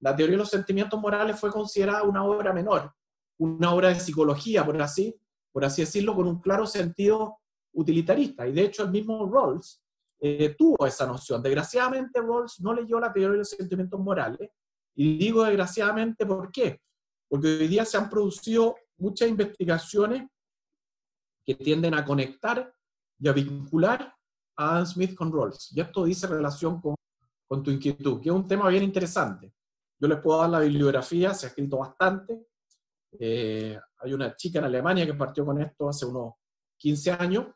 la 0.00 0.14
teoría 0.14 0.34
de 0.34 0.38
los 0.38 0.50
sentimientos 0.50 1.00
morales 1.00 1.40
fue 1.40 1.50
considerada 1.50 2.02
una 2.02 2.22
obra 2.24 2.52
menor, 2.52 2.92
una 3.38 3.72
obra 3.72 3.88
de 3.88 4.00
psicología, 4.00 4.64
por 4.64 4.80
así, 4.82 5.18
por 5.52 5.64
así 5.64 5.82
decirlo, 5.82 6.14
con 6.14 6.26
un 6.26 6.40
claro 6.40 6.66
sentido 6.66 7.38
utilitarista. 7.72 8.46
Y 8.46 8.52
de 8.52 8.62
hecho 8.62 8.82
el 8.82 8.90
mismo 8.90 9.30
Rawls 9.32 9.82
eh, 10.20 10.54
tuvo 10.56 10.86
esa 10.86 11.06
noción. 11.06 11.42
Desgraciadamente 11.42 12.20
Rawls 12.20 12.60
no 12.60 12.74
leyó 12.74 13.00
la 13.00 13.12
teoría 13.12 13.32
de 13.32 13.38
los 13.38 13.50
sentimientos 13.50 13.98
morales. 14.00 14.50
Y 14.96 15.18
digo 15.18 15.44
desgraciadamente 15.44 16.26
¿por 16.26 16.50
qué? 16.50 16.80
Porque 17.28 17.48
hoy 17.48 17.68
día 17.68 17.84
se 17.84 17.96
han 17.96 18.08
producido 18.08 18.74
muchas 18.98 19.28
investigaciones 19.28 20.28
que 21.44 21.54
tienden 21.54 21.94
a 21.94 22.04
conectar 22.04 22.74
y 23.18 23.28
a 23.28 23.32
vincular 23.32 24.14
a 24.56 24.70
Adam 24.70 24.86
Smith 24.86 25.14
con 25.14 25.32
Rawls. 25.32 25.70
Y 25.72 25.80
esto 25.80 26.04
dice 26.04 26.26
relación 26.26 26.80
con, 26.80 26.96
con 27.46 27.62
tu 27.62 27.70
inquietud, 27.70 28.20
que 28.20 28.30
es 28.30 28.34
un 28.34 28.48
tema 28.48 28.68
bien 28.68 28.82
interesante. 28.82 29.52
Yo 29.98 30.08
les 30.08 30.18
puedo 30.20 30.40
dar 30.40 30.50
la 30.50 30.60
bibliografía, 30.60 31.32
se 31.34 31.46
ha 31.46 31.48
escrito 31.50 31.78
bastante. 31.78 32.46
Eh, 33.18 33.78
hay 33.98 34.12
una 34.12 34.34
chica 34.36 34.58
en 34.58 34.66
Alemania 34.66 35.06
que 35.06 35.14
partió 35.14 35.44
con 35.44 35.60
esto 35.60 35.88
hace 35.88 36.04
unos 36.04 36.34
15 36.76 37.12
años, 37.12 37.46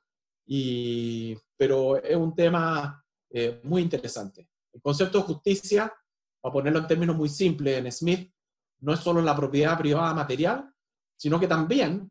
y, 0.46 1.36
pero 1.56 1.96
es 2.02 2.16
un 2.16 2.34
tema 2.34 3.04
eh, 3.30 3.60
muy 3.64 3.82
interesante. 3.82 4.48
El 4.72 4.80
concepto 4.80 5.18
de 5.18 5.24
justicia, 5.24 5.92
para 6.40 6.52
ponerlo 6.52 6.78
en 6.80 6.86
términos 6.86 7.16
muy 7.16 7.28
simples, 7.28 7.78
en 7.78 7.92
Smith, 7.92 8.32
no 8.80 8.92
es 8.92 9.00
solo 9.00 9.20
la 9.20 9.36
propiedad 9.36 9.78
privada 9.78 10.14
material, 10.14 10.72
sino 11.16 11.38
que 11.38 11.46
también 11.46 12.10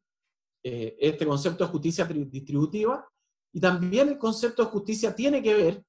eh, 0.63 0.95
este 0.99 1.25
concepto 1.25 1.63
de 1.63 1.71
justicia 1.71 2.05
distributiva 2.05 3.07
y 3.51 3.59
también 3.59 4.09
el 4.09 4.17
concepto 4.17 4.63
de 4.63 4.69
justicia 4.69 5.15
tiene 5.15 5.41
que 5.41 5.53
ver, 5.53 5.83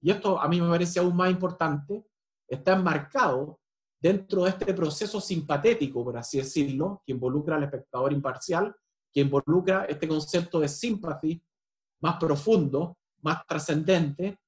y 0.00 0.10
esto 0.10 0.40
a 0.40 0.48
mí 0.48 0.60
me 0.60 0.68
parece 0.68 1.00
aún 1.00 1.14
más 1.16 1.30
importante, 1.30 2.06
está 2.48 2.72
enmarcado 2.74 3.60
dentro 4.00 4.44
de 4.44 4.50
este 4.50 4.74
proceso 4.74 5.20
simpatético, 5.20 6.04
por 6.04 6.16
así 6.16 6.38
decirlo, 6.38 7.02
que 7.06 7.12
involucra 7.12 7.56
al 7.56 7.64
espectador 7.64 8.12
imparcial, 8.12 8.74
que 9.12 9.20
involucra 9.20 9.84
este 9.86 10.06
concepto 10.08 10.60
de 10.60 10.68
sympathy 10.68 11.42
más 12.00 12.16
profundo, 12.16 12.98
más 13.22 13.46
trascendente, 13.46 14.38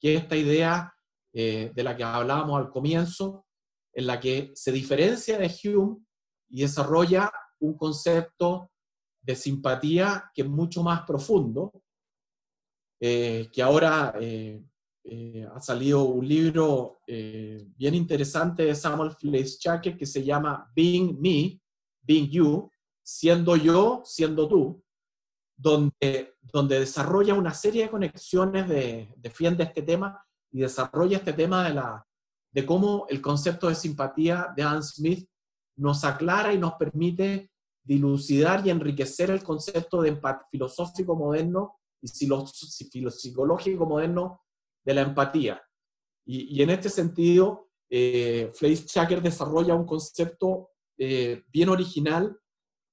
que 0.00 0.14
esta 0.14 0.36
idea 0.36 0.94
eh, 1.32 1.70
de 1.74 1.82
la 1.84 1.96
que 1.96 2.02
hablábamos 2.02 2.58
al 2.58 2.70
comienzo, 2.70 3.46
en 3.92 4.06
la 4.06 4.18
que 4.18 4.50
se 4.54 4.72
diferencia 4.72 5.38
de 5.38 5.54
Hume 5.64 5.98
y 6.48 6.62
desarrolla 6.62 7.30
un 7.60 7.76
concepto 7.76 8.70
de 9.22 9.36
simpatía 9.36 10.30
que 10.34 10.42
es 10.42 10.48
mucho 10.48 10.82
más 10.82 11.02
profundo, 11.02 11.82
eh, 13.00 13.48
que 13.52 13.62
ahora 13.62 14.14
eh, 14.20 14.60
ha 15.54 15.60
salido 15.60 16.04
un 16.04 16.26
libro 16.26 17.00
bien 17.06 17.94
interesante 17.94 18.64
de 18.64 18.74
Samuel 18.74 19.12
Fleischhacker 19.12 19.96
que 19.96 20.06
se 20.06 20.24
llama 20.24 20.70
Being 20.74 21.18
Me, 21.20 21.60
Being 22.02 22.28
You, 22.28 22.70
siendo 23.02 23.56
yo, 23.56 24.02
siendo 24.04 24.46
tú, 24.48 24.84
donde, 25.56 26.36
donde 26.40 26.80
desarrolla 26.80 27.34
una 27.34 27.54
serie 27.54 27.84
de 27.84 27.90
conexiones, 27.90 28.68
de, 28.68 29.12
defiende 29.16 29.64
este 29.64 29.82
tema 29.82 30.24
y 30.52 30.60
desarrolla 30.60 31.18
este 31.18 31.32
tema 31.32 31.68
de, 31.68 31.74
la, 31.74 32.06
de 32.52 32.66
cómo 32.66 33.06
el 33.08 33.20
concepto 33.20 33.68
de 33.68 33.74
simpatía 33.74 34.48
de 34.56 34.62
Adam 34.62 34.82
Smith 34.82 35.28
nos 35.76 36.04
aclara 36.04 36.52
y 36.52 36.58
nos 36.58 36.74
permite 36.74 37.50
dilucidar 37.82 38.66
y 38.66 38.70
enriquecer 38.70 39.30
el 39.30 39.42
concepto 39.42 40.02
de 40.02 40.18
filosófico 40.50 41.16
moderno 41.16 41.76
y 42.02 42.08
psicológico 42.08 43.86
moderno 43.86 44.42
de 44.84 44.94
la 44.94 45.02
empatía. 45.02 45.62
Y, 46.26 46.62
en 46.62 46.70
este 46.70 46.88
sentido, 46.88 47.70
eh, 47.88 48.52
Fleischhacker 48.54 49.20
desarrolla 49.20 49.74
un 49.74 49.86
concepto 49.86 50.70
eh, 50.96 51.42
bien 51.48 51.68
original 51.68 52.38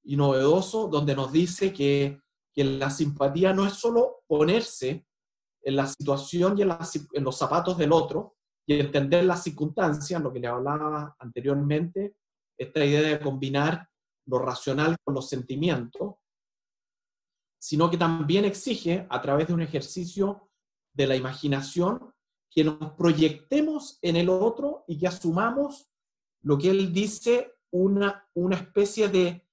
y 0.03 0.15
novedoso, 0.15 0.87
donde 0.87 1.15
nos 1.15 1.31
dice 1.31 1.73
que, 1.73 2.19
que, 2.53 2.63
la 2.63 2.89
simpatía 2.89 3.53
no 3.53 3.67
es 3.67 3.73
solo 3.73 4.23
ponerse 4.27 5.05
en 5.61 5.75
la 5.75 5.87
situación 5.87 6.57
y 6.57 6.61
en, 6.61 7.23
los 7.23 7.37
zapatos 7.37 7.77
del 7.77 7.91
otro 7.91 8.35
y 8.65 8.79
entender 8.79 9.23
las 9.25 9.43
circunstancias, 9.43 10.21
lo 10.21 10.31
que 10.31 10.39
le 10.39 10.47
hablaba 10.47 11.15
anteriormente, 11.19 12.15
esta 12.57 12.83
idea 12.83 13.01
de 13.01 13.19
combinar 13.19 13.87
lo 14.25 14.39
racional 14.39 14.95
con 15.03 15.13
los 15.13 15.29
sentimientos, 15.29 16.15
sino 17.59 17.89
que 17.89 17.97
también 17.97 18.45
exige, 18.45 19.07
a 19.09 19.21
través 19.21 19.47
de 19.47 19.53
un 19.53 19.61
ejercicio 19.61 20.49
de 20.93 21.07
la 21.07 21.15
imaginación, 21.15 22.13
que 22.49 22.63
nos 22.63 22.93
proyectemos 22.93 23.99
en 24.01 24.15
el 24.15 24.29
otro 24.29 24.83
y 24.87 24.97
que 24.97 25.07
asumamos 25.07 25.89
lo 26.41 26.57
que 26.57 26.69
él 26.69 26.93
dice, 26.93 27.53
una, 27.71 28.27
una 28.33 28.55
especie 28.55 29.09
de, 29.09 29.47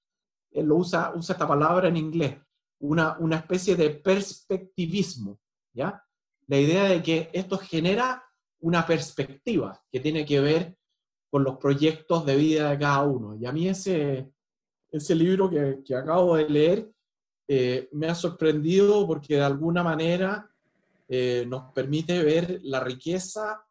él 0.51 0.65
lo 0.65 0.77
usa, 0.77 1.13
usa 1.15 1.33
esta 1.33 1.47
palabra 1.47 1.89
en 1.89 1.97
inglés, 1.97 2.37
una, 2.79 3.17
una 3.19 3.37
especie 3.37 3.75
de 3.75 3.89
perspectivismo, 3.91 5.39
La 5.75 6.59
idea 6.59 6.85
de 6.85 7.01
que 7.03 7.29
esto 7.33 7.57
genera 7.57 8.23
una 8.59 8.85
perspectiva 8.85 9.83
que 9.91 9.99
tiene 9.99 10.25
que 10.25 10.39
ver 10.39 10.77
con 11.29 11.43
los 11.43 11.57
proyectos 11.57 12.25
de 12.25 12.35
vida 12.35 12.71
de 12.71 12.79
cada 12.79 13.03
uno. 13.03 13.35
Y 13.35 13.45
a 13.45 13.51
mí 13.51 13.67
ese, 13.67 14.31
ese 14.91 15.15
libro 15.15 15.49
que, 15.49 15.81
que 15.85 15.95
acabo 15.95 16.37
de 16.37 16.49
leer 16.49 16.95
eh, 17.47 17.89
me 17.91 18.07
ha 18.07 18.15
sorprendido 18.15 19.05
porque 19.05 19.35
de 19.35 19.43
alguna 19.43 19.83
manera 19.83 20.49
eh, 21.07 21.45
nos 21.47 21.71
permite 21.73 22.23
ver 22.23 22.59
la 22.63 22.79
riqueza 22.79 23.63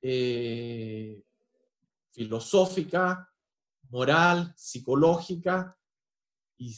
eh, 0.00 1.20
filosófica, 2.12 3.28
moral, 3.90 4.52
psicológica 4.56 5.76
y, 6.56 6.72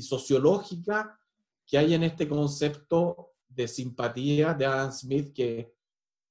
sociológica 0.00 1.18
que 1.66 1.78
hay 1.78 1.94
en 1.94 2.04
este 2.04 2.28
concepto 2.28 3.33
de 3.54 3.68
simpatía 3.68 4.54
de 4.54 4.66
Adam 4.66 4.92
Smith 4.92 5.32
que, 5.34 5.72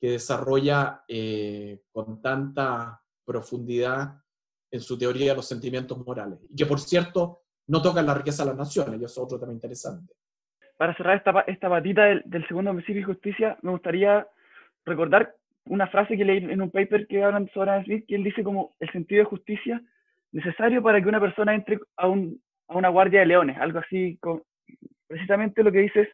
desarrolla 0.01 1.05
eh, 1.07 1.83
con 1.93 2.21
tanta 2.21 3.01
profundidad 3.23 4.21
en 4.69 4.81
su 4.81 4.97
teoría 4.97 5.31
de 5.31 5.37
los 5.37 5.47
sentimientos 5.47 5.97
morales. 6.05 6.39
Y 6.49 6.57
que, 6.57 6.65
por 6.65 6.81
cierto, 6.81 7.43
no 7.67 7.81
toca 7.81 8.01
la 8.01 8.13
riqueza 8.13 8.43
de 8.43 8.49
las 8.49 8.57
naciones, 8.57 8.99
y 8.99 9.05
eso 9.05 9.21
es 9.21 9.25
otro 9.25 9.39
tema 9.39 9.53
interesante 9.53 10.13
para 10.77 10.95
cerrar 10.95 11.17
esta, 11.17 11.43
esta 11.47 11.69
patita 11.69 12.05
del, 12.05 12.47
segundo 12.47 12.71
homicidio 12.71 13.01
y 13.01 13.05
justicia, 13.05 13.57
me 13.61 13.71
gustaría 13.71 14.27
recordar 14.85 15.33
una 15.65 15.87
frase 15.87 16.17
que 16.17 16.25
leí 16.25 16.37
en 16.39 16.61
un 16.61 16.71
paper 16.71 17.07
que 17.07 17.23
hablan 17.23 17.49
sobre 17.53 17.71
Adam 17.71 17.85
Smith, 17.85 18.05
que 18.05 18.15
él 18.15 18.23
dice 18.25 18.43
como 18.43 18.75
el 18.81 18.91
sentido 18.91 19.19
de 19.19 19.29
justicia 19.29 19.81
necesario 20.33 20.83
para 20.83 21.01
que 21.01 21.07
una 21.07 21.21
persona 21.21 21.55
entre 21.55 21.79
a, 21.95 22.07
un, 22.07 22.41
a 22.67 22.75
una 22.75 22.89
guardia 22.89 23.21
de 23.21 23.27
leones, 23.27 23.57
algo 23.59 23.79
así, 23.79 24.17
con, 24.19 24.43
precisamente 25.07 25.63
lo 25.63 25.71
que 25.71 25.79
dice 25.79 26.01
es 26.01 26.09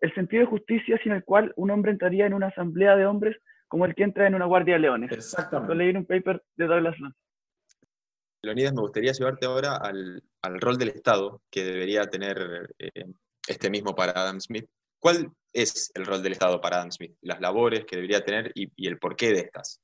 el 0.00 0.14
sentido 0.14 0.42
de 0.42 0.50
justicia 0.50 0.98
sin 1.02 1.12
el 1.12 1.24
cual 1.24 1.52
un 1.56 1.70
hombre 1.70 1.92
entraría 1.92 2.26
en 2.26 2.34
una 2.34 2.48
asamblea 2.48 2.96
de 2.96 3.06
hombres 3.06 3.36
como 3.68 3.84
el 3.84 3.94
que 3.94 4.04
entra 4.04 4.26
en 4.26 4.34
una 4.34 4.46
guardia 4.46 4.74
de 4.74 4.80
leones. 4.80 5.12
Exactamente. 5.12 5.74
Lo 5.74 5.78
leí 5.78 5.90
en 5.90 5.96
un 5.98 6.06
paper 6.06 6.42
de 6.56 6.66
Douglas 6.66 6.98
Lund. 6.98 7.14
Leonidas, 8.42 8.74
me 8.74 8.82
gustaría 8.82 9.12
llevarte 9.12 9.46
ahora 9.46 9.76
al, 9.76 10.22
rol 10.60 10.78
del 10.78 10.90
Estado 10.90 11.42
que 11.50 11.64
debería 11.64 12.06
tener 12.06 12.74
eh, 12.78 13.06
este 13.48 13.70
mismo 13.70 13.94
para 13.94 14.12
Adam 14.12 14.40
Smith. 14.40 14.66
¿Cuál 15.00 15.32
es 15.52 15.90
el 15.94 16.06
rol 16.06 16.22
del 16.22 16.32
Estado 16.32 16.60
para 16.60 16.76
Adam 16.76 16.92
Smith? 16.92 17.16
Las 17.22 17.40
labores 17.40 17.84
que 17.84 17.96
debería 17.96 18.24
tener 18.24 18.52
y, 18.54 18.70
y 18.76 18.86
el 18.86 18.98
porqué 18.98 19.32
de 19.32 19.40
estas. 19.40 19.80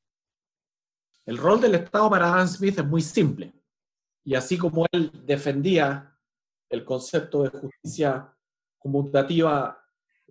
El 1.26 1.38
rol 1.38 1.60
del 1.60 1.74
Estado 1.74 2.08
para 2.08 2.32
Adam 2.32 2.46
Smith 2.46 2.78
es 2.78 2.86
muy 2.86 3.02
simple. 3.02 3.52
Y 4.24 4.36
así 4.36 4.56
como 4.56 4.86
él 4.92 5.10
defendía 5.24 6.16
el 6.70 6.84
concepto 6.84 7.42
de 7.42 7.50
justicia 7.50 8.32
conmutativa 8.78 9.81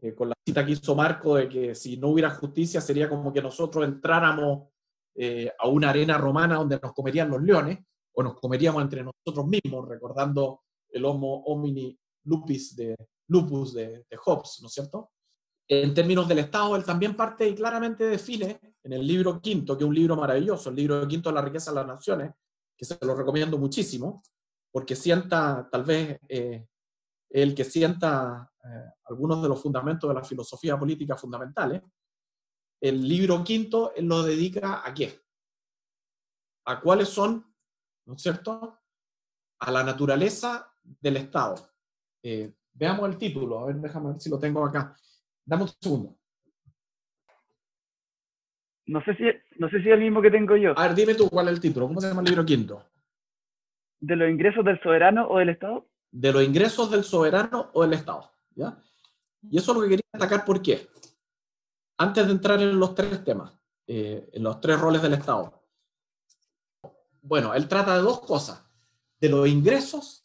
eh, 0.01 0.15
con 0.15 0.29
la 0.29 0.35
cita 0.43 0.65
que 0.65 0.71
hizo 0.71 0.95
Marco 0.95 1.35
de 1.35 1.47
que 1.47 1.75
si 1.75 1.97
no 1.97 2.09
hubiera 2.09 2.31
justicia 2.31 2.81
sería 2.81 3.07
como 3.07 3.31
que 3.31 3.41
nosotros 3.41 3.85
entráramos 3.85 4.69
eh, 5.15 5.51
a 5.59 5.67
una 5.67 5.91
arena 5.91 6.17
romana 6.17 6.55
donde 6.55 6.79
nos 6.81 6.93
comerían 6.93 7.29
los 7.29 7.41
leones 7.41 7.79
o 8.13 8.23
nos 8.23 8.39
comeríamos 8.39 8.81
entre 8.81 9.03
nosotros 9.03 9.47
mismos, 9.47 9.87
recordando 9.87 10.63
el 10.89 11.05
Homo 11.05 11.43
homini 11.45 11.97
lupus 12.25 12.75
de, 12.75 12.95
lupus 13.27 13.73
de, 13.73 14.05
de 14.09 14.17
Hobbes, 14.25 14.59
¿no 14.61 14.67
es 14.67 14.73
cierto? 14.73 15.11
En 15.67 15.93
términos 15.93 16.27
del 16.27 16.39
Estado, 16.39 16.75
él 16.75 16.83
también 16.83 17.15
parte 17.15 17.47
y 17.47 17.55
claramente 17.55 18.03
define 18.03 18.59
en 18.83 18.93
el 18.93 19.07
libro 19.07 19.39
quinto, 19.39 19.77
que 19.77 19.83
es 19.83 19.87
un 19.87 19.95
libro 19.95 20.17
maravilloso, 20.17 20.69
el 20.69 20.75
libro 20.75 21.07
quinto 21.07 21.29
de 21.29 21.35
la 21.35 21.41
riqueza 21.41 21.71
de 21.71 21.75
las 21.75 21.87
naciones, 21.87 22.31
que 22.75 22.83
se 22.83 22.97
lo 23.01 23.15
recomiendo 23.15 23.57
muchísimo, 23.57 24.21
porque 24.71 24.95
sienta 24.95 25.69
tal 25.71 25.83
vez 25.83 26.19
eh, 26.27 26.65
el 27.29 27.55
que 27.55 27.63
sienta 27.63 28.50
eh, 28.63 28.91
algunos 29.05 29.41
de 29.41 29.49
los 29.49 29.61
fundamentos 29.61 30.09
de 30.09 30.13
la 30.13 30.23
filosofía 30.23 30.77
política 30.77 31.15
fundamentales, 31.15 31.81
el 32.81 33.07
libro 33.07 33.43
quinto 33.43 33.93
lo 33.99 34.23
dedica 34.23 34.81
a 34.85 34.93
qué? 34.93 35.19
A 36.65 36.79
cuáles 36.79 37.09
son, 37.09 37.45
¿no 38.05 38.15
es 38.15 38.21
cierto?, 38.21 38.79
a 39.59 39.71
la 39.71 39.83
naturaleza 39.83 40.73
del 40.83 41.17
Estado. 41.17 41.55
Eh, 42.23 42.53
veamos 42.73 43.09
el 43.09 43.17
título, 43.17 43.59
a 43.59 43.65
ver, 43.67 43.75
déjame 43.75 44.11
ver 44.11 44.19
si 44.19 44.29
lo 44.29 44.39
tengo 44.39 44.65
acá. 44.65 44.95
Dame 45.45 45.63
un 45.63 45.69
segundo. 45.79 46.17
No 48.87 49.03
sé, 49.03 49.15
si, 49.15 49.23
no 49.57 49.69
sé 49.69 49.81
si 49.81 49.87
es 49.87 49.93
el 49.93 50.01
mismo 50.01 50.21
que 50.21 50.31
tengo 50.31 50.55
yo. 50.55 50.77
A 50.77 50.87
ver, 50.87 50.95
dime 50.95 51.15
tú 51.15 51.29
cuál 51.29 51.47
es 51.47 51.53
el 51.53 51.61
título. 51.61 51.87
¿Cómo 51.87 52.01
se 52.01 52.07
llama 52.07 52.21
el 52.21 52.27
libro 52.27 52.43
quinto? 52.43 52.91
¿De 53.99 54.15
los 54.15 54.29
ingresos 54.29 54.65
del 54.65 54.81
soberano 54.81 55.27
o 55.27 55.37
del 55.37 55.49
Estado? 55.49 55.87
De 56.11 56.33
los 56.33 56.43
ingresos 56.43 56.89
del 56.89 57.03
soberano 57.03 57.69
o 57.73 57.83
del 57.83 57.93
Estado. 57.93 58.31
Y 59.49 59.57
eso 59.57 59.71
es 59.71 59.75
lo 59.75 59.83
que 59.83 59.89
quería 59.89 60.05
destacar. 60.13 60.45
¿Por 60.45 60.61
qué? 60.61 60.89
Antes 61.97 62.25
de 62.25 62.31
entrar 62.31 62.61
en 62.61 62.79
los 62.79 62.95
tres 62.95 63.23
temas, 63.23 63.53
eh, 63.87 64.29
en 64.33 64.43
los 64.43 64.59
tres 64.61 64.79
roles 64.79 65.01
del 65.01 65.13
Estado. 65.13 65.63
Bueno, 67.21 67.53
él 67.53 67.67
trata 67.67 67.95
de 67.95 68.01
dos 68.01 68.21
cosas. 68.21 68.63
De 69.19 69.29
los 69.29 69.47
ingresos 69.47 70.23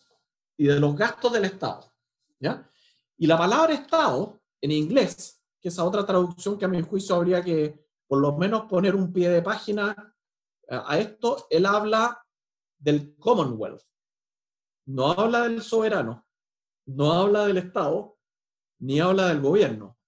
y 0.57 0.67
de 0.67 0.81
los 0.81 0.97
gastos 0.97 1.33
del 1.33 1.45
Estado. 1.45 1.93
¿ya? 2.41 2.69
Y 3.19 3.27
la 3.27 3.37
palabra 3.37 3.75
Estado, 3.75 4.41
en 4.61 4.71
inglés, 4.71 5.43
que 5.61 5.69
es 5.69 5.79
otra 5.79 6.07
traducción 6.07 6.59
que 6.59 6.65
a 6.65 6.69
mi 6.69 6.81
juicio 6.83 7.15
habría 7.15 7.43
que 7.43 7.87
por 8.07 8.21
lo 8.21 8.37
menos 8.37 8.67
poner 8.67 8.95
un 8.95 9.13
pie 9.13 9.29
de 9.29 9.43
página 9.43 10.15
a 10.69 10.99
esto, 10.99 11.47
él 11.51 11.67
habla 11.67 12.25
del 12.79 13.17
Commonwealth. 13.17 13.83
No 14.87 15.11
habla 15.11 15.43
del 15.43 15.63
soberano, 15.63 16.27
no 16.87 17.13
habla 17.13 17.47
del 17.47 17.59
Estado, 17.59 18.16
ni 18.79 19.01
habla 19.01 19.29
del 19.29 19.41
gobierno, 19.41 19.99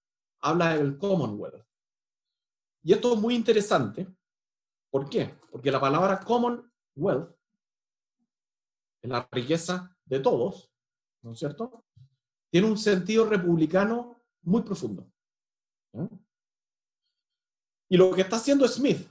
habla 0.41 0.77
del 0.77 0.97
Commonwealth. 0.97 1.65
Y 2.83 2.93
esto 2.93 3.13
es 3.13 3.19
muy 3.19 3.35
interesante. 3.35 4.07
¿Por 4.89 5.09
qué? 5.09 5.35
Porque 5.51 5.71
la 5.71 5.79
palabra 5.79 6.19
Commonwealth 6.19 7.35
es 9.01 9.09
la 9.09 9.27
riqueza 9.31 9.95
de 10.05 10.19
todos, 10.19 10.71
¿no 11.21 11.33
es 11.33 11.39
cierto? 11.39 11.85
Tiene 12.49 12.67
un 12.67 12.77
sentido 12.77 13.25
republicano 13.25 14.21
muy 14.41 14.61
profundo. 14.61 15.11
Y 17.89 17.97
lo 17.97 18.13
que 18.13 18.21
está 18.21 18.37
haciendo 18.37 18.67
Smith 18.67 19.07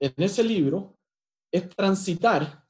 en 0.00 0.14
ese 0.16 0.42
libro 0.42 0.98
es 1.50 1.68
transitar 1.70 2.66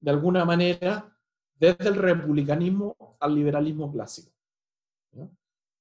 de 0.00 0.10
alguna 0.10 0.44
manera 0.44 1.16
desde 1.54 1.88
el 1.88 1.96
republicanismo 1.96 3.16
al 3.20 3.34
liberalismo 3.34 3.90
clásico. 3.92 4.37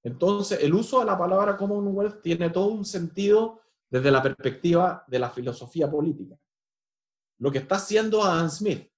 Entonces, 0.04 0.60
el 0.62 0.74
uso 0.74 1.00
de 1.00 1.06
la 1.06 1.18
palabra 1.18 1.58
Commonwealth 1.58 2.22
tiene 2.22 2.50
todo 2.50 2.68
un 2.68 2.86
sentido 2.86 3.62
desde 3.90 4.12
la 4.12 4.22
perspectiva 4.22 5.04
de 5.08 5.20
la 5.20 5.30
filosofía 5.30 5.90
política. 5.90 6.38
Lo 7.40 7.52
que 7.52 7.60
está 7.60 7.76
haciendo 7.76 8.24
Adam 8.24 8.50
Smith, 8.50 8.90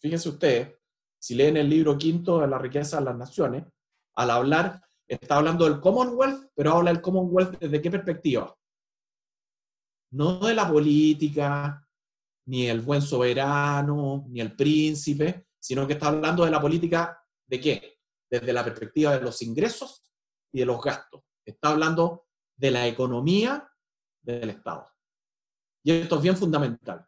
fíjense 0.00 0.28
ustedes, 0.28 0.76
si 1.18 1.34
leen 1.34 1.56
el 1.56 1.68
libro 1.68 1.96
quinto 1.96 2.40
de 2.40 2.48
la 2.48 2.58
riqueza 2.58 2.98
de 2.98 3.04
las 3.04 3.16
naciones, 3.16 3.64
al 4.14 4.30
hablar, 4.30 4.82
está 5.06 5.36
hablando 5.36 5.64
del 5.64 5.80
Commonwealth, 5.80 6.50
pero 6.54 6.72
habla 6.72 6.92
del 6.92 7.02
Commonwealth 7.02 7.58
desde 7.58 7.80
qué 7.80 7.90
perspectiva? 7.90 8.56
no 10.12 10.40
de 10.40 10.54
la 10.54 10.68
política, 10.68 11.86
ni 12.46 12.66
el 12.66 12.80
buen 12.80 13.02
soberano, 13.02 14.24
ni 14.28 14.40
el 14.40 14.56
príncipe, 14.56 15.46
sino 15.58 15.86
que 15.86 15.94
está 15.94 16.08
hablando 16.08 16.44
de 16.44 16.50
la 16.50 16.60
política 16.60 17.22
de 17.46 17.60
qué? 17.60 17.99
Desde 18.30 18.52
la 18.52 18.64
perspectiva 18.64 19.16
de 19.16 19.22
los 19.22 19.42
ingresos 19.42 20.04
y 20.52 20.60
de 20.60 20.66
los 20.66 20.80
gastos. 20.80 21.22
Está 21.44 21.70
hablando 21.70 22.26
de 22.56 22.70
la 22.70 22.86
economía 22.86 23.68
del 24.22 24.50
Estado. 24.50 24.86
Y 25.82 25.92
esto 25.92 26.16
es 26.16 26.22
bien 26.22 26.36
fundamental. 26.36 27.06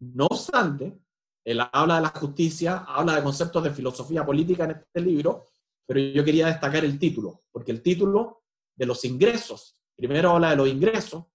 No 0.00 0.26
obstante, 0.26 0.98
él 1.44 1.60
habla 1.72 1.96
de 1.96 2.02
la 2.02 2.08
justicia, 2.08 2.84
habla 2.88 3.16
de 3.16 3.22
conceptos 3.22 3.62
de 3.62 3.70
filosofía 3.70 4.24
política 4.24 4.64
en 4.64 4.70
este 4.72 5.00
libro, 5.00 5.46
pero 5.86 6.00
yo 6.00 6.24
quería 6.24 6.46
destacar 6.46 6.84
el 6.84 6.98
título, 6.98 7.44
porque 7.50 7.72
el 7.72 7.82
título 7.82 8.44
de 8.74 8.86
los 8.86 9.04
ingresos, 9.04 9.78
primero 9.96 10.30
habla 10.30 10.50
de 10.50 10.56
los 10.56 10.68
ingresos, 10.68 11.26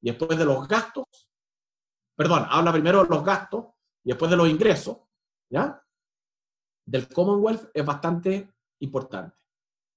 y 0.00 0.10
después 0.10 0.38
de 0.38 0.44
los 0.44 0.66
gastos, 0.66 1.04
perdón, 2.16 2.46
habla 2.48 2.72
primero 2.72 3.02
de 3.02 3.08
los 3.08 3.24
gastos 3.24 3.66
y 4.04 4.10
después 4.10 4.30
de 4.30 4.36
los 4.36 4.48
ingresos, 4.48 4.96
¿ya? 5.50 5.84
Del 6.88 7.06
Commonwealth 7.06 7.70
es 7.74 7.84
bastante 7.84 8.50
importante. 8.80 9.36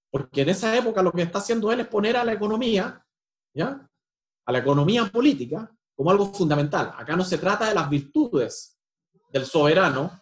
Porque 0.09 0.41
en 0.41 0.49
esa 0.49 0.75
época 0.75 1.01
lo 1.01 1.13
que 1.13 1.21
está 1.21 1.39
haciendo 1.39 1.71
él 1.71 1.79
es 1.79 1.87
poner 1.87 2.17
a 2.17 2.25
la 2.25 2.33
economía, 2.33 3.05
¿ya? 3.53 3.89
A 4.45 4.51
la 4.51 4.57
economía 4.57 5.05
política 5.05 5.73
como 5.95 6.11
algo 6.11 6.33
fundamental. 6.33 6.93
Acá 6.97 7.15
no 7.15 7.23
se 7.23 7.37
trata 7.37 7.69
de 7.69 7.75
las 7.75 7.89
virtudes 7.89 8.77
del 9.29 9.45
soberano 9.45 10.21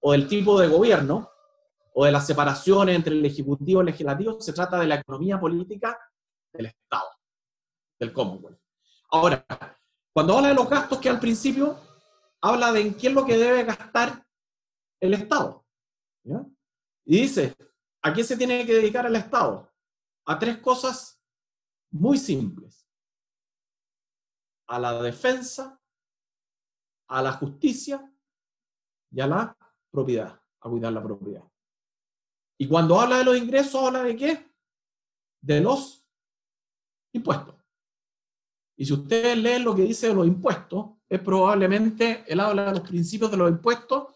o 0.00 0.10
del 0.10 0.26
tipo 0.26 0.58
de 0.60 0.66
gobierno 0.66 1.30
o 1.94 2.04
de 2.04 2.10
las 2.10 2.26
separaciones 2.26 2.96
entre 2.96 3.14
el 3.14 3.24
ejecutivo 3.24 3.78
y 3.78 3.82
el 3.82 3.86
legislativo, 3.86 4.40
se 4.40 4.52
trata 4.52 4.80
de 4.80 4.88
la 4.88 4.96
economía 4.96 5.38
política 5.38 5.96
del 6.52 6.66
Estado, 6.66 7.10
del 7.98 8.12
Commonwealth. 8.12 8.60
Ahora, 9.10 9.46
cuando 10.12 10.36
habla 10.36 10.48
de 10.48 10.54
los 10.54 10.68
gastos 10.68 10.98
que 10.98 11.08
al 11.08 11.20
principio 11.20 11.78
habla 12.40 12.72
de 12.72 12.80
en 12.80 12.94
qué 12.94 13.06
es 13.06 13.14
lo 13.14 13.24
que 13.24 13.38
debe 13.38 13.62
gastar 13.62 14.24
el 15.00 15.14
Estado. 15.14 15.64
Y 17.04 17.22
dice, 17.22 17.56
¿a 18.02 18.12
qué 18.12 18.22
se 18.22 18.36
tiene 18.36 18.66
que 18.66 18.74
dedicar 18.74 19.06
el 19.06 19.16
Estado? 19.16 19.72
A 20.26 20.38
tres 20.38 20.58
cosas 20.58 21.20
muy 21.90 22.18
simples. 22.18 22.86
A 24.66 24.78
la 24.78 25.02
defensa, 25.02 25.80
a 27.08 27.22
la 27.22 27.32
justicia 27.32 28.12
y 29.10 29.20
a 29.20 29.26
la 29.26 29.56
propiedad, 29.90 30.40
a 30.60 30.68
cuidar 30.68 30.92
la 30.92 31.02
propiedad. 31.02 31.44
Y 32.58 32.68
cuando 32.68 33.00
habla 33.00 33.18
de 33.18 33.24
los 33.24 33.36
ingresos, 33.36 33.82
habla 33.82 34.02
de 34.02 34.16
qué? 34.16 34.52
De 35.40 35.60
los 35.60 36.06
impuestos. 37.12 37.54
Y 38.76 38.84
si 38.84 38.92
ustedes 38.92 39.36
leen 39.38 39.64
lo 39.64 39.74
que 39.74 39.82
dice 39.82 40.08
de 40.08 40.14
los 40.14 40.26
impuestos, 40.26 40.90
es 41.08 41.20
probablemente, 41.20 42.24
él 42.26 42.40
habla 42.40 42.66
de 42.66 42.78
los 42.78 42.88
principios 42.88 43.30
de 43.30 43.36
los 43.36 43.50
impuestos 43.50 44.07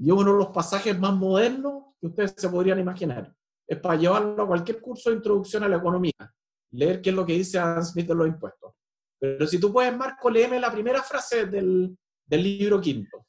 y 0.00 0.06
es 0.06 0.12
uno 0.12 0.32
de 0.32 0.38
los 0.38 0.48
pasajes 0.48 0.98
más 0.98 1.12
modernos 1.12 1.94
que 2.00 2.06
ustedes 2.06 2.34
se 2.34 2.48
podrían 2.48 2.78
imaginar. 2.78 3.30
Es 3.68 3.78
para 3.78 3.96
llevarlo 3.96 4.42
a 4.42 4.46
cualquier 4.46 4.80
curso 4.80 5.10
de 5.10 5.16
introducción 5.16 5.62
a 5.62 5.68
la 5.68 5.76
economía, 5.76 6.34
leer 6.70 7.02
qué 7.02 7.10
es 7.10 7.16
lo 7.16 7.26
que 7.26 7.34
dice 7.34 7.58
Adam 7.58 7.82
Smith 7.82 8.08
de 8.08 8.14
los 8.14 8.26
impuestos. 8.26 8.72
Pero 9.18 9.46
si 9.46 9.60
tú 9.60 9.70
puedes, 9.70 9.94
Marco, 9.94 10.30
léeme 10.30 10.58
la 10.58 10.72
primera 10.72 11.02
frase 11.02 11.44
del, 11.44 11.94
del 12.24 12.42
libro 12.42 12.80
quinto. 12.80 13.26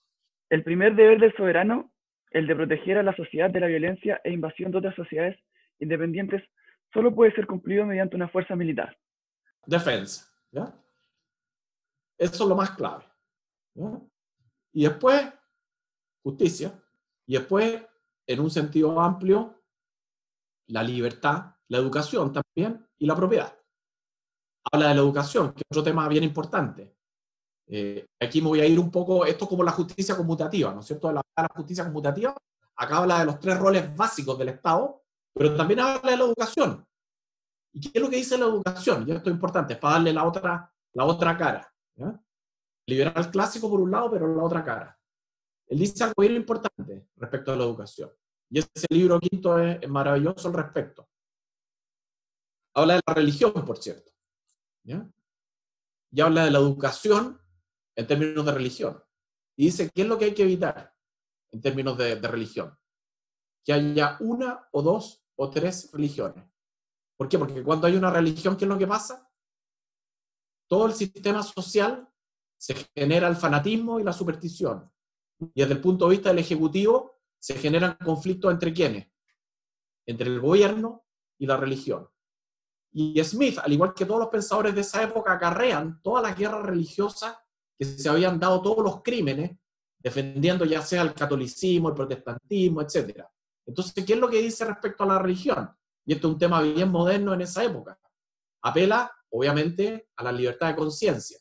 El 0.50 0.64
primer 0.64 0.96
deber 0.96 1.20
del 1.20 1.36
soberano, 1.36 1.92
el 2.32 2.48
de 2.48 2.56
proteger 2.56 2.98
a 2.98 3.04
la 3.04 3.16
sociedad 3.18 3.50
de 3.50 3.60
la 3.60 3.68
violencia 3.68 4.22
e 4.24 4.32
invasión 4.32 4.72
de 4.72 4.78
otras 4.78 4.96
sociedades 4.96 5.38
independientes, 5.80 6.42
solo 6.94 7.14
puede 7.14 7.36
ser 7.36 7.48
cumplido 7.48 7.86
mediante 7.86 8.16
una 8.16 8.30
fuerza 8.30 8.56
militar. 8.56 8.98
Defensa. 9.66 10.32
¿ya? 10.52 10.74
Eso 12.18 12.44
es 12.44 12.50
lo 12.50 12.56
más 12.56 12.72
clave. 12.72 13.04
Y 14.72 14.84
después, 14.84 15.22
justicia. 16.24 16.82
Y 17.26 17.34
después, 17.34 17.82
en 18.28 18.40
un 18.40 18.50
sentido 18.50 19.00
amplio, 19.00 19.64
la 20.68 20.84
libertad, 20.84 21.56
la 21.68 21.78
educación 21.78 22.32
también 22.34 22.88
y 22.98 23.06
la 23.06 23.16
propiedad. 23.16 23.58
Habla 24.72 24.90
de 24.90 24.96
la 24.96 25.02
educación, 25.02 25.54
que 25.54 25.62
es 25.62 25.78
otro 25.78 25.84
tema 25.84 26.08
bien 26.08 26.24
importante. 26.24 26.96
Eh, 27.68 28.06
aquí 28.20 28.42
me 28.42 28.50
voy 28.50 28.60
a 28.60 28.66
ir 28.66 28.80
un 28.80 28.92
poco, 28.92 29.26
esto 29.26 29.46
es 29.46 29.50
como 29.50 29.64
la 29.64 29.72
justicia 29.72 30.16
conmutativa, 30.16 30.74
¿no 30.74 30.82
es 30.82 30.86
cierto? 30.86 31.12
La, 31.12 31.22
la 31.36 31.48
justicia 31.56 31.84
conmutativa, 31.86 32.36
acá 32.76 32.98
habla 32.98 33.20
de 33.20 33.26
los 33.26 33.40
tres 33.40 33.58
roles 33.58 33.96
básicos 33.96 34.38
del 34.38 34.50
Estado, 34.50 35.04
pero 35.34 35.56
también 35.56 35.80
habla 35.80 36.12
de 36.12 36.18
la 36.18 36.24
educación. 36.26 36.86
¿Y 37.74 37.80
qué 37.80 37.92
es 37.94 38.02
lo 38.02 38.10
que 38.10 38.18
dice 38.18 38.38
la 38.38 38.46
educación? 38.46 39.08
Y 39.08 39.12
esto 39.12 39.30
es 39.30 39.34
importante, 39.34 39.74
es 39.74 39.80
para 39.80 39.96
darle 39.96 40.14
la 40.14 40.26
otra, 40.26 40.74
la 40.94 41.06
otra 41.06 41.38
cara. 41.38 41.74
Liberal 42.88 43.32
clásico 43.32 43.70
por 43.70 43.80
un 43.80 43.92
lado, 43.92 44.12
pero 44.12 44.36
la 44.36 44.44
otra 44.44 44.64
cara. 44.64 45.00
Él 45.72 45.80
dice 45.80 46.04
algo 46.04 46.16
bien 46.18 46.36
importante 46.36 47.08
respecto 47.16 47.54
a 47.54 47.56
la 47.56 47.64
educación. 47.64 48.12
Y 48.50 48.60
ese 48.60 48.88
libro 48.90 49.22
quinto 49.22 49.58
es, 49.58 49.88
maravilloso 49.88 50.50
al 50.50 50.54
respecto. 50.54 51.08
Habla 52.76 52.96
de 52.96 53.02
la 53.08 53.14
religión, 53.14 53.54
por 53.54 53.78
cierto. 53.78 54.12
Y 54.84 56.20
habla 56.20 56.44
de 56.44 56.52
la 56.52 56.60
educación 56.60 57.40
en 57.96 58.06
términos 58.06 58.46
de 58.46 58.52
religión. 58.52 59.02
Y 59.56 59.68
dice, 59.68 59.90
¿qué 59.96 60.02
es 60.02 60.08
lo 60.10 60.18
que 60.18 60.26
hay 60.26 60.34
que 60.34 60.44
evitar 60.44 60.94
en 61.52 61.62
términos 61.62 61.98
de, 61.98 62.18
de 62.18 62.28
religión? 62.28 62.78
Que 63.64 63.72
haya 63.72 64.18
una 64.20 64.68
o 64.74 64.82
dos 64.82 65.24
o 65.38 65.50
tres 65.50 65.90
religiones. 65.94 66.44
¿Por 67.16 67.30
qué? 67.30 67.40
Porque 67.40 67.64
cuando 67.64 67.88
hay 67.88 67.96
una 67.96 68.12
religión, 68.12 68.58
¿qué 68.58 68.66
es 68.66 68.70
lo 68.70 68.78
que 68.78 68.88
pasa? 68.88 69.32
Todo 70.68 70.88
el 70.88 70.94
sistema 70.94 71.42
social 71.44 72.10
se 72.58 72.76
genera 72.94 73.30
el 73.30 73.38
fanatismo 73.38 74.02
y 74.02 74.04
la 74.04 74.12
superstición. 74.12 74.92
Y 75.42 75.62
desde 75.62 75.74
el 75.74 75.82
punto 75.82 76.06
de 76.06 76.12
vista 76.12 76.30
del 76.30 76.40
Ejecutivo, 76.40 77.20
se 77.40 77.56
generan 77.56 77.98
conflictos 78.04 78.52
entre 78.52 78.72
quiénes? 78.72 79.08
Entre 80.06 80.28
el 80.28 80.40
gobierno 80.40 81.06
y 81.40 81.48
la 81.48 81.58
religión. 81.58 82.08
Y 82.94 83.24
Smith, 83.24 83.58
al 83.58 83.74
igual 83.74 83.94
que 83.94 84.06
todos 84.06 84.20
los 84.20 84.30
pensadores 84.30 84.76
de 84.76 84.82
esa 84.82 85.02
época, 85.02 85.34
acarrean 85.34 86.02
todas 86.02 86.24
las 86.24 86.38
guerras 86.38 86.64
religiosas 86.64 87.36
que 87.78 87.86
se 87.86 88.08
habían 88.10 88.40
dado, 88.40 88.62
todos 88.62 88.84
los 88.84 89.02
crímenes, 89.02 89.58
defendiendo 89.98 90.66
ya 90.66 90.82
sea 90.82 91.02
el 91.02 91.14
catolicismo, 91.14 91.90
el 91.90 91.96
protestantismo, 91.96 92.82
etc. 92.82 93.24
Entonces, 93.66 94.06
¿qué 94.06 94.14
es 94.14 94.20
lo 94.20 94.30
que 94.30 94.42
dice 94.42 94.66
respecto 94.66 95.04
a 95.04 95.08
la 95.08 95.20
religión? 95.20 95.70
Y 96.06 96.14
esto 96.14 96.28
es 96.28 96.34
un 96.34 96.40
tema 96.40 96.62
bien 96.62 96.90
moderno 96.90 97.34
en 97.34 97.42
esa 97.42 97.64
época. 97.64 97.98
Apela, 98.62 99.12
obviamente, 99.30 100.10
a 100.16 100.24
la 100.24 100.32
libertad 100.32 100.68
de 100.68 100.76
conciencia, 100.76 101.40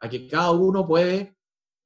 a 0.00 0.08
que 0.08 0.28
cada 0.28 0.50
uno 0.52 0.86
puede 0.86 1.36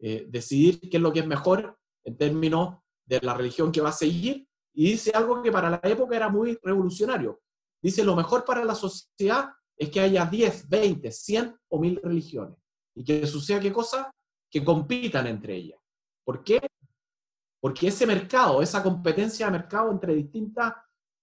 eh, 0.01 0.26
decidir 0.28 0.80
qué 0.80 0.96
es 0.96 1.03
lo 1.03 1.12
que 1.12 1.20
es 1.20 1.26
mejor 1.26 1.78
en 2.05 2.16
términos 2.16 2.78
de 3.05 3.20
la 3.22 3.34
religión 3.34 3.72
que 3.72 3.80
va 3.80 3.88
a 3.88 3.92
seguir, 3.92 4.49
y 4.74 4.92
dice 4.92 5.11
algo 5.12 5.42
que 5.42 5.51
para 5.51 5.70
la 5.70 5.80
época 5.82 6.14
era 6.14 6.28
muy 6.28 6.57
revolucionario. 6.62 7.40
Dice, 7.82 8.05
lo 8.05 8.14
mejor 8.14 8.44
para 8.44 8.64
la 8.64 8.74
sociedad 8.74 9.51
es 9.76 9.90
que 9.90 10.01
haya 10.01 10.24
10, 10.24 10.68
20, 10.68 11.11
100 11.11 11.57
o 11.68 11.80
1000 11.80 12.01
religiones. 12.03 12.57
Y 12.94 13.05
que 13.05 13.26
suceda 13.26 13.61
qué 13.61 13.72
cosa? 13.72 14.11
Que 14.51 14.64
compitan 14.64 15.26
entre 15.26 15.57
ellas. 15.57 15.80
¿Por 16.24 16.44
qué? 16.44 16.61
Porque 17.61 17.88
ese 17.88 18.07
mercado, 18.07 18.62
esa 18.62 18.82
competencia 18.82 19.46
de 19.46 19.53
mercado 19.53 19.90
entre 19.90 20.14
distintas 20.14 20.74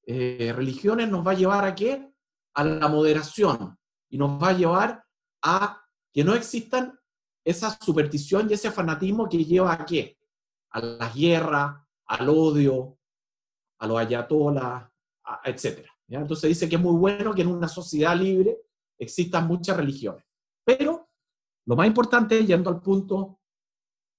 eh, 0.06 0.52
religiones 0.56 1.10
nos 1.10 1.26
va 1.26 1.32
a 1.32 1.36
llevar 1.36 1.66
a 1.66 1.76
qué? 1.76 2.12
A 2.56 2.64
la 2.64 2.88
moderación. 2.88 3.78
Y 4.10 4.18
nos 4.18 4.42
va 4.42 4.50
a 4.50 4.58
llevar 4.58 5.04
a 5.44 5.82
que 6.14 6.24
no 6.24 6.34
existan 6.34 7.00
esa 7.46 7.78
superstición 7.80 8.50
y 8.50 8.54
ese 8.54 8.72
fanatismo 8.72 9.30
que 9.30 9.46
lleva 9.46 9.72
a 9.72 9.86
qué? 9.86 10.18
A 10.72 10.80
las 10.82 11.16
guerras, 11.16 11.76
al 12.08 12.28
odio, 12.28 12.98
a 13.80 13.88
los 13.88 14.00
ayatolas, 14.00 14.84
etc. 15.44 15.88
Entonces 16.08 16.50
dice 16.50 16.68
que 16.68 16.76
es 16.76 16.82
muy 16.82 16.98
bueno 16.98 17.34
que 17.34 17.44
en 17.44 17.48
una 17.48 17.68
sociedad 17.68 18.16
libre 18.16 18.58
existan 18.98 19.48
muchas 19.48 19.78
religiones. 19.78 20.26
Pero 20.64 21.08
lo 21.66 21.76
más 21.76 21.88
importante, 21.88 22.46
yendo 22.46 22.70
al 22.70 22.82
punto, 22.82 23.40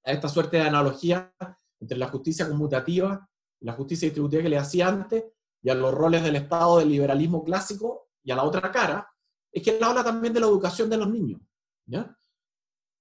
a 0.04 0.12
esta 0.12 0.28
suerte 0.28 0.58
de 0.58 0.62
analogía 0.64 1.34
entre 1.80 1.98
la 1.98 2.08
justicia 2.08 2.48
conmutativa 2.48 3.28
y 3.60 3.66
la 3.66 3.72
justicia 3.72 4.06
distributiva 4.06 4.42
que 4.42 4.48
le 4.48 4.58
hacía 4.58 4.88
antes, 4.88 5.24
y 5.62 5.70
a 5.70 5.74
los 5.74 5.92
roles 5.92 6.22
del 6.22 6.36
Estado 6.36 6.78
del 6.78 6.90
liberalismo 6.90 7.42
clásico, 7.42 8.10
y 8.22 8.30
a 8.30 8.36
la 8.36 8.44
otra 8.44 8.70
cara, 8.70 9.08
es 9.50 9.62
que 9.62 9.76
él 9.76 9.82
habla 9.82 10.04
también 10.04 10.32
de 10.32 10.40
la 10.40 10.46
educación 10.46 10.88
de 10.88 10.96
los 10.96 11.08
niños. 11.08 11.40
¿ya? 11.86 12.16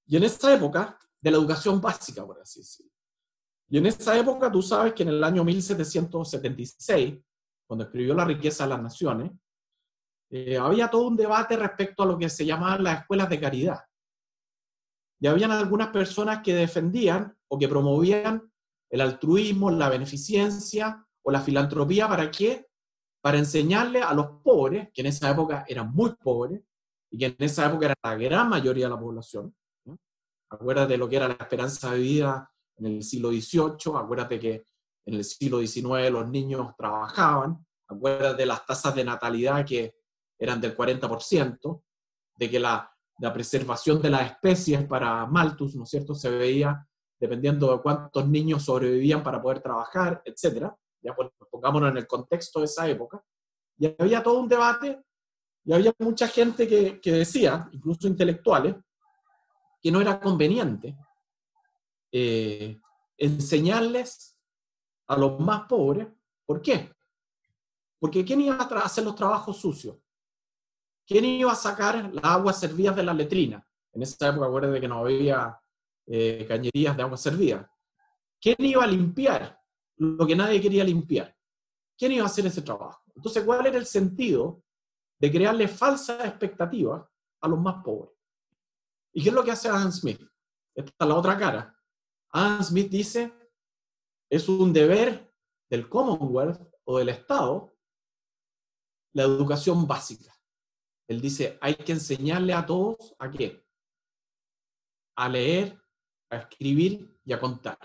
Y 0.07 0.17
en 0.17 0.23
esa 0.23 0.53
época, 0.53 0.97
de 1.21 1.31
la 1.31 1.37
educación 1.37 1.81
básica, 1.81 2.25
por 2.25 2.39
así 2.39 2.59
decirlo. 2.59 2.91
Y 3.67 3.79
en 3.79 3.87
esa 3.87 4.17
época, 4.17 4.51
tú 4.51 4.61
sabes 4.61 4.93
que 4.93 5.03
en 5.03 5.09
el 5.09 5.23
año 5.23 5.43
1776, 5.43 7.19
cuando 7.67 7.85
escribió 7.85 8.13
La 8.13 8.25
riqueza 8.25 8.63
de 8.65 8.69
las 8.69 8.81
naciones, 8.81 9.31
eh, 10.29 10.57
había 10.57 10.87
todo 10.89 11.07
un 11.07 11.15
debate 11.15 11.57
respecto 11.57 12.03
a 12.03 12.05
lo 12.05 12.17
que 12.17 12.29
se 12.29 12.45
llamaban 12.45 12.83
las 12.83 13.01
escuelas 13.01 13.29
de 13.29 13.39
caridad. 13.39 13.79
Y 15.19 15.27
habían 15.27 15.51
algunas 15.51 15.87
personas 15.87 16.41
que 16.43 16.53
defendían 16.53 17.35
o 17.47 17.57
que 17.57 17.67
promovían 17.67 18.51
el 18.89 19.01
altruismo, 19.01 19.71
la 19.71 19.89
beneficencia 19.89 21.03
o 21.23 21.31
la 21.31 21.41
filantropía, 21.41 22.07
¿para 22.07 22.29
qué? 22.29 22.67
Para 23.21 23.39
enseñarle 23.39 24.01
a 24.01 24.13
los 24.13 24.27
pobres, 24.43 24.89
que 24.93 25.01
en 25.01 25.07
esa 25.07 25.31
época 25.31 25.65
eran 25.67 25.91
muy 25.91 26.13
pobres, 26.15 26.61
y 27.09 27.17
que 27.17 27.25
en 27.25 27.35
esa 27.39 27.65
época 27.65 27.87
era 27.87 27.95
la 28.03 28.15
gran 28.15 28.49
mayoría 28.49 28.85
de 28.85 28.91
la 28.91 28.99
población. 28.99 29.55
Acuérdate 30.49 30.97
lo 30.97 31.09
que 31.09 31.15
era 31.15 31.27
la 31.27 31.33
esperanza 31.35 31.91
de 31.91 31.99
vida 31.99 32.51
en 32.77 32.85
el 32.85 33.03
siglo 33.03 33.29
XVIII, 33.29 33.97
acuérdate 33.97 34.39
que 34.39 34.65
en 35.05 35.13
el 35.15 35.23
siglo 35.23 35.59
XIX 35.59 36.11
los 36.11 36.29
niños 36.29 36.73
trabajaban, 36.77 37.65
acuérdate 37.87 38.37
de 38.37 38.45
las 38.45 38.65
tasas 38.65 38.95
de 38.95 39.03
natalidad 39.03 39.65
que 39.65 39.95
eran 40.37 40.59
del 40.59 40.75
40%, 40.75 41.83
de 42.37 42.49
que 42.49 42.59
la, 42.59 42.91
preservación 43.33 44.01
de 44.01 44.09
las 44.09 44.31
especies 44.31 44.85
para 44.85 45.25
Malthus, 45.25 45.75
¿no 45.75 45.83
es 45.83 45.89
cierto?, 45.89 46.13
se 46.13 46.29
veía 46.29 46.85
dependiendo 47.17 47.71
de 47.71 47.81
cuántos 47.81 48.27
niños 48.27 48.63
sobrevivían 48.63 49.23
para 49.23 49.41
poder 49.41 49.61
trabajar, 49.61 50.21
etc. 50.25 50.69
Ya 51.01 51.15
pues, 51.15 51.29
pongámonos 51.49 51.91
en 51.91 51.97
el 51.97 52.07
contexto 52.07 52.59
de 52.59 52.65
esa 52.65 52.89
época. 52.89 53.23
Y 53.77 53.95
había 53.97 54.21
todo 54.21 54.41
un 54.41 54.49
debate 54.49 55.01
y 55.63 55.71
había 55.71 55.93
mucha 55.99 56.27
gente 56.27 56.67
que 56.67 57.11
decía, 57.11 57.69
incluso 57.71 58.07
intelectuales, 58.07 58.75
que 59.86 59.91
no 59.91 60.01
era 60.01 60.19
conveniente 60.19 60.97
eh, 62.11 62.81
enseñarles 63.19 64.36
a 65.05 65.15
los 65.15 65.39
más 65.39 65.67
pobres. 65.67 66.07
¿Por 66.43 66.59
qué? 66.59 66.91
Porque 67.99 68.25
¿quién 68.25 68.41
iba 68.41 68.55
a 68.55 68.79
hacer 68.79 69.03
los 69.03 69.13
trabajos 69.13 69.57
sucios? 69.57 69.97
¿Quién 71.05 71.25
iba 71.25 71.51
a 71.51 71.55
sacar 71.55 72.11
las 72.11 72.25
aguas 72.25 72.59
servidas 72.59 72.95
de 72.95 73.03
la 73.03 73.13
letrina? 73.13 73.63
En 73.93 74.01
esa 74.01 74.29
época, 74.29 74.47
acuérdense 74.47 74.81
que 74.81 74.88
no 74.88 75.01
había 75.01 75.55
eh, 76.07 76.47
cañerías 76.47 76.97
de 76.97 77.03
agua 77.03 77.17
servida. 77.17 77.71
¿Quién 78.41 78.55
iba 78.57 78.83
a 78.83 78.88
limpiar 78.88 79.55
lo 79.97 80.25
que 80.25 80.36
nadie 80.36 80.59
quería 80.59 80.83
limpiar? 80.83 81.38
¿Quién 81.95 82.13
iba 82.13 82.23
a 82.23 82.25
hacer 82.25 82.47
ese 82.47 82.63
trabajo? 82.63 83.03
Entonces, 83.15 83.43
¿cuál 83.43 83.67
era 83.67 83.77
el 83.77 83.86
sentido 83.86 84.63
de 85.19 85.31
crearle 85.31 85.67
falsas 85.67 86.25
expectativas 86.25 87.05
a 87.41 87.47
los 87.47 87.59
más 87.59 87.83
pobres. 87.83 88.14
¿Y 89.16 89.24
qué 89.24 89.30
es 89.30 89.36
lo 89.36 89.43
que 89.43 89.51
hace 89.51 89.70
Adam 89.70 89.91
Smith? 89.91 90.22
Esta 90.76 90.91
es 90.99 91.07
la 91.07 91.16
otra 91.16 91.38
cara. 91.38 91.74
Adam 92.32 92.61
Smith 92.61 92.89
dice, 92.89 93.34
es 94.30 94.49
un 94.49 94.74
deber 94.74 95.34
del 95.70 95.88
Commonwealth 95.88 96.61
o 96.84 96.99
del 96.99 97.09
Estado 97.09 97.74
la 99.13 99.24
educación 99.24 99.88
básica. 99.88 100.38
Él 101.07 101.22
dice, 101.22 101.57
hay 101.61 101.76
que 101.76 101.93
enseñarle 101.93 102.53
a 102.53 102.66
todos 102.66 103.16
a 103.18 103.32
qué? 103.32 103.66
A 105.16 105.30
leer, 105.30 105.82
a 106.30 106.36
escribir 106.36 107.18
y 107.24 107.32
a 107.32 107.39
contar. 107.39 107.80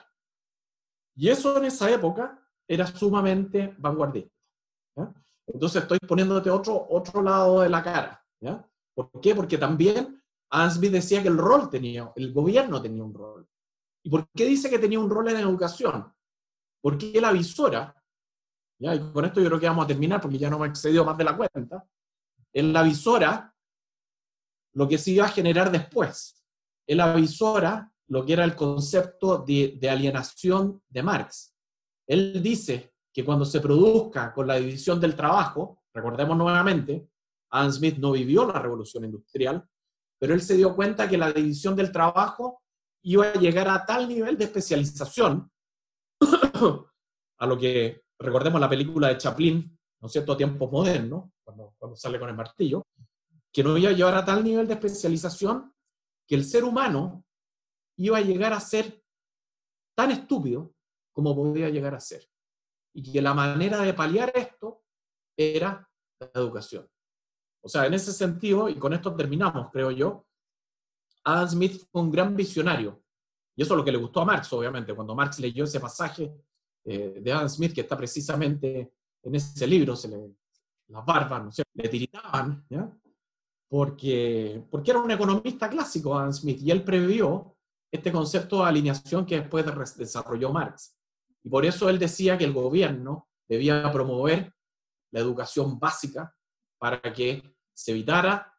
Y 1.14 1.28
eso 1.28 1.56
en 1.58 1.66
esa 1.66 1.88
época 1.88 2.44
era 2.66 2.88
sumamente 2.88 3.72
vanguardista. 3.78 4.34
Entonces 5.46 5.82
estoy 5.82 5.98
poniéndote 6.00 6.50
otro, 6.50 6.88
otro 6.90 7.22
lado 7.22 7.60
de 7.60 7.68
la 7.68 7.82
cara. 7.84 8.26
¿ya? 8.40 8.68
¿Por 8.94 9.20
qué? 9.20 9.32
Porque 9.32 9.58
también 9.58 10.19
Ansby 10.50 10.88
decía 10.88 11.22
que 11.22 11.28
el 11.28 11.38
rol 11.38 11.70
tenía, 11.70 12.12
el 12.16 12.32
gobierno 12.32 12.82
tenía 12.82 13.04
un 13.04 13.14
rol. 13.14 13.48
¿Y 14.02 14.10
por 14.10 14.28
qué 14.30 14.46
dice 14.46 14.68
que 14.68 14.78
tenía 14.78 14.98
un 14.98 15.10
rol 15.10 15.28
en 15.28 15.36
educación? 15.36 16.12
Porque 16.80 17.20
la 17.20 17.32
visora, 17.32 17.94
¿ya? 18.78 18.94
y 18.94 19.12
con 19.12 19.24
esto 19.24 19.40
yo 19.40 19.48
creo 19.48 19.60
que 19.60 19.68
vamos 19.68 19.84
a 19.84 19.88
terminar 19.88 20.20
porque 20.20 20.38
ya 20.38 20.50
no 20.50 20.58
me 20.58 20.66
he 20.66 20.70
excedido 20.70 21.04
más 21.04 21.16
de 21.16 21.24
la 21.24 21.36
cuenta, 21.36 21.86
en 22.52 22.72
la 22.72 22.82
visora 22.82 23.54
lo 24.74 24.88
que 24.88 24.98
se 24.98 25.12
iba 25.12 25.26
a 25.26 25.30
generar 25.30 25.70
después. 25.70 26.42
En 26.86 26.96
la 26.96 27.14
visora 27.14 27.92
lo 28.08 28.24
que 28.24 28.32
era 28.32 28.44
el 28.44 28.56
concepto 28.56 29.38
de, 29.38 29.76
de 29.80 29.90
alienación 29.90 30.82
de 30.88 31.02
Marx. 31.02 31.54
Él 32.08 32.42
dice 32.42 32.92
que 33.12 33.24
cuando 33.24 33.44
se 33.44 33.60
produzca 33.60 34.32
con 34.32 34.48
la 34.48 34.56
división 34.56 34.98
del 35.00 35.14
trabajo, 35.14 35.84
recordemos 35.94 36.36
nuevamente, 36.36 37.08
Adam 37.50 37.70
Smith 37.70 37.98
no 37.98 38.12
vivió 38.12 38.46
la 38.46 38.58
revolución 38.58 39.04
industrial, 39.04 39.64
pero 40.20 40.34
él 40.34 40.42
se 40.42 40.56
dio 40.56 40.76
cuenta 40.76 41.08
que 41.08 41.16
la 41.16 41.32
división 41.32 41.74
del 41.74 41.90
trabajo 41.90 42.62
iba 43.02 43.30
a 43.30 43.34
llegar 43.34 43.68
a 43.68 43.86
tal 43.86 44.06
nivel 44.06 44.36
de 44.36 44.44
especialización, 44.44 45.50
a 47.38 47.46
lo 47.46 47.58
que 47.58 48.02
recordemos 48.18 48.60
la 48.60 48.68
película 48.68 49.08
de 49.08 49.16
Chaplin, 49.16 49.78
¿no 50.00 50.06
es 50.06 50.12
cierto?, 50.12 50.32
a 50.32 50.36
tiempos 50.36 50.70
modernos, 50.70 51.30
cuando, 51.42 51.74
cuando 51.78 51.96
sale 51.96 52.20
con 52.20 52.28
el 52.28 52.36
martillo, 52.36 52.86
que 53.50 53.64
no 53.64 53.78
iba 53.78 53.90
a 53.90 53.94
llevar 53.94 54.14
a 54.14 54.24
tal 54.24 54.44
nivel 54.44 54.68
de 54.68 54.74
especialización 54.74 55.74
que 56.28 56.34
el 56.34 56.44
ser 56.44 56.64
humano 56.64 57.24
iba 57.96 58.18
a 58.18 58.22
llegar 58.22 58.52
a 58.52 58.60
ser 58.60 59.02
tan 59.96 60.10
estúpido 60.10 60.74
como 61.12 61.34
podía 61.34 61.70
llegar 61.70 61.94
a 61.94 62.00
ser. 62.00 62.28
Y 62.94 63.10
que 63.10 63.22
la 63.22 63.32
manera 63.32 63.80
de 63.80 63.94
paliar 63.94 64.32
esto 64.34 64.84
era 65.36 65.88
la 66.18 66.30
educación. 66.34 66.86
O 67.62 67.68
sea, 67.68 67.86
en 67.86 67.94
ese 67.94 68.12
sentido, 68.12 68.68
y 68.68 68.76
con 68.76 68.92
esto 68.92 69.14
terminamos, 69.14 69.70
creo 69.70 69.90
yo, 69.90 70.26
Adam 71.24 71.48
Smith 71.48 71.86
fue 71.90 72.02
un 72.02 72.10
gran 72.10 72.34
visionario. 72.34 73.02
Y 73.54 73.62
eso 73.62 73.74
es 73.74 73.78
lo 73.78 73.84
que 73.84 73.92
le 73.92 73.98
gustó 73.98 74.22
a 74.22 74.24
Marx, 74.24 74.52
obviamente. 74.52 74.94
Cuando 74.94 75.14
Marx 75.14 75.38
leyó 75.38 75.64
ese 75.64 75.80
pasaje 75.80 76.32
eh, 76.84 77.20
de 77.20 77.32
Adam 77.32 77.48
Smith, 77.48 77.74
que 77.74 77.82
está 77.82 77.96
precisamente 77.96 78.92
en 79.22 79.34
ese 79.34 79.66
libro, 79.66 79.94
se 79.94 80.08
le, 80.08 80.34
las 80.88 81.04
barbas 81.04 81.44
¿no? 81.44 81.64
le 81.74 81.88
tiritaban, 81.88 82.66
Porque, 83.68 84.64
porque 84.70 84.90
era 84.90 85.00
un 85.00 85.10
economista 85.10 85.68
clásico 85.68 86.18
Adam 86.18 86.32
Smith, 86.32 86.60
y 86.62 86.70
él 86.70 86.82
previó 86.82 87.56
este 87.92 88.10
concepto 88.12 88.62
de 88.62 88.68
alineación 88.68 89.26
que 89.26 89.40
después 89.40 89.64
desarrolló 89.96 90.52
Marx. 90.52 90.96
Y 91.42 91.48
por 91.48 91.64
eso 91.64 91.88
él 91.88 91.98
decía 91.98 92.38
que 92.38 92.44
el 92.44 92.52
gobierno 92.52 93.28
debía 93.48 93.90
promover 93.92 94.54
la 95.12 95.20
educación 95.20 95.78
básica 95.78 96.34
para 96.80 97.00
que 97.12 97.42
se 97.74 97.92
evitara 97.92 98.52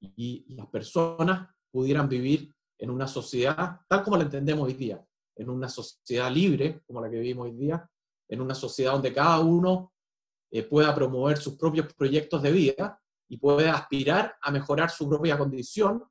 y 0.00 0.54
las 0.54 0.68
personas 0.68 1.48
pudieran 1.72 2.08
vivir 2.08 2.54
en 2.78 2.90
una 2.90 3.08
sociedad 3.08 3.80
tal 3.88 4.04
como 4.04 4.16
la 4.16 4.22
entendemos 4.22 4.66
hoy 4.66 4.74
día, 4.74 5.04
en 5.36 5.50
una 5.50 5.68
sociedad 5.68 6.30
libre 6.30 6.82
como 6.86 7.00
la 7.00 7.10
que 7.10 7.18
vivimos 7.18 7.46
hoy 7.46 7.56
día, 7.56 7.90
en 8.28 8.40
una 8.40 8.54
sociedad 8.54 8.92
donde 8.92 9.12
cada 9.12 9.40
uno 9.40 9.92
eh, 10.52 10.62
pueda 10.62 10.94
promover 10.94 11.36
sus 11.36 11.56
propios 11.56 11.92
proyectos 11.94 12.40
de 12.42 12.52
vida 12.52 13.02
y 13.28 13.38
pueda 13.38 13.74
aspirar 13.74 14.36
a 14.40 14.52
mejorar 14.52 14.90
su 14.90 15.08
propia 15.08 15.36
condición, 15.36 16.04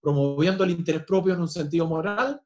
promoviendo 0.00 0.62
el 0.62 0.70
interés 0.70 1.04
propio 1.04 1.34
en 1.34 1.40
un 1.40 1.48
sentido 1.48 1.86
moral, 1.86 2.40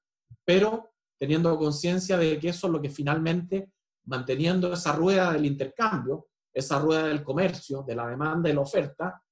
pero 0.44 0.90
teniendo 1.18 1.58
conciencia 1.58 2.16
de 2.16 2.38
que 2.38 2.48
eso 2.48 2.68
es 2.68 2.72
lo 2.72 2.80
que 2.80 2.88
finalmente, 2.88 3.72
manteniendo 4.06 4.72
esa 4.72 4.92
rueda 4.92 5.32
del 5.32 5.44
intercambio, 5.44 6.28
esa 6.58 6.78
rueda 6.80 7.08
del 7.08 7.22
comercio, 7.22 7.82
de 7.82 7.94
la 7.94 8.06
demanda 8.08 8.50
y 8.50 8.52
la 8.52 8.60
oferta, 8.60 9.22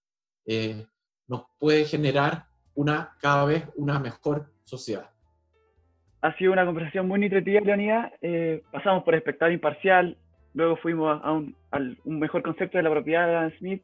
eh, 0.47 0.87
nos 1.29 1.45
puede 1.59 1.85
generar 1.85 2.45
una 2.75 3.17
cada 3.21 3.45
vez 3.45 3.65
una 3.77 3.99
mejor 3.99 4.47
sociedad. 4.65 5.11
Ha 6.21 6.37
sido 6.37 6.53
una 6.53 6.65
conversación 6.65 7.09
muy 7.09 7.21
nutritiva, 7.21 7.61
Leonida. 7.61 8.13
Eh, 8.21 8.63
pasamos 8.71 9.03
por 9.05 9.15
espectador 9.15 9.53
imparcial, 9.53 10.17
luego 10.55 10.77
fuimos 10.77 11.21
a 11.23 11.33
un, 11.33 11.55
mejor 12.05 12.43
concepto 12.43 12.79
de 12.79 12.85
la 12.85 12.91
propiedad 12.91 13.27
de 13.27 13.37
Adam 13.37 13.53
Smith 13.59 13.83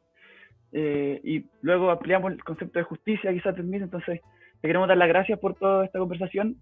eh, 0.71 1.21
y 1.23 1.45
luego 1.61 1.91
ampliamos 1.91 2.31
el 2.31 2.43
concepto 2.43 2.79
de 2.79 2.85
justicia 2.85 3.31
quizás 3.31 3.55
Smith. 3.55 3.81
Entonces, 3.81 4.21
te 4.61 4.67
queremos 4.67 4.87
dar 4.87 4.97
las 4.97 5.07
gracias 5.07 5.39
por 5.39 5.55
toda 5.55 5.85
esta 5.85 5.99
conversación 5.99 6.55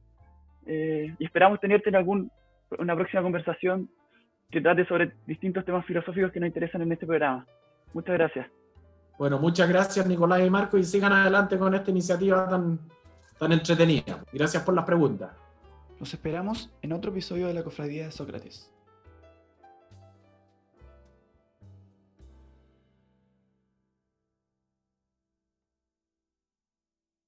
eh, 0.66 1.14
y 1.18 1.26
esperamos 1.26 1.60
tenerte 1.60 1.90
en 1.90 1.96
algún, 1.96 2.32
una 2.78 2.96
próxima 2.96 3.24
conversación 3.24 3.90
que 4.52 4.62
trate 4.62 4.86
sobre 4.86 5.14
distintos 5.26 5.64
temas 5.66 5.86
filosóficos 5.86 6.32
que 6.32 6.40
nos 6.40 6.48
interesan 6.48 6.82
en 6.82 6.92
este 6.92 7.06
programa. 7.06 7.46
Muchas 7.94 8.14
gracias. 8.14 8.48
Bueno, 9.18 9.40
muchas 9.40 9.70
gracias 9.70 10.06
Nicolás 10.06 10.42
y 10.46 10.50
Marco 10.50 10.78
y 10.78 10.84
sigan 10.84 11.14
adelante 11.14 11.58
con 11.58 11.74
esta 11.74 11.92
iniciativa 11.92 12.50
tan, 12.50 12.80
tan 13.38 13.52
entretenida. 13.52 14.24
Gracias 14.34 14.64
por 14.64 14.74
las 14.74 14.86
preguntas. 14.86 15.32
Nos 16.00 16.14
esperamos 16.14 16.72
en 16.82 16.94
otro 16.94 17.12
episodio 17.12 17.48
de 17.48 17.54
la 17.54 17.64
Cofradía 17.64 18.06
de 18.06 18.12
Sócrates. 18.12 18.72